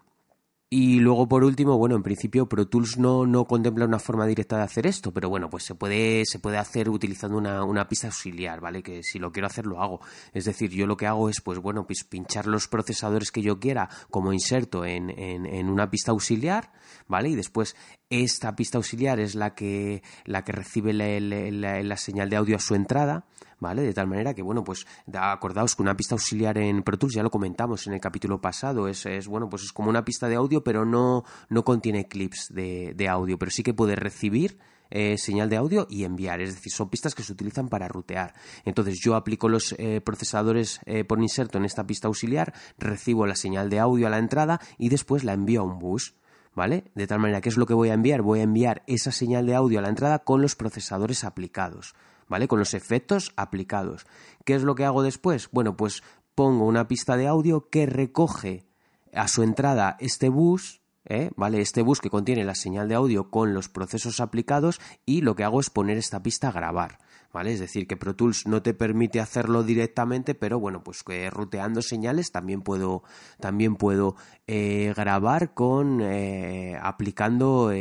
Y 0.77 0.99
luego, 0.99 1.29
por 1.29 1.45
último, 1.45 1.79
bueno, 1.79 1.95
en 1.95 2.03
principio 2.03 2.49
Pro 2.49 2.67
Tools 2.67 2.99
no, 2.99 3.27
no 3.27 3.45
contempla 3.45 3.85
una 3.85 4.01
forma 4.01 4.27
directa 4.27 4.57
de 4.57 4.65
hacer 4.65 4.89
esto, 4.89 5.13
pero 5.13 5.29
bueno, 5.29 5.49
pues 5.49 5.63
se 5.63 5.77
puede, 5.77 6.25
se 6.27 6.41
puede 6.41 6.59
hacer 6.59 6.89
utilizando 6.89 7.39
una, 7.39 7.63
una, 7.63 7.87
pista 7.87 8.09
auxiliar, 8.09 8.61
¿vale? 8.61 8.83
Que 8.83 9.01
si 9.05 9.21
lo 9.21 9.31
quiero 9.31 9.47
hacer, 9.47 9.67
lo 9.67 9.81
hago. 9.81 10.01
Es 10.33 10.47
decir, 10.47 10.71
yo 10.71 10.89
lo 10.89 10.97
que 10.97 11.07
hago 11.07 11.29
es, 11.29 11.41
pues 11.41 11.61
bueno, 11.61 11.87
pues 11.87 12.03
pinchar 12.03 12.49
los 12.49 12.67
procesadores 12.67 13.31
que 13.31 13.41
yo 13.41 13.61
quiera 13.61 13.89
como 14.11 14.33
inserto 14.33 14.85
en, 14.85 15.11
en, 15.11 15.69
una 15.69 15.91
pista 15.91 16.11
auxiliar, 16.11 16.73
¿vale? 17.07 17.29
Y 17.29 17.37
después 17.37 17.77
esta 18.11 18.57
pista 18.57 18.79
auxiliar 18.79 19.21
es 19.21 19.37
la 19.37 19.55
que, 19.55 20.03
la 20.25 20.43
que 20.43 20.51
recibe 20.51 20.93
la 20.93 21.97
señal 21.97 22.31
de 22.31 22.37
audio 22.37 22.57
a 22.57 22.61
su 22.61 22.75
entrada, 22.75 23.27
¿vale? 23.61 23.83
De 23.83 23.95
tal 23.95 24.07
manera 24.07 24.35
que, 24.35 24.43
bueno, 24.43 24.65
pues 24.65 24.87
acordaos 25.13 25.77
que 25.77 25.83
una 25.83 25.97
pista 25.97 26.15
auxiliar 26.15 26.59
en 26.59 26.83
Pro 26.83 26.99
Tools, 26.99 27.15
ya 27.15 27.23
lo 27.23 27.31
comentamos 27.31 27.87
en 27.87 27.95
el 27.95 28.01
capítulo 28.01 28.41
pasado, 28.41 28.89
es, 28.89 29.07
es 29.07 29.29
bueno, 29.29 29.49
pues 29.49 29.63
es 29.63 29.73
como 29.73 29.91
una 29.91 30.05
pista 30.05 30.29
de 30.29 30.37
audio, 30.37 30.63
pero 30.63 30.85
no, 30.85 31.25
no 31.49 31.65
contiene 31.65 32.07
clips 32.09 32.53
de, 32.53 33.09
audio, 33.09 33.39
pero 33.39 33.51
sí 33.51 33.63
que 33.63 33.75
puede 33.75 33.97
recibir 33.97 34.59
eh, 34.91 35.19
señal 35.19 35.51
de 35.51 35.57
audio 35.57 35.87
y 35.91 36.05
enviar, 36.05 36.41
es 36.41 36.55
decir, 36.55 36.73
son 36.73 36.89
pistas 36.89 37.15
que 37.15 37.23
se 37.23 37.33
utilizan 37.33 37.69
para 37.69 37.89
rutear. 37.89 38.35
Entonces 38.65 39.01
yo 39.01 39.17
aplico 39.17 39.49
los 39.49 39.75
eh, 39.79 40.01
procesadores 40.01 40.81
eh, 40.87 41.05
por 41.05 41.21
inserto 41.21 41.59
en 41.59 41.65
esta 41.65 41.87
pista 41.87 42.09
auxiliar, 42.09 42.55
recibo 42.79 43.27
la 43.27 43.35
señal 43.35 43.71
de 43.71 43.81
audio 43.81 44.07
a 44.07 44.11
la 44.11 44.19
entrada 44.19 44.61
y 44.79 44.89
después 44.89 45.25
la 45.25 45.33
envío 45.33 45.63
a 45.63 45.65
un 45.65 45.79
bus. 45.79 46.15
¿Vale? 46.55 46.85
De 46.95 47.09
tal 47.09 47.19
manera, 47.19 47.41
¿qué 47.41 47.49
es 47.49 47.57
lo 47.57 47.67
que 47.67 47.75
voy 47.75 47.89
a 47.89 47.95
enviar? 47.95 48.23
Voy 48.23 48.39
a 48.39 48.45
enviar 48.45 48.85
esa 48.87 49.11
señal 49.11 49.45
de 49.45 49.57
audio 49.57 49.81
a 49.81 49.83
la 49.83 49.89
entrada 49.89 50.21
con 50.21 50.41
los 50.41 50.55
procesadores 50.55 51.25
aplicados. 51.25 51.97
¿Vale? 52.35 52.49
Con 52.49 52.59
los 52.59 52.75
efectos 52.75 53.33
aplicados. 53.37 54.09
¿Qué 54.45 54.57
es 54.57 54.65
lo 54.65 54.75
que 54.75 54.85
hago 54.85 55.05
después? 55.05 55.49
Bueno, 55.53 55.77
pues 55.77 56.03
pongo 56.35 56.67
una 56.67 56.89
pista 56.89 57.17
de 57.17 57.29
audio 57.29 57.69
que 57.71 57.87
recoge 57.87 58.67
a 59.13 59.29
su 59.29 59.45
entrada 59.45 59.97
este 60.01 60.31
bus, 60.31 60.83
¿eh? 61.05 61.31
¿vale? 61.37 61.61
Este 61.61 61.83
bus 61.83 62.01
que 62.01 62.11
contiene 62.11 62.43
la 62.43 62.57
señal 62.57 62.89
de 62.89 62.97
audio 62.97 63.31
con 63.31 63.55
los 63.55 63.69
procesos 63.69 64.19
aplicados 64.19 64.81
y 65.07 65.21
lo 65.21 65.37
que 65.37 65.45
hago 65.45 65.61
es 65.61 65.71
poner 65.71 65.97
esta 65.97 66.25
pista 66.25 66.49
a 66.49 66.51
grabar. 66.51 66.99
¿Vale? 67.33 67.53
Es 67.53 67.59
decir, 67.59 67.89
que 67.89 67.97
Pro 67.97 68.15
Tools 68.15 68.47
no 68.47 68.63
te 68.63 68.75
permite 68.75 69.21
hacerlo 69.21 69.65
directamente, 69.65 70.37
pero 70.37 70.61
bueno, 70.61 70.85
pues 70.85 71.03
que 71.03 71.29
ruteando 71.31 71.83
señales 71.83 72.31
también 72.31 72.63
puedo, 72.63 73.03
también 73.41 73.75
puedo 73.75 74.15
eh, 74.47 74.93
grabar 74.97 75.53
con 75.53 76.01
eh, 76.01 76.79
aplicando 76.81 77.73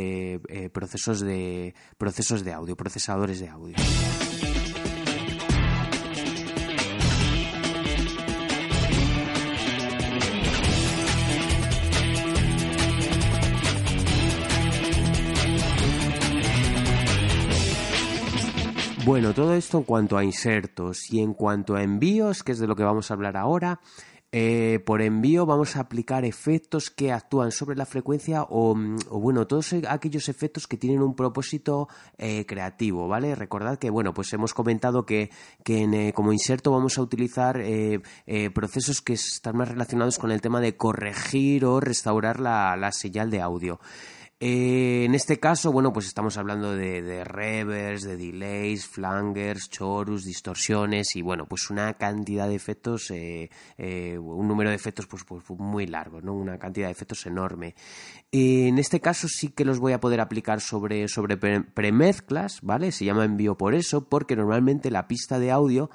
procesos 0.72 1.20
de 1.20 1.74
procesos 1.98 2.42
de 2.44 2.52
audio, 2.52 2.76
procesadores 2.76 3.38
de 3.38 3.48
audio. 3.48 3.76
Bueno, 19.04 19.34
todo 19.34 19.52
esto 19.52 19.76
en 19.76 19.84
cuanto 19.84 20.16
a 20.16 20.24
insertos 20.24 21.12
y 21.12 21.20
en 21.20 21.34
cuanto 21.34 21.74
a 21.74 21.82
envíos, 21.82 22.42
que 22.42 22.52
es 22.52 22.58
de 22.58 22.66
lo 22.66 22.74
que 22.74 22.84
vamos 22.84 23.10
a 23.10 23.14
hablar 23.14 23.36
ahora. 23.36 23.80
Eh, 24.32 24.80
por 24.86 25.02
envío 25.02 25.44
vamos 25.44 25.76
a 25.76 25.80
aplicar 25.80 26.24
efectos 26.24 26.88
que 26.88 27.12
actúan 27.12 27.52
sobre 27.52 27.76
la 27.76 27.84
frecuencia 27.84 28.46
o, 28.48 28.74
bueno, 29.10 29.46
todos 29.46 29.74
aquellos 29.88 30.30
efectos 30.30 30.66
que 30.66 30.78
tienen 30.78 31.02
un 31.02 31.14
propósito 31.14 31.86
eh, 32.16 32.46
creativo, 32.46 33.06
¿vale? 33.06 33.34
Recordad 33.34 33.78
que, 33.78 33.90
bueno, 33.90 34.14
pues 34.14 34.32
hemos 34.32 34.54
comentado 34.54 35.04
que, 35.04 35.30
eh, 35.66 36.12
como 36.14 36.32
inserto 36.32 36.72
vamos 36.72 36.96
a 36.96 37.02
utilizar 37.02 37.62
procesos 38.54 39.02
que 39.02 39.12
están 39.12 39.58
más 39.58 39.68
relacionados 39.68 40.18
con 40.18 40.30
el 40.30 40.40
tema 40.40 40.62
de 40.62 40.78
corregir 40.78 41.66
o 41.66 41.78
restaurar 41.78 42.40
la 42.40 42.90
señal 42.90 43.30
de 43.30 43.42
audio. 43.42 43.78
Eh, 44.40 45.04
en 45.04 45.14
este 45.14 45.38
caso, 45.38 45.70
bueno, 45.70 45.92
pues 45.92 46.06
estamos 46.06 46.36
hablando 46.36 46.74
de, 46.74 47.02
de 47.02 47.24
de 47.24 48.16
delays, 48.16 48.86
flangers, 48.86 49.70
chorus, 49.70 50.24
distorsiones 50.24 51.14
y 51.14 51.22
bueno, 51.22 51.46
pues 51.46 51.70
una 51.70 51.94
cantidad 51.94 52.48
de 52.48 52.56
efectos, 52.56 53.10
eh, 53.12 53.48
eh, 53.78 54.18
un 54.18 54.48
número 54.48 54.70
de 54.70 54.76
efectos 54.76 55.06
pues, 55.06 55.24
pues, 55.24 55.44
muy 55.50 55.86
largo, 55.86 56.20
¿no? 56.20 56.34
Una 56.34 56.58
cantidad 56.58 56.88
de 56.88 56.92
efectos 56.92 57.24
enorme. 57.26 57.76
en 58.32 58.78
este 58.78 59.00
caso 59.00 59.28
sí 59.28 59.48
que 59.48 59.64
los 59.64 59.78
voy 59.78 59.92
a 59.92 60.00
poder 60.00 60.20
aplicar 60.20 60.60
sobre, 60.60 61.06
sobre 61.06 61.36
premezclas, 61.36 62.60
¿vale? 62.62 62.90
Se 62.90 63.04
llama 63.04 63.24
envío 63.24 63.56
por 63.56 63.74
eso, 63.74 64.08
porque 64.08 64.34
normalmente 64.34 64.90
la 64.90 65.06
pista 65.06 65.38
de 65.38 65.52
audio 65.52 65.90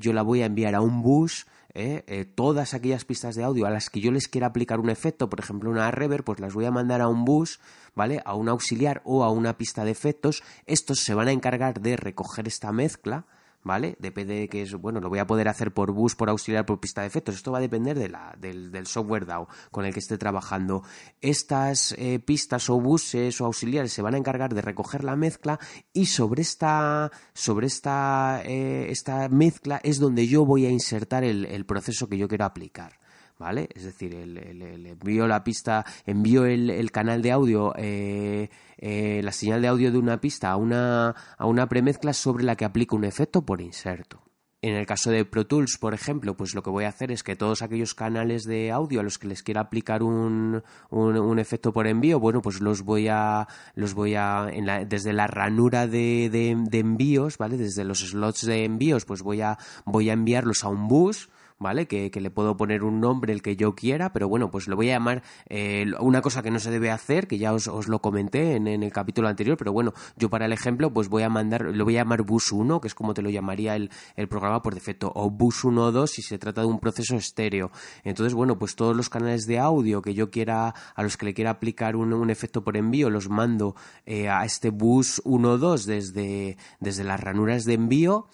yo 0.00 0.12
la 0.12 0.22
voy 0.22 0.42
a 0.42 0.46
enviar 0.46 0.74
a 0.74 0.80
un 0.80 1.02
bus 1.02 1.46
¿eh? 1.74 2.04
Eh, 2.06 2.24
todas 2.24 2.74
aquellas 2.74 3.04
pistas 3.04 3.34
de 3.34 3.44
audio 3.44 3.66
a 3.66 3.70
las 3.70 3.90
que 3.90 4.00
yo 4.00 4.10
les 4.10 4.28
quiera 4.28 4.48
aplicar 4.48 4.80
un 4.80 4.90
efecto, 4.90 5.28
por 5.28 5.40
ejemplo 5.40 5.70
una 5.70 5.90
reverb, 5.90 6.24
pues 6.24 6.40
las 6.40 6.54
voy 6.54 6.64
a 6.64 6.70
mandar 6.70 7.00
a 7.00 7.08
un 7.08 7.24
bus, 7.24 7.60
¿vale? 7.94 8.22
A 8.24 8.34
un 8.34 8.48
auxiliar 8.48 9.02
o 9.04 9.24
a 9.24 9.30
una 9.30 9.56
pista 9.56 9.84
de 9.84 9.90
efectos. 9.90 10.42
Estos 10.66 11.00
se 11.00 11.14
van 11.14 11.28
a 11.28 11.32
encargar 11.32 11.80
de 11.80 11.96
recoger 11.96 12.48
esta 12.48 12.72
mezcla, 12.72 13.26
¿vale? 13.68 13.96
Depende 14.00 14.34
de 14.34 14.48
que 14.48 14.62
es, 14.62 14.74
bueno, 14.74 14.98
lo 14.98 15.10
voy 15.10 15.18
a 15.18 15.26
poder 15.26 15.46
hacer 15.46 15.72
por 15.72 15.92
bus, 15.92 16.16
por 16.16 16.30
auxiliar, 16.30 16.64
por 16.64 16.80
pista 16.80 17.02
de 17.02 17.06
efectos. 17.06 17.36
Esto 17.36 17.52
va 17.52 17.58
a 17.58 17.60
depender 17.60 17.98
de 17.98 18.08
la, 18.08 18.34
del, 18.38 18.86
software 18.86 19.26
DAO 19.26 19.46
con 19.70 19.84
el 19.84 19.92
que 19.92 20.00
esté 20.00 20.16
trabajando. 20.16 20.82
Estas 21.20 21.92
eh, 21.98 22.18
pistas 22.18 22.70
o 22.70 22.80
buses 22.80 23.40
o 23.40 23.44
auxiliares 23.44 23.92
se 23.92 24.02
van 24.02 24.14
a 24.14 24.18
encargar 24.18 24.54
de 24.54 24.62
recoger 24.62 25.04
la 25.04 25.16
mezcla 25.16 25.60
y 25.92 26.06
sobre 26.06 26.40
esta, 26.40 27.12
sobre 27.34 27.66
esta, 27.66 28.40
eh, 28.44 28.86
esta 28.90 29.28
mezcla 29.28 29.80
es 29.84 29.98
donde 30.00 30.26
yo 30.26 30.46
voy 30.46 30.64
a 30.64 30.70
insertar 30.70 31.22
el 31.22 31.66
proceso 31.66 32.08
que 32.08 32.16
yo 32.16 32.26
quiero 32.26 32.46
aplicar. 32.46 32.98
¿Vale? 33.38 33.68
Es 33.74 33.84
decir, 33.84 34.14
el, 34.14 34.36
envío 34.86 35.26
la 35.26 35.44
pista, 35.44 35.84
envío 36.06 36.44
el, 36.44 36.90
canal 36.90 37.22
de 37.22 37.32
audio, 37.32 37.72
eh, 37.76 38.50
eh, 38.76 39.20
la 39.22 39.32
señal 39.32 39.62
de 39.62 39.68
audio 39.68 39.92
de 39.92 39.98
una 39.98 40.20
pista 40.20 40.50
a 40.50 40.56
una, 40.56 41.14
a 41.36 41.46
una 41.46 41.68
premezcla 41.68 42.12
sobre 42.12 42.44
la 42.44 42.56
que 42.56 42.64
aplico 42.64 42.96
un 42.96 43.04
efecto 43.04 43.42
por 43.42 43.60
inserto. 43.60 44.22
En 44.60 44.74
el 44.74 44.86
caso 44.86 45.12
de 45.12 45.24
Pro 45.24 45.46
Tools, 45.46 45.78
por 45.78 45.94
ejemplo, 45.94 46.36
pues 46.36 46.52
lo 46.52 46.64
que 46.64 46.70
voy 46.70 46.84
a 46.84 46.88
hacer 46.88 47.12
es 47.12 47.22
que 47.22 47.36
todos 47.36 47.62
aquellos 47.62 47.94
canales 47.94 48.42
de 48.42 48.72
audio 48.72 48.98
a 48.98 49.02
los 49.04 49.16
que 49.16 49.28
les 49.28 49.44
quiera 49.44 49.60
aplicar 49.60 50.02
un, 50.02 50.64
un, 50.90 51.38
efecto 51.38 51.72
por 51.72 51.86
envío, 51.86 52.18
bueno, 52.18 52.42
pues 52.42 52.60
los 52.60 52.82
voy 52.82 53.06
a, 53.06 53.46
los 53.76 53.94
voy 53.94 54.16
a, 54.16 54.48
desde 54.84 55.12
la 55.12 55.28
ranura 55.28 55.86
de, 55.86 56.28
de, 56.28 56.56
de, 56.58 56.78
envíos, 56.80 57.38
¿vale? 57.38 57.56
Desde 57.56 57.84
los 57.84 58.00
slots 58.00 58.46
de 58.46 58.64
envíos, 58.64 59.04
pues 59.04 59.22
voy 59.22 59.42
a, 59.42 59.58
voy 59.84 60.10
a 60.10 60.14
enviarlos 60.14 60.64
a 60.64 60.70
un 60.70 60.88
bus, 60.88 61.28
¿vale? 61.58 61.86
Que, 61.86 62.10
le 62.18 62.30
puedo 62.30 62.56
poner 62.56 62.82
un 62.82 63.00
nombre 63.00 63.32
el 63.32 63.42
que 63.42 63.56
yo 63.56 63.74
quiera, 63.74 64.12
pero 64.12 64.28
bueno, 64.28 64.50
pues 64.50 64.66
lo 64.66 64.76
voy 64.76 64.90
a 64.90 64.94
llamar 64.94 65.22
eh, 65.48 65.86
una 66.00 66.20
cosa 66.20 66.42
que 66.42 66.50
no 66.50 66.58
se 66.58 66.70
debe 66.70 66.90
hacer, 66.90 67.28
que 67.28 67.38
ya 67.38 67.52
os, 67.52 67.88
lo 67.88 68.00
comenté 68.00 68.56
en, 68.56 68.66
el 68.66 68.92
capítulo 68.92 69.28
anterior, 69.28 69.56
pero 69.56 69.72
bueno, 69.72 69.92
yo 70.16 70.28
para 70.28 70.46
el 70.46 70.52
ejemplo, 70.52 70.92
pues 70.92 71.08
voy 71.08 71.22
a 71.22 71.28
mandar, 71.28 71.62
lo 71.62 71.84
voy 71.84 71.96
a 71.96 72.00
llamar 72.00 72.22
bus 72.22 72.50
1, 72.50 72.80
que 72.80 72.88
es 72.88 72.94
como 72.94 73.14
te 73.14 73.22
lo 73.22 73.30
llamaría 73.30 73.76
el, 73.76 73.90
programa 74.28 74.62
por 74.62 74.74
defecto, 74.74 75.12
o 75.14 75.30
bus 75.30 75.64
1 75.64 75.84
o 75.84 75.92
2 75.92 76.10
si 76.10 76.22
se 76.22 76.38
trata 76.38 76.62
de 76.62 76.66
un 76.66 76.80
proceso 76.80 77.16
estéreo. 77.16 77.70
Entonces, 78.04 78.34
bueno, 78.34 78.58
pues 78.58 78.74
todos 78.74 78.96
los 78.96 79.08
canales 79.08 79.46
de 79.46 79.58
audio 79.58 80.02
que 80.02 80.14
yo 80.14 80.30
quiera, 80.30 80.74
a 80.94 81.02
los 81.02 81.16
que 81.16 81.26
le 81.26 81.34
quiera 81.34 81.50
aplicar 81.50 81.96
un, 81.96 82.30
efecto 82.30 82.62
por 82.62 82.76
envío, 82.76 83.10
los 83.10 83.28
mando 83.28 83.74
eh, 84.04 84.28
a 84.28 84.44
este 84.44 84.70
bus 84.70 85.22
1 85.24 85.50
o 85.50 85.58
2 85.58 85.86
desde, 85.86 86.56
desde 86.80 87.04
las 87.04 87.20
ranuras 87.20 87.64
de 87.64 87.74
envío. 87.74 88.28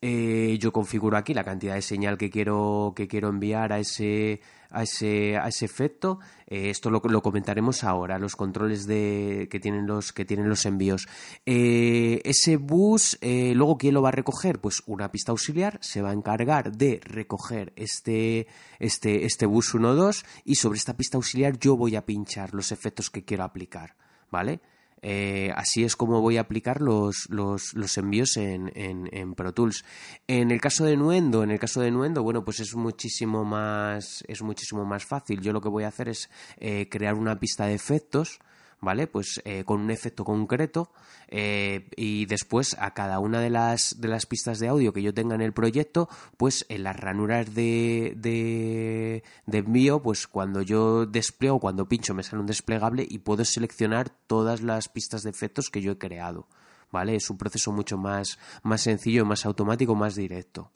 Eh, 0.00 0.58
yo 0.60 0.72
configuro 0.72 1.16
aquí 1.16 1.34
la 1.34 1.42
cantidad 1.42 1.74
de 1.74 1.82
señal 1.82 2.16
que 2.16 2.30
quiero, 2.30 2.92
que 2.94 3.08
quiero 3.08 3.28
enviar 3.28 3.72
a 3.72 3.80
ese, 3.80 4.40
a 4.70 4.84
ese, 4.84 5.36
a 5.36 5.48
ese 5.48 5.64
efecto. 5.64 6.20
Eh, 6.46 6.70
esto 6.70 6.90
lo, 6.90 7.00
comentaremos 7.00 7.82
ahora, 7.82 8.20
los 8.20 8.36
controles 8.36 8.86
de, 8.86 9.48
que, 9.50 9.58
tienen 9.58 9.88
los, 9.88 10.12
que 10.12 10.24
tienen 10.24 10.48
los 10.48 10.66
envíos. 10.66 11.08
Eh, 11.46 12.20
ese 12.24 12.58
bus, 12.58 13.18
luego, 13.22 13.76
¿quién 13.76 13.94
lo 13.94 14.02
va 14.02 14.10
a 14.10 14.12
recoger? 14.12 14.60
Pues 14.60 14.84
una 14.86 15.10
pista 15.10 15.32
auxiliar 15.32 15.78
se 15.82 16.00
va 16.00 16.10
a 16.10 16.14
encargar 16.14 16.70
de 16.76 17.00
recoger 17.02 17.72
este, 17.74 18.46
este, 18.78 19.24
este 19.24 19.46
bus 19.46 19.74
1.2 19.74 20.24
y 20.44 20.54
sobre 20.54 20.78
esta 20.78 20.96
pista 20.96 21.16
auxiliar 21.16 21.58
yo 21.58 21.76
voy 21.76 21.96
a 21.96 22.06
pinchar 22.06 22.54
los 22.54 22.70
efectos 22.70 23.10
que 23.10 23.24
quiero 23.24 23.42
aplicar. 23.42 23.96
¿Vale? 24.30 24.60
Eh, 25.02 25.52
así 25.54 25.84
es 25.84 25.96
como 25.96 26.20
voy 26.20 26.36
a 26.38 26.42
aplicar 26.42 26.80
los, 26.80 27.28
los, 27.28 27.98
envíos 27.98 28.36
en, 28.36 28.70
en, 28.74 29.34
Pro 29.34 29.52
Tools. 29.52 29.84
En 30.26 30.50
el 30.50 30.60
caso 30.60 30.84
de 30.84 30.96
Nuendo, 30.96 31.42
en 31.42 31.50
el 31.50 31.58
caso 31.58 31.80
de 31.80 31.90
Nuendo, 31.90 32.22
bueno, 32.22 32.44
pues 32.44 32.60
es 32.60 32.74
muchísimo 32.74 33.44
más, 33.44 34.24
es 34.26 34.42
muchísimo 34.42 34.84
más 34.84 35.04
fácil. 35.04 35.40
Yo 35.40 35.52
lo 35.52 35.60
que 35.60 35.68
voy 35.68 35.84
a 35.84 35.88
hacer 35.88 36.08
es 36.08 36.28
eh, 36.58 36.88
crear 36.90 37.14
una 37.14 37.38
pista 37.38 37.66
de 37.66 37.74
efectos 37.74 38.40
¿vale? 38.80 39.06
Pues 39.06 39.40
eh, 39.44 39.64
con 39.64 39.80
un 39.80 39.90
efecto 39.90 40.24
concreto 40.24 40.90
eh, 41.28 41.88
y 41.96 42.26
después 42.26 42.76
a 42.78 42.94
cada 42.94 43.18
una 43.18 43.40
de 43.40 43.50
las, 43.50 44.00
de 44.00 44.08
las 44.08 44.26
pistas 44.26 44.58
de 44.58 44.68
audio 44.68 44.92
que 44.92 45.02
yo 45.02 45.12
tenga 45.12 45.34
en 45.34 45.40
el 45.40 45.52
proyecto, 45.52 46.08
pues 46.36 46.64
en 46.68 46.84
las 46.84 46.96
ranuras 46.96 47.54
de, 47.54 48.14
de, 48.16 49.22
envío, 49.58 50.02
pues 50.02 50.26
cuando 50.26 50.62
yo 50.62 51.06
despliego, 51.06 51.60
cuando 51.60 51.88
pincho 51.88 52.14
me 52.14 52.22
sale 52.22 52.40
un 52.40 52.46
desplegable 52.46 53.06
y 53.08 53.18
puedo 53.18 53.44
seleccionar 53.44 54.10
todas 54.26 54.62
las 54.62 54.88
pistas 54.88 55.22
de 55.22 55.30
efectos 55.30 55.70
que 55.70 55.82
yo 55.82 55.92
he 55.92 55.98
creado, 55.98 56.46
¿vale? 56.90 57.16
Es 57.16 57.28
un 57.30 57.38
proceso 57.38 57.72
mucho 57.72 57.98
más, 57.98 58.38
más 58.62 58.82
sencillo, 58.82 59.24
más 59.24 59.44
automático, 59.44 59.94
más 59.94 60.14
directo. 60.14 60.70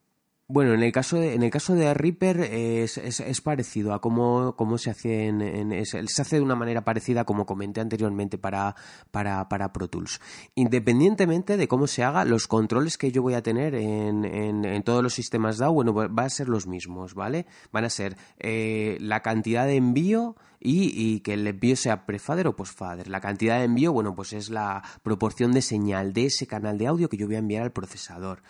Bueno, 0.53 0.75
en 0.75 0.83
el 0.83 0.93
caso 0.93 1.17
de, 1.17 1.33
en 1.33 1.43
el 1.43 1.51
caso 1.51 1.75
de 1.75 1.95
Reaper 1.95 2.41
es, 2.41 2.99
es, 2.99 3.41
parecido 3.41 3.95
a 3.95 4.03
cómo, 4.03 4.55
cómo 4.55 4.77
se 4.77 4.91
hace 4.91 5.29
en, 5.29 5.87
se 5.87 6.21
hace 6.21 6.37
de 6.37 6.43
una 6.43 6.55
manera 6.55 6.85
parecida 6.85 7.25
como 7.25 7.47
comenté 7.47 7.81
anteriormente 7.81 8.37
para, 8.37 8.77
para, 9.11 9.49
para, 9.49 9.73
Pro 9.73 9.89
Tools. 9.89 10.21
Independientemente 10.55 11.57
de 11.57 11.69
cómo 11.69 11.87
se 11.87 12.05
haga, 12.05 12.27
los 12.27 12.49
controles 12.49 12.99
que 12.99 13.11
yo 13.11 13.23
voy 13.23 13.33
a 13.33 13.43
tener 13.43 13.75
en, 13.75 14.27
en, 14.27 14.83
todos 14.83 15.03
los 15.03 15.15
sistemas 15.15 15.57
DAW, 15.57 15.73
bueno, 15.73 15.95
van 15.95 16.19
a 16.19 16.29
ser 16.29 16.51
los 16.51 16.67
mismos, 16.67 17.15
¿vale? 17.15 17.47
Van 17.73 17.87
a 17.87 17.89
ser 17.89 18.19
eh, 18.39 18.99
la 19.01 19.21
cantidad 19.21 19.65
de 19.65 19.77
envío 19.77 20.37
y, 20.65 21.21
que 21.21 21.35
el 21.35 21.47
envío 21.47 21.77
sea 21.77 22.07
prefader 22.07 22.47
o 22.47 22.57
postfader. 22.57 23.09
La 23.09 23.21
cantidad 23.21 23.59
de 23.59 23.65
envío, 23.65 23.93
bueno, 23.93 24.15
pues 24.15 24.33
es 24.33 24.51
la 24.51 24.83
proporción 25.03 25.53
de 25.53 25.63
señal 25.63 26.13
de 26.13 26.27
ese 26.27 26.47
canal 26.47 26.79
de 26.79 26.87
audio 26.87 27.09
que 27.09 27.17
yo 27.17 27.27
voy 27.27 27.37
a 27.37 27.41
enviar 27.41 27.63
al 27.63 27.73
procesador. 27.73 28.43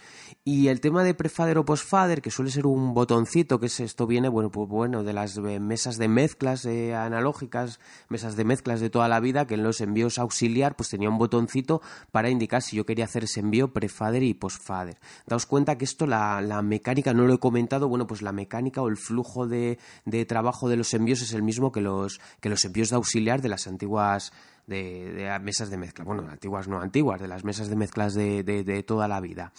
Y 0.45 0.69
el 0.69 0.81
tema 0.81 1.05
de 1.05 1.15
prefader 1.15 1.59
o 1.59 1.65
postfader, 1.65 2.21
que 2.21 2.31
suele 2.31 2.51
ser 2.51 2.67
un 2.67 2.95
botoncito, 2.95 3.61
que 3.61 3.67
es 3.67 3.81
esto 3.81 4.07
viene, 4.07 4.29
bueno, 4.29 4.51
pues 4.51 4.69
bueno, 4.69 5.03
de 5.05 5.13
las 5.13 5.39
mesas 5.39 5.99
de 5.99 6.09
mezclas 6.09 6.65
eh, 6.67 6.95
analógicas, 6.95 7.81
mesas 8.09 8.37
de 8.37 8.45
mezclas 8.45 8.81
de 8.81 8.91
toda 8.91 9.09
la 9.09 9.21
vida, 9.21 9.47
que 9.47 9.55
en 9.55 9.63
los 9.63 9.81
envíos 9.81 10.19
auxiliar, 10.19 10.77
pues 10.77 10.91
tenía 10.91 11.09
un 11.09 11.19
botoncito 11.19 11.81
para 12.11 12.29
indicar 12.29 12.63
si 12.63 12.77
yo 12.77 12.85
quería 12.85 13.05
hacer 13.05 13.25
ese 13.25 13.41
envío 13.41 13.73
prefader 13.73 14.23
y 14.23 14.35
postfader. 14.35 14.99
Daos 15.27 15.47
cuenta 15.47 15.79
que 15.79 15.85
esto, 15.85 16.07
la, 16.07 16.41
la 16.41 16.63
mecánica, 16.63 17.15
no 17.15 17.27
lo 17.27 17.35
he 17.35 17.39
comentado, 17.39 17.89
bueno, 17.89 18.07
pues 18.07 18.23
la 18.23 18.33
mecánica 18.33 18.83
o 18.83 18.89
el 18.89 18.97
flujo 18.97 19.47
de, 19.47 19.79
de 20.05 20.25
trabajo 20.25 20.69
de 20.69 20.77
los 20.77 20.93
envíos 20.95 21.23
es 21.23 21.33
el 21.33 21.43
mismo 21.43 21.73
que 21.73 21.81
los 21.81 22.02
que 22.41 22.49
los 22.49 22.65
envíos 22.65 22.91
de 22.91 22.97
auxiliar 22.97 23.43
de 23.43 23.49
las 23.49 23.67
antiguas 23.67 24.33
de, 24.67 25.39
mesas 25.43 25.71
de 25.71 25.77
mezcla. 25.77 26.05
Bueno, 26.05 26.29
antiguas 26.29 26.69
no 26.69 26.81
antiguas, 26.81 27.21
de 27.21 27.29
las 27.29 27.45
mesas 27.45 27.69
de 27.69 27.77
mezclas 27.77 28.15
de, 28.15 28.85
toda 28.87 29.09
la 29.09 29.21
vida. 29.21 29.53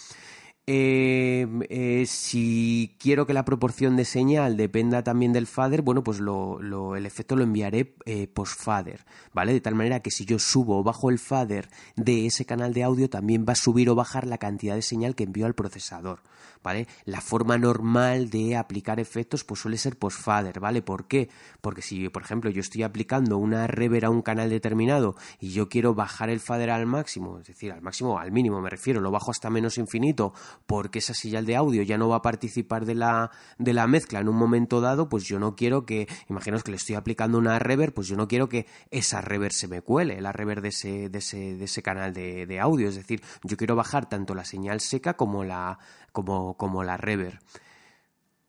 Eh, 0.65 1.45
eh, 1.69 2.05
si 2.07 2.95
quiero 2.97 3.27
que 3.27 3.33
la 3.33 3.43
proporción 3.43 3.97
de 3.97 4.05
señal 4.05 4.55
dependa 4.55 5.03
también 5.03 5.33
del 5.33 5.45
fader, 5.45 5.81
bueno, 5.81 6.05
pues 6.05 6.19
el 6.19 7.05
efecto 7.05 7.35
lo 7.35 7.43
enviaré 7.43 7.95
eh, 8.05 8.27
post-fader, 8.27 9.05
¿vale? 9.33 9.51
De 9.51 9.59
tal 9.59 9.75
manera 9.75 9.99
que 9.99 10.09
si 10.09 10.23
yo 10.23 10.39
subo 10.39 10.79
o 10.79 10.83
bajo 10.83 11.09
el 11.09 11.19
fader 11.19 11.69
de 11.97 12.27
ese 12.27 12.45
canal 12.45 12.73
de 12.73 12.83
audio, 12.83 13.09
también 13.09 13.45
va 13.47 13.53
a 13.53 13.57
subir 13.57 13.89
o 13.89 13.95
bajar 13.95 14.25
la 14.25 14.37
cantidad 14.37 14.75
de 14.75 14.81
señal 14.81 15.15
que 15.15 15.25
envío 15.25 15.45
al 15.45 15.53
procesador. 15.53 16.21
¿vale? 16.63 16.87
La 17.05 17.21
forma 17.21 17.57
normal 17.57 18.29
de 18.29 18.55
aplicar 18.55 18.99
efectos 18.99 19.43
pues 19.43 19.59
suele 19.59 19.77
ser 19.77 19.97
post-fader, 19.97 20.59
¿vale? 20.59 20.81
¿Por 20.81 21.07
qué? 21.07 21.29
Porque 21.61 21.81
si, 21.81 22.09
por 22.09 22.23
ejemplo, 22.23 22.49
yo 22.49 22.61
estoy 22.61 22.83
aplicando 22.83 23.37
una 23.37 23.67
reverb 23.67 24.05
a 24.05 24.09
un 24.09 24.21
canal 24.21 24.49
determinado 24.49 25.15
y 25.39 25.51
yo 25.51 25.69
quiero 25.69 25.93
bajar 25.93 26.29
el 26.29 26.39
fader 26.39 26.71
al 26.71 26.85
máximo, 26.85 27.39
es 27.39 27.47
decir, 27.47 27.71
al 27.71 27.81
máximo 27.81 28.17
al 28.17 28.31
mínimo, 28.31 28.61
me 28.61 28.69
refiero, 28.69 29.01
lo 29.01 29.11
bajo 29.11 29.31
hasta 29.31 29.49
menos 29.49 29.77
infinito 29.77 30.33
porque 30.65 30.99
esa 30.99 31.13
señal 31.13 31.45
de 31.45 31.55
audio 31.55 31.83
ya 31.83 31.97
no 31.97 32.09
va 32.09 32.17
a 32.17 32.21
participar 32.21 32.85
de 32.85 32.95
la, 32.95 33.31
de 33.57 33.73
la 33.73 33.87
mezcla 33.87 34.19
en 34.19 34.29
un 34.29 34.35
momento 34.35 34.81
dado, 34.81 35.09
pues 35.09 35.23
yo 35.25 35.39
no 35.39 35.55
quiero 35.55 35.85
que, 35.85 36.07
imaginaos 36.29 36.63
que 36.63 36.71
le 36.71 36.77
estoy 36.77 36.95
aplicando 36.95 37.37
una 37.37 37.59
reverb, 37.59 37.93
pues 37.93 38.07
yo 38.07 38.15
no 38.15 38.27
quiero 38.27 38.49
que 38.49 38.65
esa 38.91 39.21
reverb 39.21 39.53
se 39.53 39.67
me 39.67 39.81
cuele, 39.81 40.21
la 40.21 40.31
reverb 40.31 40.61
de 40.61 40.69
ese, 40.69 41.09
de 41.09 41.19
ese, 41.19 41.55
de 41.55 41.65
ese 41.65 41.81
canal 41.81 42.13
de, 42.13 42.45
de 42.45 42.59
audio, 42.59 42.89
es 42.89 42.95
decir, 42.95 43.21
yo 43.43 43.57
quiero 43.57 43.75
bajar 43.75 44.07
tanto 44.07 44.35
la 44.35 44.45
señal 44.45 44.79
seca 44.79 45.15
como 45.15 45.43
la, 45.43 45.79
como, 46.11 46.55
como 46.57 46.83
la 46.83 46.97
rever. 46.97 47.39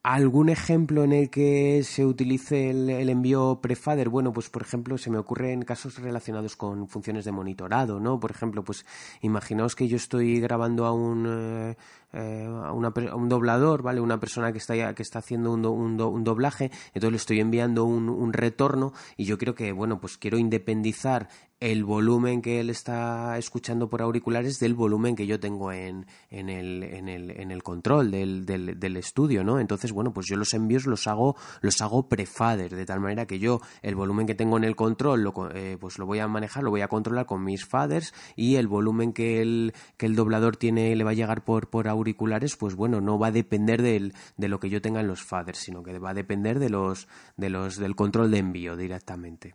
¿Algún 0.05 0.51
ejemplo 0.51 1.03
en 1.03 1.15
el 1.15 1.31
que 1.31 1.83
se 1.83 2.05
utilice 2.05 2.69
el, 2.69 3.09
envío 3.09 3.61
prefader? 3.63 4.11
Bueno, 4.11 4.35
pues 4.35 4.51
por 4.51 4.61
ejemplo, 4.61 4.99
se 4.99 5.09
me 5.11 5.17
ocurre 5.17 5.53
en 5.53 5.63
casos 5.63 5.99
relacionados 5.99 6.57
con 6.57 6.89
funciones 6.89 7.25
de 7.25 7.33
monitorado, 7.33 8.01
¿no? 8.01 8.21
Por 8.21 8.31
ejemplo, 8.31 8.63
pues 8.63 8.85
imaginaos 9.23 9.75
que 9.75 9.89
yo 9.89 9.97
estoy 9.97 10.41
grabando 10.41 10.85
a 10.85 10.93
un, 10.93 11.27
eh, 11.27 11.77
eh, 12.15 12.47
a, 12.47 12.73
un 12.73 13.29
doblador, 13.29 13.83
¿vale? 13.83 14.01
Una 14.01 14.21
persona 14.21 14.53
que 14.53 14.59
está, 14.59 14.95
que 14.95 15.03
está 15.03 15.19
haciendo 15.19 15.53
un, 15.53 15.67
un, 15.67 16.25
doblaje, 16.25 16.71
entonces 16.89 17.11
le 17.11 17.17
estoy 17.17 17.41
enviando 17.41 17.85
un, 17.85 18.33
retorno 18.33 18.93
y 19.17 19.25
yo 19.25 19.39
creo 19.39 19.55
que, 19.55 19.73
bueno, 19.73 20.01
pues 20.01 20.17
quiero 20.17 20.39
independizar 20.39 21.29
el 21.61 21.85
volumen 21.85 22.43
que 22.43 22.61
él 22.61 22.69
está 22.69 23.39
escuchando 23.39 23.89
por 23.89 24.03
auriculares 24.03 24.59
del 24.59 24.75
volumen 24.75 25.17
que 25.17 25.27
yo 25.27 25.41
tengo 25.41 25.73
en, 25.73 26.07
en, 26.29 26.51
el, 26.51 26.83
en, 26.83 27.09
el, 27.09 27.31
en 27.31 27.51
el 27.51 27.63
control 27.63 28.11
del, 28.11 28.45
del, 28.45 28.79
del, 28.79 28.97
estudio, 28.97 29.45
¿no? 29.45 29.59
Entonces, 29.59 29.93
bueno, 29.93 30.13
pues 30.13 30.27
yo 30.27 30.37
los 30.37 30.53
envíos 30.53 30.85
los 30.85 31.07
hago, 31.07 31.37
los 31.63 31.81
hago 31.81 32.09
prefader, 32.09 32.75
de 32.75 32.85
tal 32.85 33.01
manera 33.01 33.27
que 33.27 33.39
yo 33.39 33.61
el 33.83 33.95
volumen 33.95 34.27
que 34.27 34.35
tengo 34.35 34.57
en 34.57 34.65
el 34.65 34.77
control, 34.77 35.23
lo, 35.23 35.33
eh, 35.55 35.79
pues 35.81 35.99
lo 35.99 36.07
voy 36.07 36.19
a 36.19 36.29
manejar, 36.29 36.65
lo 36.65 36.71
voy 36.71 36.83
a 36.83 36.89
controlar 36.89 37.25
con 37.25 37.43
mis 37.43 37.65
faders 37.65 38.13
y 38.37 38.57
el 38.57 38.69
volumen 38.69 39.13
que 39.13 39.41
el, 39.41 39.73
que 39.97 40.07
el 40.07 40.17
doblador 40.17 40.57
tiene 40.57 40.95
le 40.95 41.05
va 41.05 41.13
a 41.13 41.15
llegar 41.15 41.45
por, 41.45 41.71
por 41.71 41.89
auriculares 41.89 42.04
auriculares, 42.05 42.57
pues 42.57 42.75
bueno, 42.75 43.01
no 43.01 43.19
va 43.19 43.29
a 43.29 43.33
depender 43.33 43.81
del, 43.81 44.13
de 44.37 44.49
lo 44.49 44.61
que 44.61 44.69
yo 44.69 44.83
tenga 44.83 45.01
en 45.01 45.09
los 45.09 45.23
faders, 45.23 45.59
sino 45.59 45.83
que 45.83 45.99
va 45.99 46.11
a 46.11 46.15
depender 46.15 46.59
de 46.59 46.69
los, 46.69 47.09
de 47.37 47.49
los, 47.49 47.77
del 47.79 47.97
control 47.97 48.31
de 48.31 48.39
envío 48.39 48.77
directamente. 48.77 49.55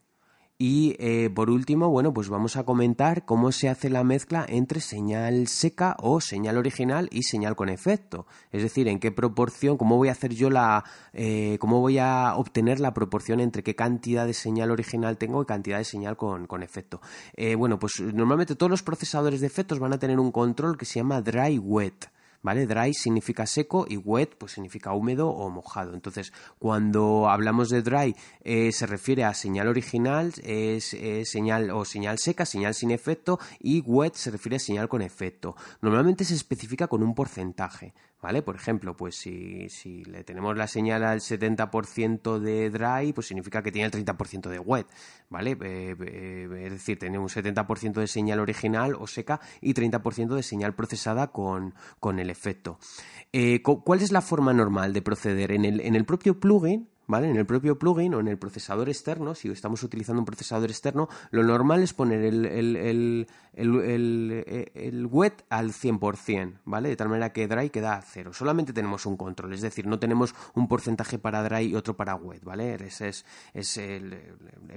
Y 0.62 0.98
eh, 1.00 1.30
por 1.30 1.50
último, 1.50 1.90
bueno, 1.90 2.14
pues 2.14 2.28
vamos 2.28 2.58
a 2.58 2.66
comentar 2.66 3.24
cómo 3.24 3.54
se 3.54 3.70
hace 3.70 3.90
la 3.90 4.04
mezcla 4.04 4.46
entre 4.46 4.82
señal 4.82 5.48
seca 5.48 5.96
o 6.00 6.20
señal 6.20 6.58
original 6.58 7.08
y 7.14 7.24
señal 7.24 7.56
con 7.56 7.70
efecto. 7.70 8.28
Es 8.52 8.62
decir, 8.62 8.90
en 8.90 9.00
qué 9.00 9.10
proporción, 9.14 9.78
cómo 9.78 9.96
voy 9.96 10.10
a 10.10 10.12
hacer 10.12 10.34
yo 10.34 10.50
la, 10.50 10.84
eh, 11.14 11.56
cómo 11.62 11.80
voy 11.80 11.98
a 11.98 12.34
obtener 12.36 12.82
la 12.82 12.94
proporción 12.94 13.40
entre 13.40 13.64
qué 13.64 13.74
cantidad 13.74 14.26
de 14.26 14.34
señal 14.34 14.70
original 14.70 15.18
tengo 15.18 15.42
y 15.42 15.46
cantidad 15.46 15.78
de 15.78 15.86
señal 15.86 16.18
con, 16.18 16.46
con 16.46 16.62
efecto. 16.62 17.00
Eh, 17.38 17.56
bueno, 17.56 17.80
pues 17.80 18.02
normalmente 18.02 18.58
todos 18.58 18.70
los 18.70 18.84
procesadores 18.84 19.40
de 19.40 19.48
efectos 19.48 19.80
van 19.80 19.94
a 19.94 19.98
tener 19.98 20.20
un 20.20 20.34
control 20.34 20.78
que 20.78 20.84
se 20.84 21.00
llama 21.00 21.22
dry 21.22 21.58
wet. 21.58 22.12
¿Vale? 22.42 22.68
Dry 22.68 22.94
significa 22.94 23.46
seco 23.46 23.86
y 23.88 23.98
wet 23.98 24.36
pues 24.38 24.54
significa 24.54 24.94
húmedo 24.94 25.30
o 25.30 25.50
mojado. 25.50 25.94
Entonces, 25.94 26.34
cuando 26.58 27.30
hablamos 27.30 27.70
de 27.70 27.82
dry 27.82 28.16
eh, 28.44 28.72
se 28.72 28.86
refiere 28.88 29.24
a 29.24 29.34
señal 29.34 29.68
original, 29.68 30.34
es 30.44 30.96
señal 31.26 31.72
o 31.72 31.86
señal 31.86 32.18
seca, 32.20 32.46
señal 32.46 32.74
sin 32.74 32.92
efecto 32.92 33.40
y 33.60 33.82
wet 33.82 34.16
se 34.16 34.32
refiere 34.32 34.58
a 34.58 34.60
señal 34.60 34.90
con 34.90 35.02
efecto. 35.02 35.56
Normalmente 35.82 36.26
se 36.26 36.36
especifica 36.36 36.88
con 36.88 37.04
un 37.04 37.16
porcentaje, 37.16 37.94
¿vale? 38.22 38.42
Por 38.42 38.56
ejemplo, 38.56 38.96
pues 38.96 39.16
si, 39.16 39.70
si 39.70 40.04
le 40.06 40.24
tenemos 40.24 40.56
la 40.58 40.68
señal 40.68 41.04
al 41.04 41.20
70% 41.20 42.40
de 42.40 42.70
dry, 42.70 43.14
pues 43.14 43.28
significa 43.28 43.62
que 43.62 43.72
tiene 43.72 43.86
el 43.86 43.92
30% 43.92 44.50
de 44.50 44.60
wet, 44.60 44.88
¿vale? 45.30 45.52
Eh, 45.62 45.96
eh, 46.00 46.64
es 46.66 46.72
decir, 46.72 47.00
tiene 47.00 47.18
un 47.18 47.30
70% 47.30 47.94
de 47.94 48.08
señal 48.08 48.40
original 48.40 48.96
o 48.96 49.08
seca 49.08 49.40
y 49.62 49.74
30% 49.74 50.36
de 50.36 50.44
señal 50.44 50.76
procesada 50.76 51.28
con, 51.28 51.74
con 52.00 52.20
el 52.20 52.30
efecto. 52.30 52.80
Eh, 53.32 53.62
¿Cuál 53.62 54.02
es 54.02 54.12
la 54.12 54.22
forma 54.22 54.54
normal 54.54 54.94
de 54.94 55.02
proceder? 55.02 55.52
En 55.52 55.66
el, 55.66 55.80
en 55.82 55.96
el 55.96 56.06
propio 56.06 56.40
plugin, 56.40 56.90
¿vale? 57.10 57.28
En 57.28 57.36
el 57.36 57.46
propio 57.48 57.78
plugin 57.78 58.14
o 58.14 58.20
en 58.20 58.28
el 58.28 58.38
procesador 58.38 58.88
externo, 58.88 59.34
si 59.34 59.50
estamos 59.50 59.82
utilizando 59.82 60.22
un 60.22 60.26
procesador 60.26 60.70
externo, 60.70 61.10
lo 61.32 61.44
normal 61.44 61.82
es 61.82 61.94
poner 61.94 62.24
el, 62.24 62.46
el, 62.46 63.28
el, 63.56 65.08
wet 65.08 65.44
al 65.50 65.72
100%, 65.72 66.60
¿vale? 66.66 66.90
De 66.90 66.96
tal 66.96 67.10
manera 67.10 67.34
que 67.34 67.48
dry 67.48 67.72
queda 67.72 67.96
a 67.96 68.02
cero. 68.04 68.32
Solamente 68.32 68.74
tenemos 68.74 69.08
un 69.08 69.18
control, 69.18 69.54
es 69.54 69.62
decir, 69.62 69.88
no 69.88 69.98
tenemos 69.98 70.36
un 70.54 70.68
porcentaje 70.68 71.18
para 71.18 71.42
dry 71.42 71.66
y 71.66 71.76
otro 71.76 71.98
para 71.98 72.14
wet, 72.14 72.44
¿vale? 72.44 72.76
Es, 72.76 73.02
es, 73.02 73.26
es 73.56 73.82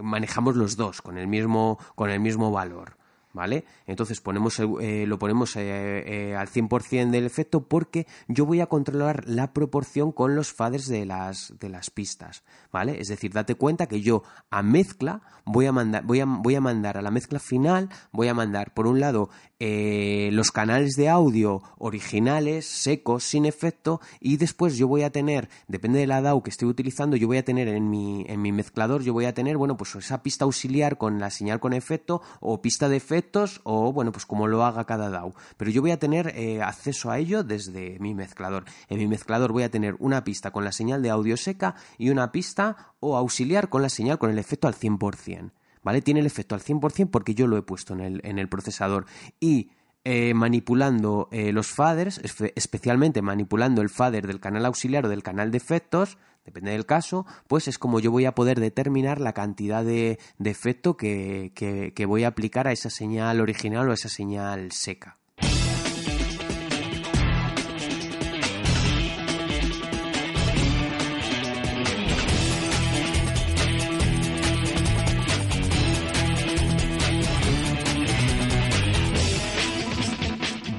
manejamos 0.03 0.57
los 0.57 0.77
dos 0.77 1.03
con 1.03 1.19
el 1.19 1.29
mismo, 1.29 1.79
con 1.95 2.09
el 2.09 2.19
mismo 2.19 2.51
valor. 2.51 2.97
¿Vale? 3.33 3.65
Entonces 3.87 4.21
ponemos 4.21 4.59
eh, 4.59 5.05
lo 5.07 5.19
ponemos 5.19 5.57
eh, 5.57 5.61
eh, 6.07 6.37
al 6.37 6.49
100% 6.49 7.11
del 7.11 7.25
efecto 7.25 7.67
porque 7.67 8.07
yo 8.29 8.47
voy 8.47 8.61
a 8.61 8.67
controlar 8.67 9.29
la 9.29 9.53
proporción 9.53 10.13
con 10.13 10.37
los 10.37 10.53
faders 10.53 10.89
de 10.89 11.07
las, 11.07 11.55
de 11.59 11.69
las 11.69 11.91
pistas, 11.91 12.45
¿vale? 12.71 13.01
Es 13.01 13.09
decir, 13.09 13.33
date 13.33 13.55
cuenta 13.55 13.87
que 13.87 14.01
yo 14.01 14.23
a 14.51 14.63
mezcla 14.63 15.23
voy 15.45 15.67
a 15.67 15.73
mandar, 15.73 16.05
voy 16.05 16.21
a, 16.21 16.27
voy 16.27 16.55
a 16.55 16.61
mandar 16.61 16.99
a 16.99 17.03
la 17.03 17.11
mezcla 17.11 17.39
final, 17.39 17.89
voy 18.13 18.29
a 18.29 18.35
mandar 18.35 18.75
por 18.75 18.87
un 18.87 19.01
lado 19.01 19.31
los 20.33 20.51
canales 20.51 20.95
de 20.97 21.09
audio 21.09 21.63
originales, 21.79 22.67
secos, 22.67 23.25
sin 23.25 23.47
efecto, 23.47 24.01
y 24.21 24.37
después 24.37 24.77
yo 24.77 24.89
voy 24.89 25.03
a 25.03 25.11
tener, 25.11 25.49
depende 25.69 25.99
de 25.99 26.07
la 26.07 26.21
DAW 26.21 26.43
que 26.43 26.51
estoy 26.51 26.69
utilizando, 26.69 27.17
yo 27.17 27.27
voy 27.27 27.39
a 27.39 27.45
tener 27.45 27.69
en 27.69 27.91
mi, 27.91 28.25
en 28.29 28.43
mi 28.43 28.53
mezclador, 28.53 29.03
yo 29.03 29.13
voy 29.13 29.25
a 29.25 29.35
tener, 29.35 29.57
bueno, 29.57 29.77
pues 29.77 29.95
esa 29.95 30.23
pista 30.23 30.45
auxiliar 30.45 30.99
con 30.99 31.19
la 31.19 31.31
señal 31.31 31.61
con 31.61 31.73
efecto 31.73 32.23
o 32.41 32.61
pista 32.61 32.89
de 32.89 32.97
efecto 32.97 33.33
o, 33.65 33.93
bueno, 33.93 34.13
pues 34.13 34.27
como 34.27 34.47
lo 34.47 34.65
haga 34.65 34.85
cada 34.85 35.11
DAW. 35.11 35.35
Pero 35.57 35.71
yo 35.71 35.81
voy 35.81 35.91
a 35.91 35.99
tener 35.99 36.33
eh, 36.37 36.63
acceso 36.63 37.11
a 37.11 37.19
ello 37.19 37.45
desde 37.45 37.99
mi 37.99 38.15
mezclador. 38.15 38.65
En 38.89 38.99
mi 38.99 39.07
mezclador 39.07 39.53
voy 39.53 39.63
a 39.63 39.71
tener 39.71 39.97
una 39.99 40.25
pista 40.25 40.51
con 40.51 40.65
la 40.65 40.73
señal 40.73 41.03
de 41.03 41.11
audio 41.11 41.37
seca 41.37 41.75
y 41.99 42.11
una 42.11 42.33
pista 42.33 42.95
o 43.01 43.17
auxiliar 43.17 43.69
con 43.69 43.83
la 43.83 43.89
señal 43.89 44.19
con 44.19 44.31
el 44.31 44.39
efecto 44.39 44.69
al 44.69 44.75
100%. 44.75 45.51
¿Vale? 45.83 46.03
Tiene 46.03 46.21
el 46.21 46.27
efecto 46.27 46.55
al 46.55 46.63
100% 46.63 47.11
porque 47.11 47.35
yo 47.35 47.47
lo 47.47 47.57
he 47.57 47.63
puesto 47.63 47.95
en 47.95 48.01
el, 48.01 48.21
en 48.25 48.39
el 48.39 48.49
procesador. 48.49 49.07
Y 49.41 49.71
eh, 50.05 50.35
manipulando 50.35 51.29
eh, 51.31 51.53
los 51.53 51.69
faders, 51.69 52.21
especialmente 52.57 53.23
manipulando 53.23 53.83
el 53.83 53.89
fader 53.89 54.27
del 54.27 54.41
canal 54.41 54.67
auxiliar 54.67 55.07
o 55.07 55.09
del 55.09 55.23
canal 55.23 55.53
de 55.53 55.59
efectos, 55.59 56.19
depende 56.45 56.73
del 56.73 56.87
caso, 56.87 57.25
pues 57.47 57.69
es 57.69 57.79
como 57.79 58.01
yo 58.01 58.11
voy 58.11 58.25
a 58.25 58.35
poder 58.35 58.59
determinar 58.59 59.21
la 59.21 59.33
cantidad 59.33 59.85
de, 59.85 60.19
efecto 60.43 60.97
que, 60.97 61.53
que 61.55 62.07
voy 62.07 62.25
a 62.25 62.29
aplicar 62.29 62.67
a 62.67 62.73
esa 62.73 62.91
señal 62.91 63.41
original 63.41 63.89
o 63.89 63.93
a 63.93 63.95
esa 63.95 64.09
señal 64.09 64.73
seca. 64.73 65.22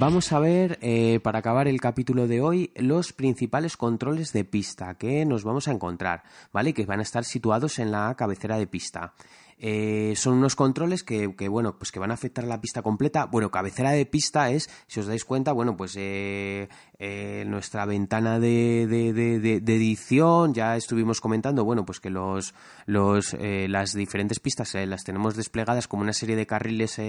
Vamos 0.06 0.34
a 0.34 0.39
ver, 0.39 0.80
eh, 0.82 1.22
para 1.24 1.39
acabar 1.39 1.70
el 1.70 1.80
capítulo 1.80 2.28
de 2.28 2.41
hoy, 2.41 2.74
los 2.76 3.14
principales 3.14 3.78
controles 3.78 4.34
de 4.34 4.43
pista 4.43 4.95
que 4.95 5.24
nos 5.24 5.45
vamos 5.45 5.70
a 5.70 5.72
encontrar, 5.72 6.24
¿vale? 6.51 6.74
Que 6.74 6.86
van 6.86 6.99
a 6.99 7.04
estar 7.04 7.24
situados 7.24 7.80
en 7.80 7.89
la 7.89 8.14
cabecera 8.18 8.58
de 8.58 8.68
pista. 8.68 9.14
Eh, 9.58 10.12
son 10.18 10.39
unos 10.39 10.58
controles 10.58 11.04
que, 11.04 11.28
bueno, 11.47 11.78
pues 11.78 11.93
que 11.93 11.99
van 11.99 12.12
a 12.12 12.16
afectar 12.16 12.43
a 12.43 12.49
la 12.49 12.60
pista 12.60 12.82
completa. 12.82 13.28
Bueno, 13.28 13.49
cabecera 13.49 13.91
de 13.91 14.06
pista 14.06 14.49
es, 14.49 14.70
si 14.88 14.99
os 14.99 15.06
dais 15.06 15.24
cuenta, 15.24 15.54
bueno, 15.54 15.78
pues 15.78 15.95
eh, 15.97 16.68
eh, 17.06 17.43
nuestra 17.45 17.86
ventana 17.86 18.39
de, 18.39 18.84
edición, 18.84 20.54
ya 20.54 20.78
estuvimos 20.78 21.20
comentando, 21.20 21.66
bueno, 21.66 21.86
pues 21.86 21.99
que 21.99 22.10
los, 22.10 22.54
los 22.86 23.36
las 23.39 23.93
diferentes 23.93 24.39
pistas 24.39 24.74
las 24.74 25.04
tenemos 25.04 25.36
desplegadas 25.36 25.89
como 25.89 26.04
una 26.04 26.14
serie 26.14 26.38
de 26.38 26.45
carriles 26.45 27.01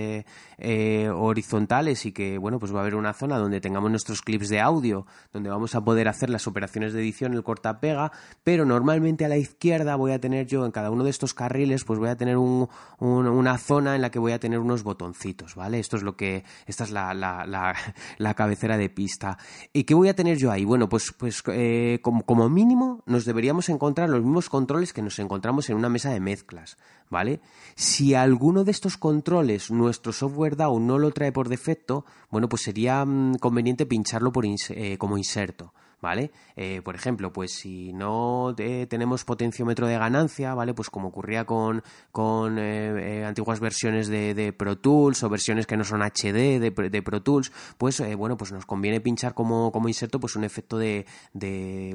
horizontales 1.14 2.06
y 2.06 2.12
que, 2.12 2.38
bueno, 2.38 2.58
pues 2.58 2.74
va 2.74 2.78
a 2.78 2.80
haber 2.82 2.96
una 2.96 3.12
zona 3.12 3.38
donde 3.38 3.60
tengamos 3.60 3.88
nuestros 3.88 4.22
clips 4.22 4.48
de 4.48 4.60
audio, 4.60 5.06
donde 5.32 5.50
vamos 5.50 5.76
a 5.76 5.84
poder 5.84 6.08
hacer 6.08 6.28
las 6.28 6.48
operaciones 6.48 6.92
de 6.92 7.00
edición, 7.00 7.34
el 7.34 7.44
corta-pega, 7.44 8.10
pero 8.42 8.64
normalmente 8.64 9.24
a 9.24 9.28
la 9.28 9.36
izquierda 9.36 9.94
voy 9.94 10.10
a 10.10 10.20
tener 10.20 10.46
yo 10.46 10.64
en 10.66 10.72
cada 10.72 10.90
uno 10.90 11.04
de 11.04 11.10
estos 11.10 11.34
carriles, 11.34 11.84
pues 11.84 11.98
voy 11.98 12.08
a 12.08 12.16
tener 12.16 12.36
una 12.36 13.58
zona 13.58 13.94
en 13.94 14.02
la 14.02 14.10
que 14.10 14.18
voy 14.18 14.32
a 14.32 14.40
tener 14.40 14.58
unos 14.58 14.82
botoncitos, 14.82 15.54
¿vale? 15.54 15.78
Esto 15.78 15.96
es 15.96 16.02
lo 16.02 16.16
que, 16.16 16.44
esta 16.66 16.84
es 16.84 16.90
la, 16.90 17.14
la, 17.14 18.34
cabecera 18.34 18.76
de 18.76 18.88
pista. 18.90 19.38
¿Y 19.72 19.83
qué 19.84 19.94
voy 19.94 20.08
a 20.08 20.14
tener 20.14 20.38
yo 20.38 20.50
ahí? 20.50 20.64
Bueno, 20.64 20.88
pues, 20.88 21.12
pues 21.16 21.42
eh, 21.48 21.98
como, 22.02 22.24
como 22.24 22.48
mínimo 22.48 23.02
nos 23.06 23.24
deberíamos 23.24 23.68
encontrar 23.68 24.08
los 24.08 24.22
mismos 24.22 24.48
controles 24.48 24.92
que 24.92 25.02
nos 25.02 25.18
encontramos 25.18 25.70
en 25.70 25.76
una 25.76 25.88
mesa 25.88 26.10
de 26.10 26.20
mezclas, 26.20 26.76
¿vale? 27.10 27.40
Si 27.74 28.14
alguno 28.14 28.64
de 28.64 28.70
estos 28.70 28.96
controles 28.96 29.70
nuestro 29.70 30.12
software 30.12 30.56
DAO 30.56 30.80
no 30.80 30.98
lo 30.98 31.10
trae 31.10 31.32
por 31.32 31.48
defecto, 31.48 32.04
bueno, 32.30 32.48
pues 32.48 32.62
sería 32.62 33.04
mm, 33.04 33.36
conveniente 33.36 33.86
pincharlo 33.86 34.32
por 34.32 34.44
eh, 34.46 34.96
como 34.98 35.18
inserto. 35.18 35.72
¿Vale? 36.04 36.32
Eh, 36.54 36.82
por 36.84 36.94
ejemplo, 36.94 37.32
pues 37.32 37.52
si 37.52 37.94
no 37.94 38.54
eh, 38.58 38.86
tenemos 38.86 39.24
potenciómetro 39.24 39.86
de 39.86 39.96
ganancia, 39.96 40.54
¿vale? 40.54 40.74
Pues 40.74 40.90
como 40.90 41.08
ocurría 41.08 41.46
con, 41.46 41.82
con 42.12 42.58
eh, 42.58 43.24
antiguas 43.24 43.58
versiones 43.58 44.08
de, 44.08 44.52
Pro 44.52 44.76
Tools 44.76 45.22
o 45.22 45.30
versiones 45.30 45.66
que 45.66 45.78
no 45.78 45.84
son 45.84 46.02
HD 46.02 46.60
de, 46.60 46.70
de 46.90 47.02
Pro 47.02 47.22
Tools, 47.22 47.50
pues 47.78 48.02
bueno, 48.18 48.36
pues 48.36 48.52
nos 48.52 48.66
conviene 48.66 49.00
pinchar 49.00 49.32
como, 49.32 49.72
como 49.72 49.88
inserto 49.88 50.20
pues 50.20 50.36
un 50.36 50.44
efecto 50.44 50.76
de, 50.76 51.06
de, 51.32 51.94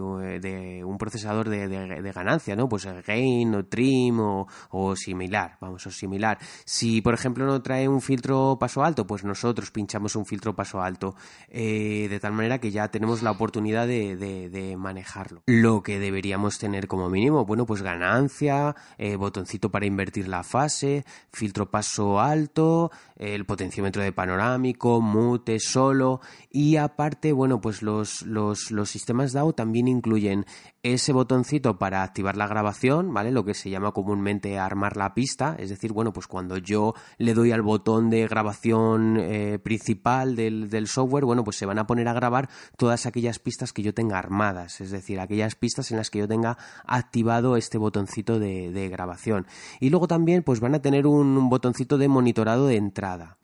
un 0.84 0.98
procesador 0.98 1.48
de, 1.48 2.12
ganancia, 2.12 2.56
¿no? 2.56 2.68
Pues 2.68 2.88
gain 3.06 3.54
o 3.54 3.66
trim 3.66 4.20
o, 4.20 4.48
o 4.72 4.96
similar, 4.96 5.58
vamos, 5.62 5.86
o 5.86 5.92
similar. 5.92 6.40
Si, 6.66 7.02
por 7.02 7.14
ejemplo, 7.14 7.46
no 7.46 7.62
trae 7.62 7.88
un 7.88 8.02
filtro 8.02 8.58
paso 8.60 8.84
alto, 8.84 9.06
pues 9.06 9.24
nosotros 9.24 9.70
pinchamos 9.70 10.16
un 10.16 10.26
filtro 10.26 10.56
paso 10.56 10.82
alto, 10.82 11.16
de 11.50 12.20
tal 12.20 12.34
manera 12.34 12.58
que 12.58 12.72
ya 12.72 12.88
tenemos 12.88 13.22
la 13.22 13.30
oportunidad 13.32 13.86
de 13.86 13.99
de, 14.00 14.76
manejarlo. 14.78 15.44
Lo 15.46 15.84
que 15.84 16.00
deberíamos 16.00 16.58
tener 16.58 16.88
como 16.88 17.10
mínimo, 17.10 17.46
bueno, 17.46 17.66
pues 17.66 17.82
ganancia, 17.82 18.76
eh, 18.98 19.16
botoncito 19.16 19.72
para 19.72 19.86
invertir 19.86 20.28
la 20.28 20.44
fase, 20.44 21.06
filtro 21.32 21.70
paso 21.70 22.20
alto, 22.20 22.92
el 23.16 23.46
potenciómetro 23.46 24.02
de 24.02 24.12
panorámico, 24.12 25.02
mute, 25.02 25.60
solo 25.60 26.22
y 26.50 26.78
aparte, 26.78 27.34
bueno, 27.34 27.62
pues 27.62 27.82
los, 27.82 28.22
los, 28.24 28.72
los 28.72 28.90
sistemas 28.90 29.34
DAO 29.34 29.54
también 29.54 29.88
incluyen 29.88 30.46
ese 30.82 31.12
botoncito 31.12 31.78
para 31.78 32.04
activar 32.04 32.38
la 32.38 32.48
grabación, 32.48 33.14
¿vale? 33.14 33.32
Lo 33.32 33.44
que 33.44 33.54
se 33.54 33.70
llama 33.70 33.92
comúnmente 33.92 34.58
armar 34.58 34.96
la 34.96 35.14
pista, 35.14 35.56
es 35.60 35.70
decir, 35.70 35.92
bueno, 35.92 36.14
pues 36.14 36.28
cuando 36.28 36.58
yo 36.58 36.94
le 37.18 37.34
doy 37.34 37.52
al 37.52 37.62
botón 37.62 38.10
de 38.10 38.28
grabación 38.28 39.18
eh, 39.20 39.60
principal 39.60 40.36
del, 40.36 40.70
del, 40.70 40.88
software, 40.88 41.26
bueno, 41.26 41.44
pues 41.44 41.58
se 41.58 41.66
van 41.66 41.80
a 41.80 41.88
poner 41.88 42.08
a 42.08 42.14
grabar 42.14 42.50
todas 42.78 43.06
aquellas 43.06 43.40
pistas 43.40 43.74
que 43.74 43.84
yo 43.84 43.89
tenga 43.94 44.20
armadas, 44.20 44.82
es 44.82 44.92
decir, 44.92 45.20
aquellas 45.20 45.56
pistas 45.56 45.92
en 45.92 45.98
las 45.98 46.10
que 46.10 46.20
yo 46.20 46.28
tenga 46.28 46.58
activado 46.86 47.58
este 47.58 47.78
botoncito 47.78 48.40
de, 48.40 48.90
grabación. 48.90 49.46
Y 49.80 49.90
luego 49.90 50.08
también, 50.08 50.44
pues 50.44 50.60
van 50.60 50.76
a 50.76 50.82
tener 50.82 51.08
un 51.08 51.50
botoncito 51.50 51.98
de 51.98 52.08
monitorado 52.08 52.68
de 52.68 52.78
entrada. 52.78 53.39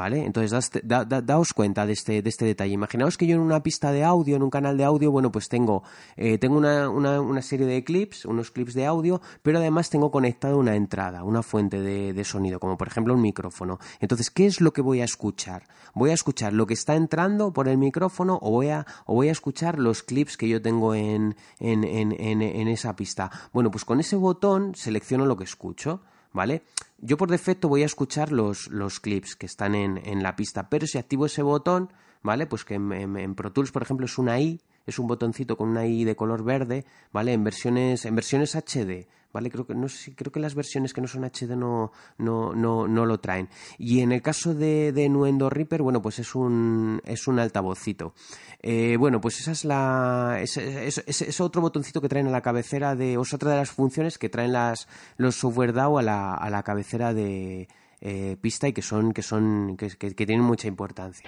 ¿Vale? 0.00 0.24
Entonces, 0.24 0.70
daos 0.82 1.52
cuenta 1.52 1.84
de 1.84 1.92
este, 1.92 2.22
de 2.22 2.30
este 2.30 2.46
detalle. 2.46 2.72
Imaginaos 2.72 3.18
que 3.18 3.26
yo 3.26 3.34
en 3.34 3.42
una 3.42 3.62
pista 3.62 3.92
de 3.92 4.02
audio, 4.02 4.34
en 4.34 4.42
un 4.42 4.48
canal 4.48 4.78
de 4.78 4.84
audio, 4.84 5.10
bueno, 5.10 5.30
pues 5.30 5.50
tengo, 5.50 5.82
eh, 6.16 6.38
tengo 6.38 6.56
una, 6.56 7.42
serie 7.42 7.66
de 7.66 7.84
clips, 7.84 8.24
unos 8.24 8.50
clips 8.50 8.72
de 8.72 8.86
audio, 8.86 9.20
pero 9.42 9.58
además 9.58 9.90
tengo 9.90 10.10
conectado 10.10 10.56
una 10.56 10.74
entrada, 10.74 11.22
una 11.22 11.42
fuente 11.42 11.82
de, 11.82 12.24
sonido, 12.24 12.58
como 12.60 12.78
por 12.78 12.88
ejemplo 12.88 13.12
un 13.12 13.20
micrófono. 13.20 13.78
Entonces, 14.00 14.30
¿qué 14.30 14.46
es 14.46 14.62
lo 14.62 14.72
que 14.72 14.80
voy 14.80 15.02
a 15.02 15.04
escuchar? 15.04 15.68
¿Voy 15.92 16.08
a 16.08 16.14
escuchar 16.14 16.54
lo 16.54 16.64
que 16.64 16.72
está 16.72 16.94
entrando 16.94 17.52
por 17.52 17.68
el 17.68 17.76
micrófono 17.76 18.38
o 18.40 18.52
voy 18.52 18.70
a, 18.70 18.86
o 19.04 19.12
voy 19.12 19.28
a 19.28 19.32
escuchar 19.32 19.78
los 19.78 20.02
clips 20.02 20.38
que 20.38 20.48
yo 20.48 20.62
tengo 20.62 20.94
en, 20.94 21.36
en, 21.58 21.84
en, 21.84 22.40
en 22.40 22.68
esa 22.68 22.96
pista? 22.96 23.30
Bueno, 23.52 23.70
pues 23.70 23.84
con 23.84 24.00
ese 24.00 24.16
botón 24.16 24.74
selecciono 24.74 25.26
lo 25.26 25.36
que 25.36 25.44
escucho. 25.44 26.00
¿Vale? 26.32 26.62
Yo 26.98 27.16
por 27.16 27.30
defecto 27.30 27.68
voy 27.68 27.82
a 27.82 27.86
escuchar 27.86 28.32
los, 28.32 28.68
los 28.68 29.00
clips 29.00 29.36
que 29.36 29.46
están 29.46 29.74
en, 29.74 29.98
en, 30.04 30.22
la 30.22 30.36
pista, 30.36 30.68
pero 30.68 30.86
si 30.86 30.98
activo 30.98 31.26
ese 31.26 31.42
botón, 31.42 31.92
¿vale? 32.22 32.46
Pues 32.46 32.64
que 32.64 32.74
en, 32.74 32.92
en, 32.92 33.34
Pro 33.34 33.52
Tools, 33.52 33.72
por 33.72 33.82
ejemplo, 33.82 34.06
es 34.06 34.18
una 34.18 34.38
I, 34.38 34.60
es 34.86 34.98
un 34.98 35.06
botoncito 35.06 35.56
con 35.56 35.68
una 35.68 35.86
I 35.86 36.04
de 36.04 36.16
color 36.16 36.44
verde, 36.44 36.84
¿vale? 37.12 37.32
En 37.32 37.44
versiones, 37.44 38.04
en 38.04 38.14
versiones 38.14 38.54
HD, 38.54 39.06
¿vale? 39.32 39.50
Creo 39.50 39.66
que, 39.66 39.74
no 39.74 39.88
sé, 39.88 40.14
creo 40.14 40.32
que 40.32 40.40
las 40.40 40.54
versiones 40.54 40.92
que 40.92 41.00
no 41.00 41.08
son 41.08 41.24
HD 41.24 41.56
no, 41.56 41.92
no, 42.18 42.54
no, 42.54 42.88
no 42.88 43.06
lo 43.06 43.20
traen. 43.20 43.48
Y 43.78 44.00
en 44.00 44.12
el 44.12 44.22
caso 44.22 44.54
de, 44.54 44.92
de 44.92 45.08
Nuendo 45.08 45.50
Reaper, 45.50 45.82
bueno, 45.82 46.02
pues 46.02 46.18
es 46.18 46.34
un, 46.34 47.00
es 47.04 47.26
un 47.28 47.38
altavocito. 47.38 48.14
Eh, 48.62 48.96
bueno, 48.98 49.20
pues 49.20 49.40
esa 49.40 49.52
es 49.52 49.64
la. 49.64 50.38
Es, 50.40 50.56
es, 50.56 51.40
otro 51.40 51.62
botoncito 51.62 52.00
que 52.00 52.08
traen 52.08 52.26
a 52.26 52.30
la 52.30 52.42
cabecera 52.42 52.94
de. 52.94 53.16
O 53.16 53.22
es 53.22 53.32
otra 53.32 53.50
de 53.50 53.56
las 53.56 53.70
funciones 53.70 54.18
que 54.18 54.28
traen 54.28 54.52
las, 54.52 54.88
los 55.16 55.36
software 55.36 55.72
DAO 55.72 55.98
a 55.98 56.02
la, 56.02 56.34
a 56.34 56.50
la 56.50 56.62
cabecera 56.62 57.14
de 57.14 57.68
eh, 58.00 58.36
pista 58.40 58.68
y 58.68 58.72
que 58.72 58.82
son. 58.82 59.12
que 59.12 59.22
son. 59.22 59.76
que, 59.76 59.88
que 59.88 60.26
tienen 60.26 60.44
mucha 60.44 60.68
importancia. 60.68 61.26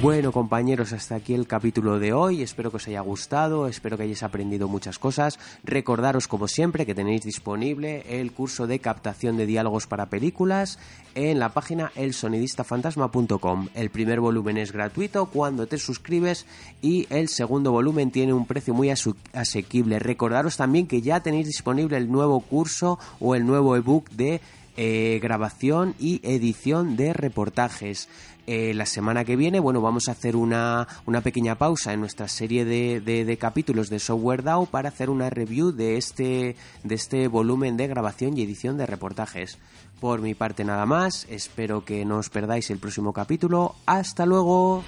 Bueno 0.00 0.32
compañeros, 0.32 0.94
hasta 0.94 1.16
aquí 1.16 1.34
el 1.34 1.46
capítulo 1.46 1.98
de 1.98 2.14
hoy, 2.14 2.40
espero 2.40 2.70
que 2.70 2.78
os 2.78 2.88
haya 2.88 3.02
gustado, 3.02 3.66
espero 3.66 3.98
que 3.98 4.04
hayáis 4.04 4.22
aprendido 4.22 4.66
muchas 4.66 4.98
cosas, 4.98 5.38
recordaros 5.62 6.26
como 6.26 6.48
siempre 6.48 6.86
que 6.86 6.94
tenéis 6.94 7.22
disponible 7.22 8.02
el 8.08 8.32
curso 8.32 8.66
de 8.66 8.78
captación 8.78 9.36
de 9.36 9.44
diálogos 9.44 9.86
para 9.86 10.06
películas 10.06 10.78
en 11.14 11.38
la 11.38 11.50
página 11.50 11.92
elsonidistafantasma.com. 11.96 13.68
El 13.74 13.90
primer 13.90 14.20
volumen 14.20 14.56
es 14.56 14.72
gratuito 14.72 15.26
cuando 15.26 15.66
te 15.66 15.76
suscribes 15.76 16.46
y 16.80 17.06
el 17.10 17.28
segundo 17.28 17.70
volumen 17.70 18.10
tiene 18.10 18.32
un 18.32 18.46
precio 18.46 18.72
muy 18.72 18.88
asequible. 18.88 19.98
Recordaros 19.98 20.56
también 20.56 20.86
que 20.86 21.02
ya 21.02 21.20
tenéis 21.20 21.46
disponible 21.46 21.98
el 21.98 22.10
nuevo 22.10 22.40
curso 22.40 22.98
o 23.20 23.34
el 23.34 23.44
nuevo 23.44 23.76
ebook 23.76 24.08
de 24.12 24.40
eh, 24.82 25.20
grabación 25.22 25.94
y 25.98 26.22
edición 26.22 26.96
de 26.96 27.12
reportajes. 27.12 28.08
Eh, 28.46 28.72
la 28.72 28.86
semana 28.86 29.26
que 29.26 29.36
viene, 29.36 29.60
bueno, 29.60 29.82
vamos 29.82 30.08
a 30.08 30.12
hacer 30.12 30.36
una, 30.36 30.88
una 31.04 31.20
pequeña 31.20 31.56
pausa 31.56 31.92
en 31.92 32.00
nuestra 32.00 32.28
serie 32.28 32.64
de, 32.64 33.02
de, 33.02 33.36
capítulos 33.36 33.90
de 33.90 33.98
Software 33.98 34.42
DAO 34.42 34.64
para 34.64 34.88
hacer 34.88 35.10
una 35.10 35.28
review 35.28 35.72
de 35.72 35.98
este, 35.98 36.56
de 36.82 36.94
este 36.94 37.28
volumen 37.28 37.76
de 37.76 37.88
grabación 37.88 38.38
y 38.38 38.42
edición 38.42 38.78
de 38.78 38.86
reportajes. 38.86 39.58
Por 40.00 40.22
mi 40.22 40.32
parte 40.32 40.64
nada 40.64 40.86
más, 40.86 41.26
espero 41.28 41.84
que 41.84 42.06
no 42.06 42.16
os 42.16 42.30
perdáis 42.30 42.70
el 42.70 42.78
próximo 42.78 43.12
capítulo. 43.12 43.74
Hasta 43.84 44.24
luego. 44.24 44.82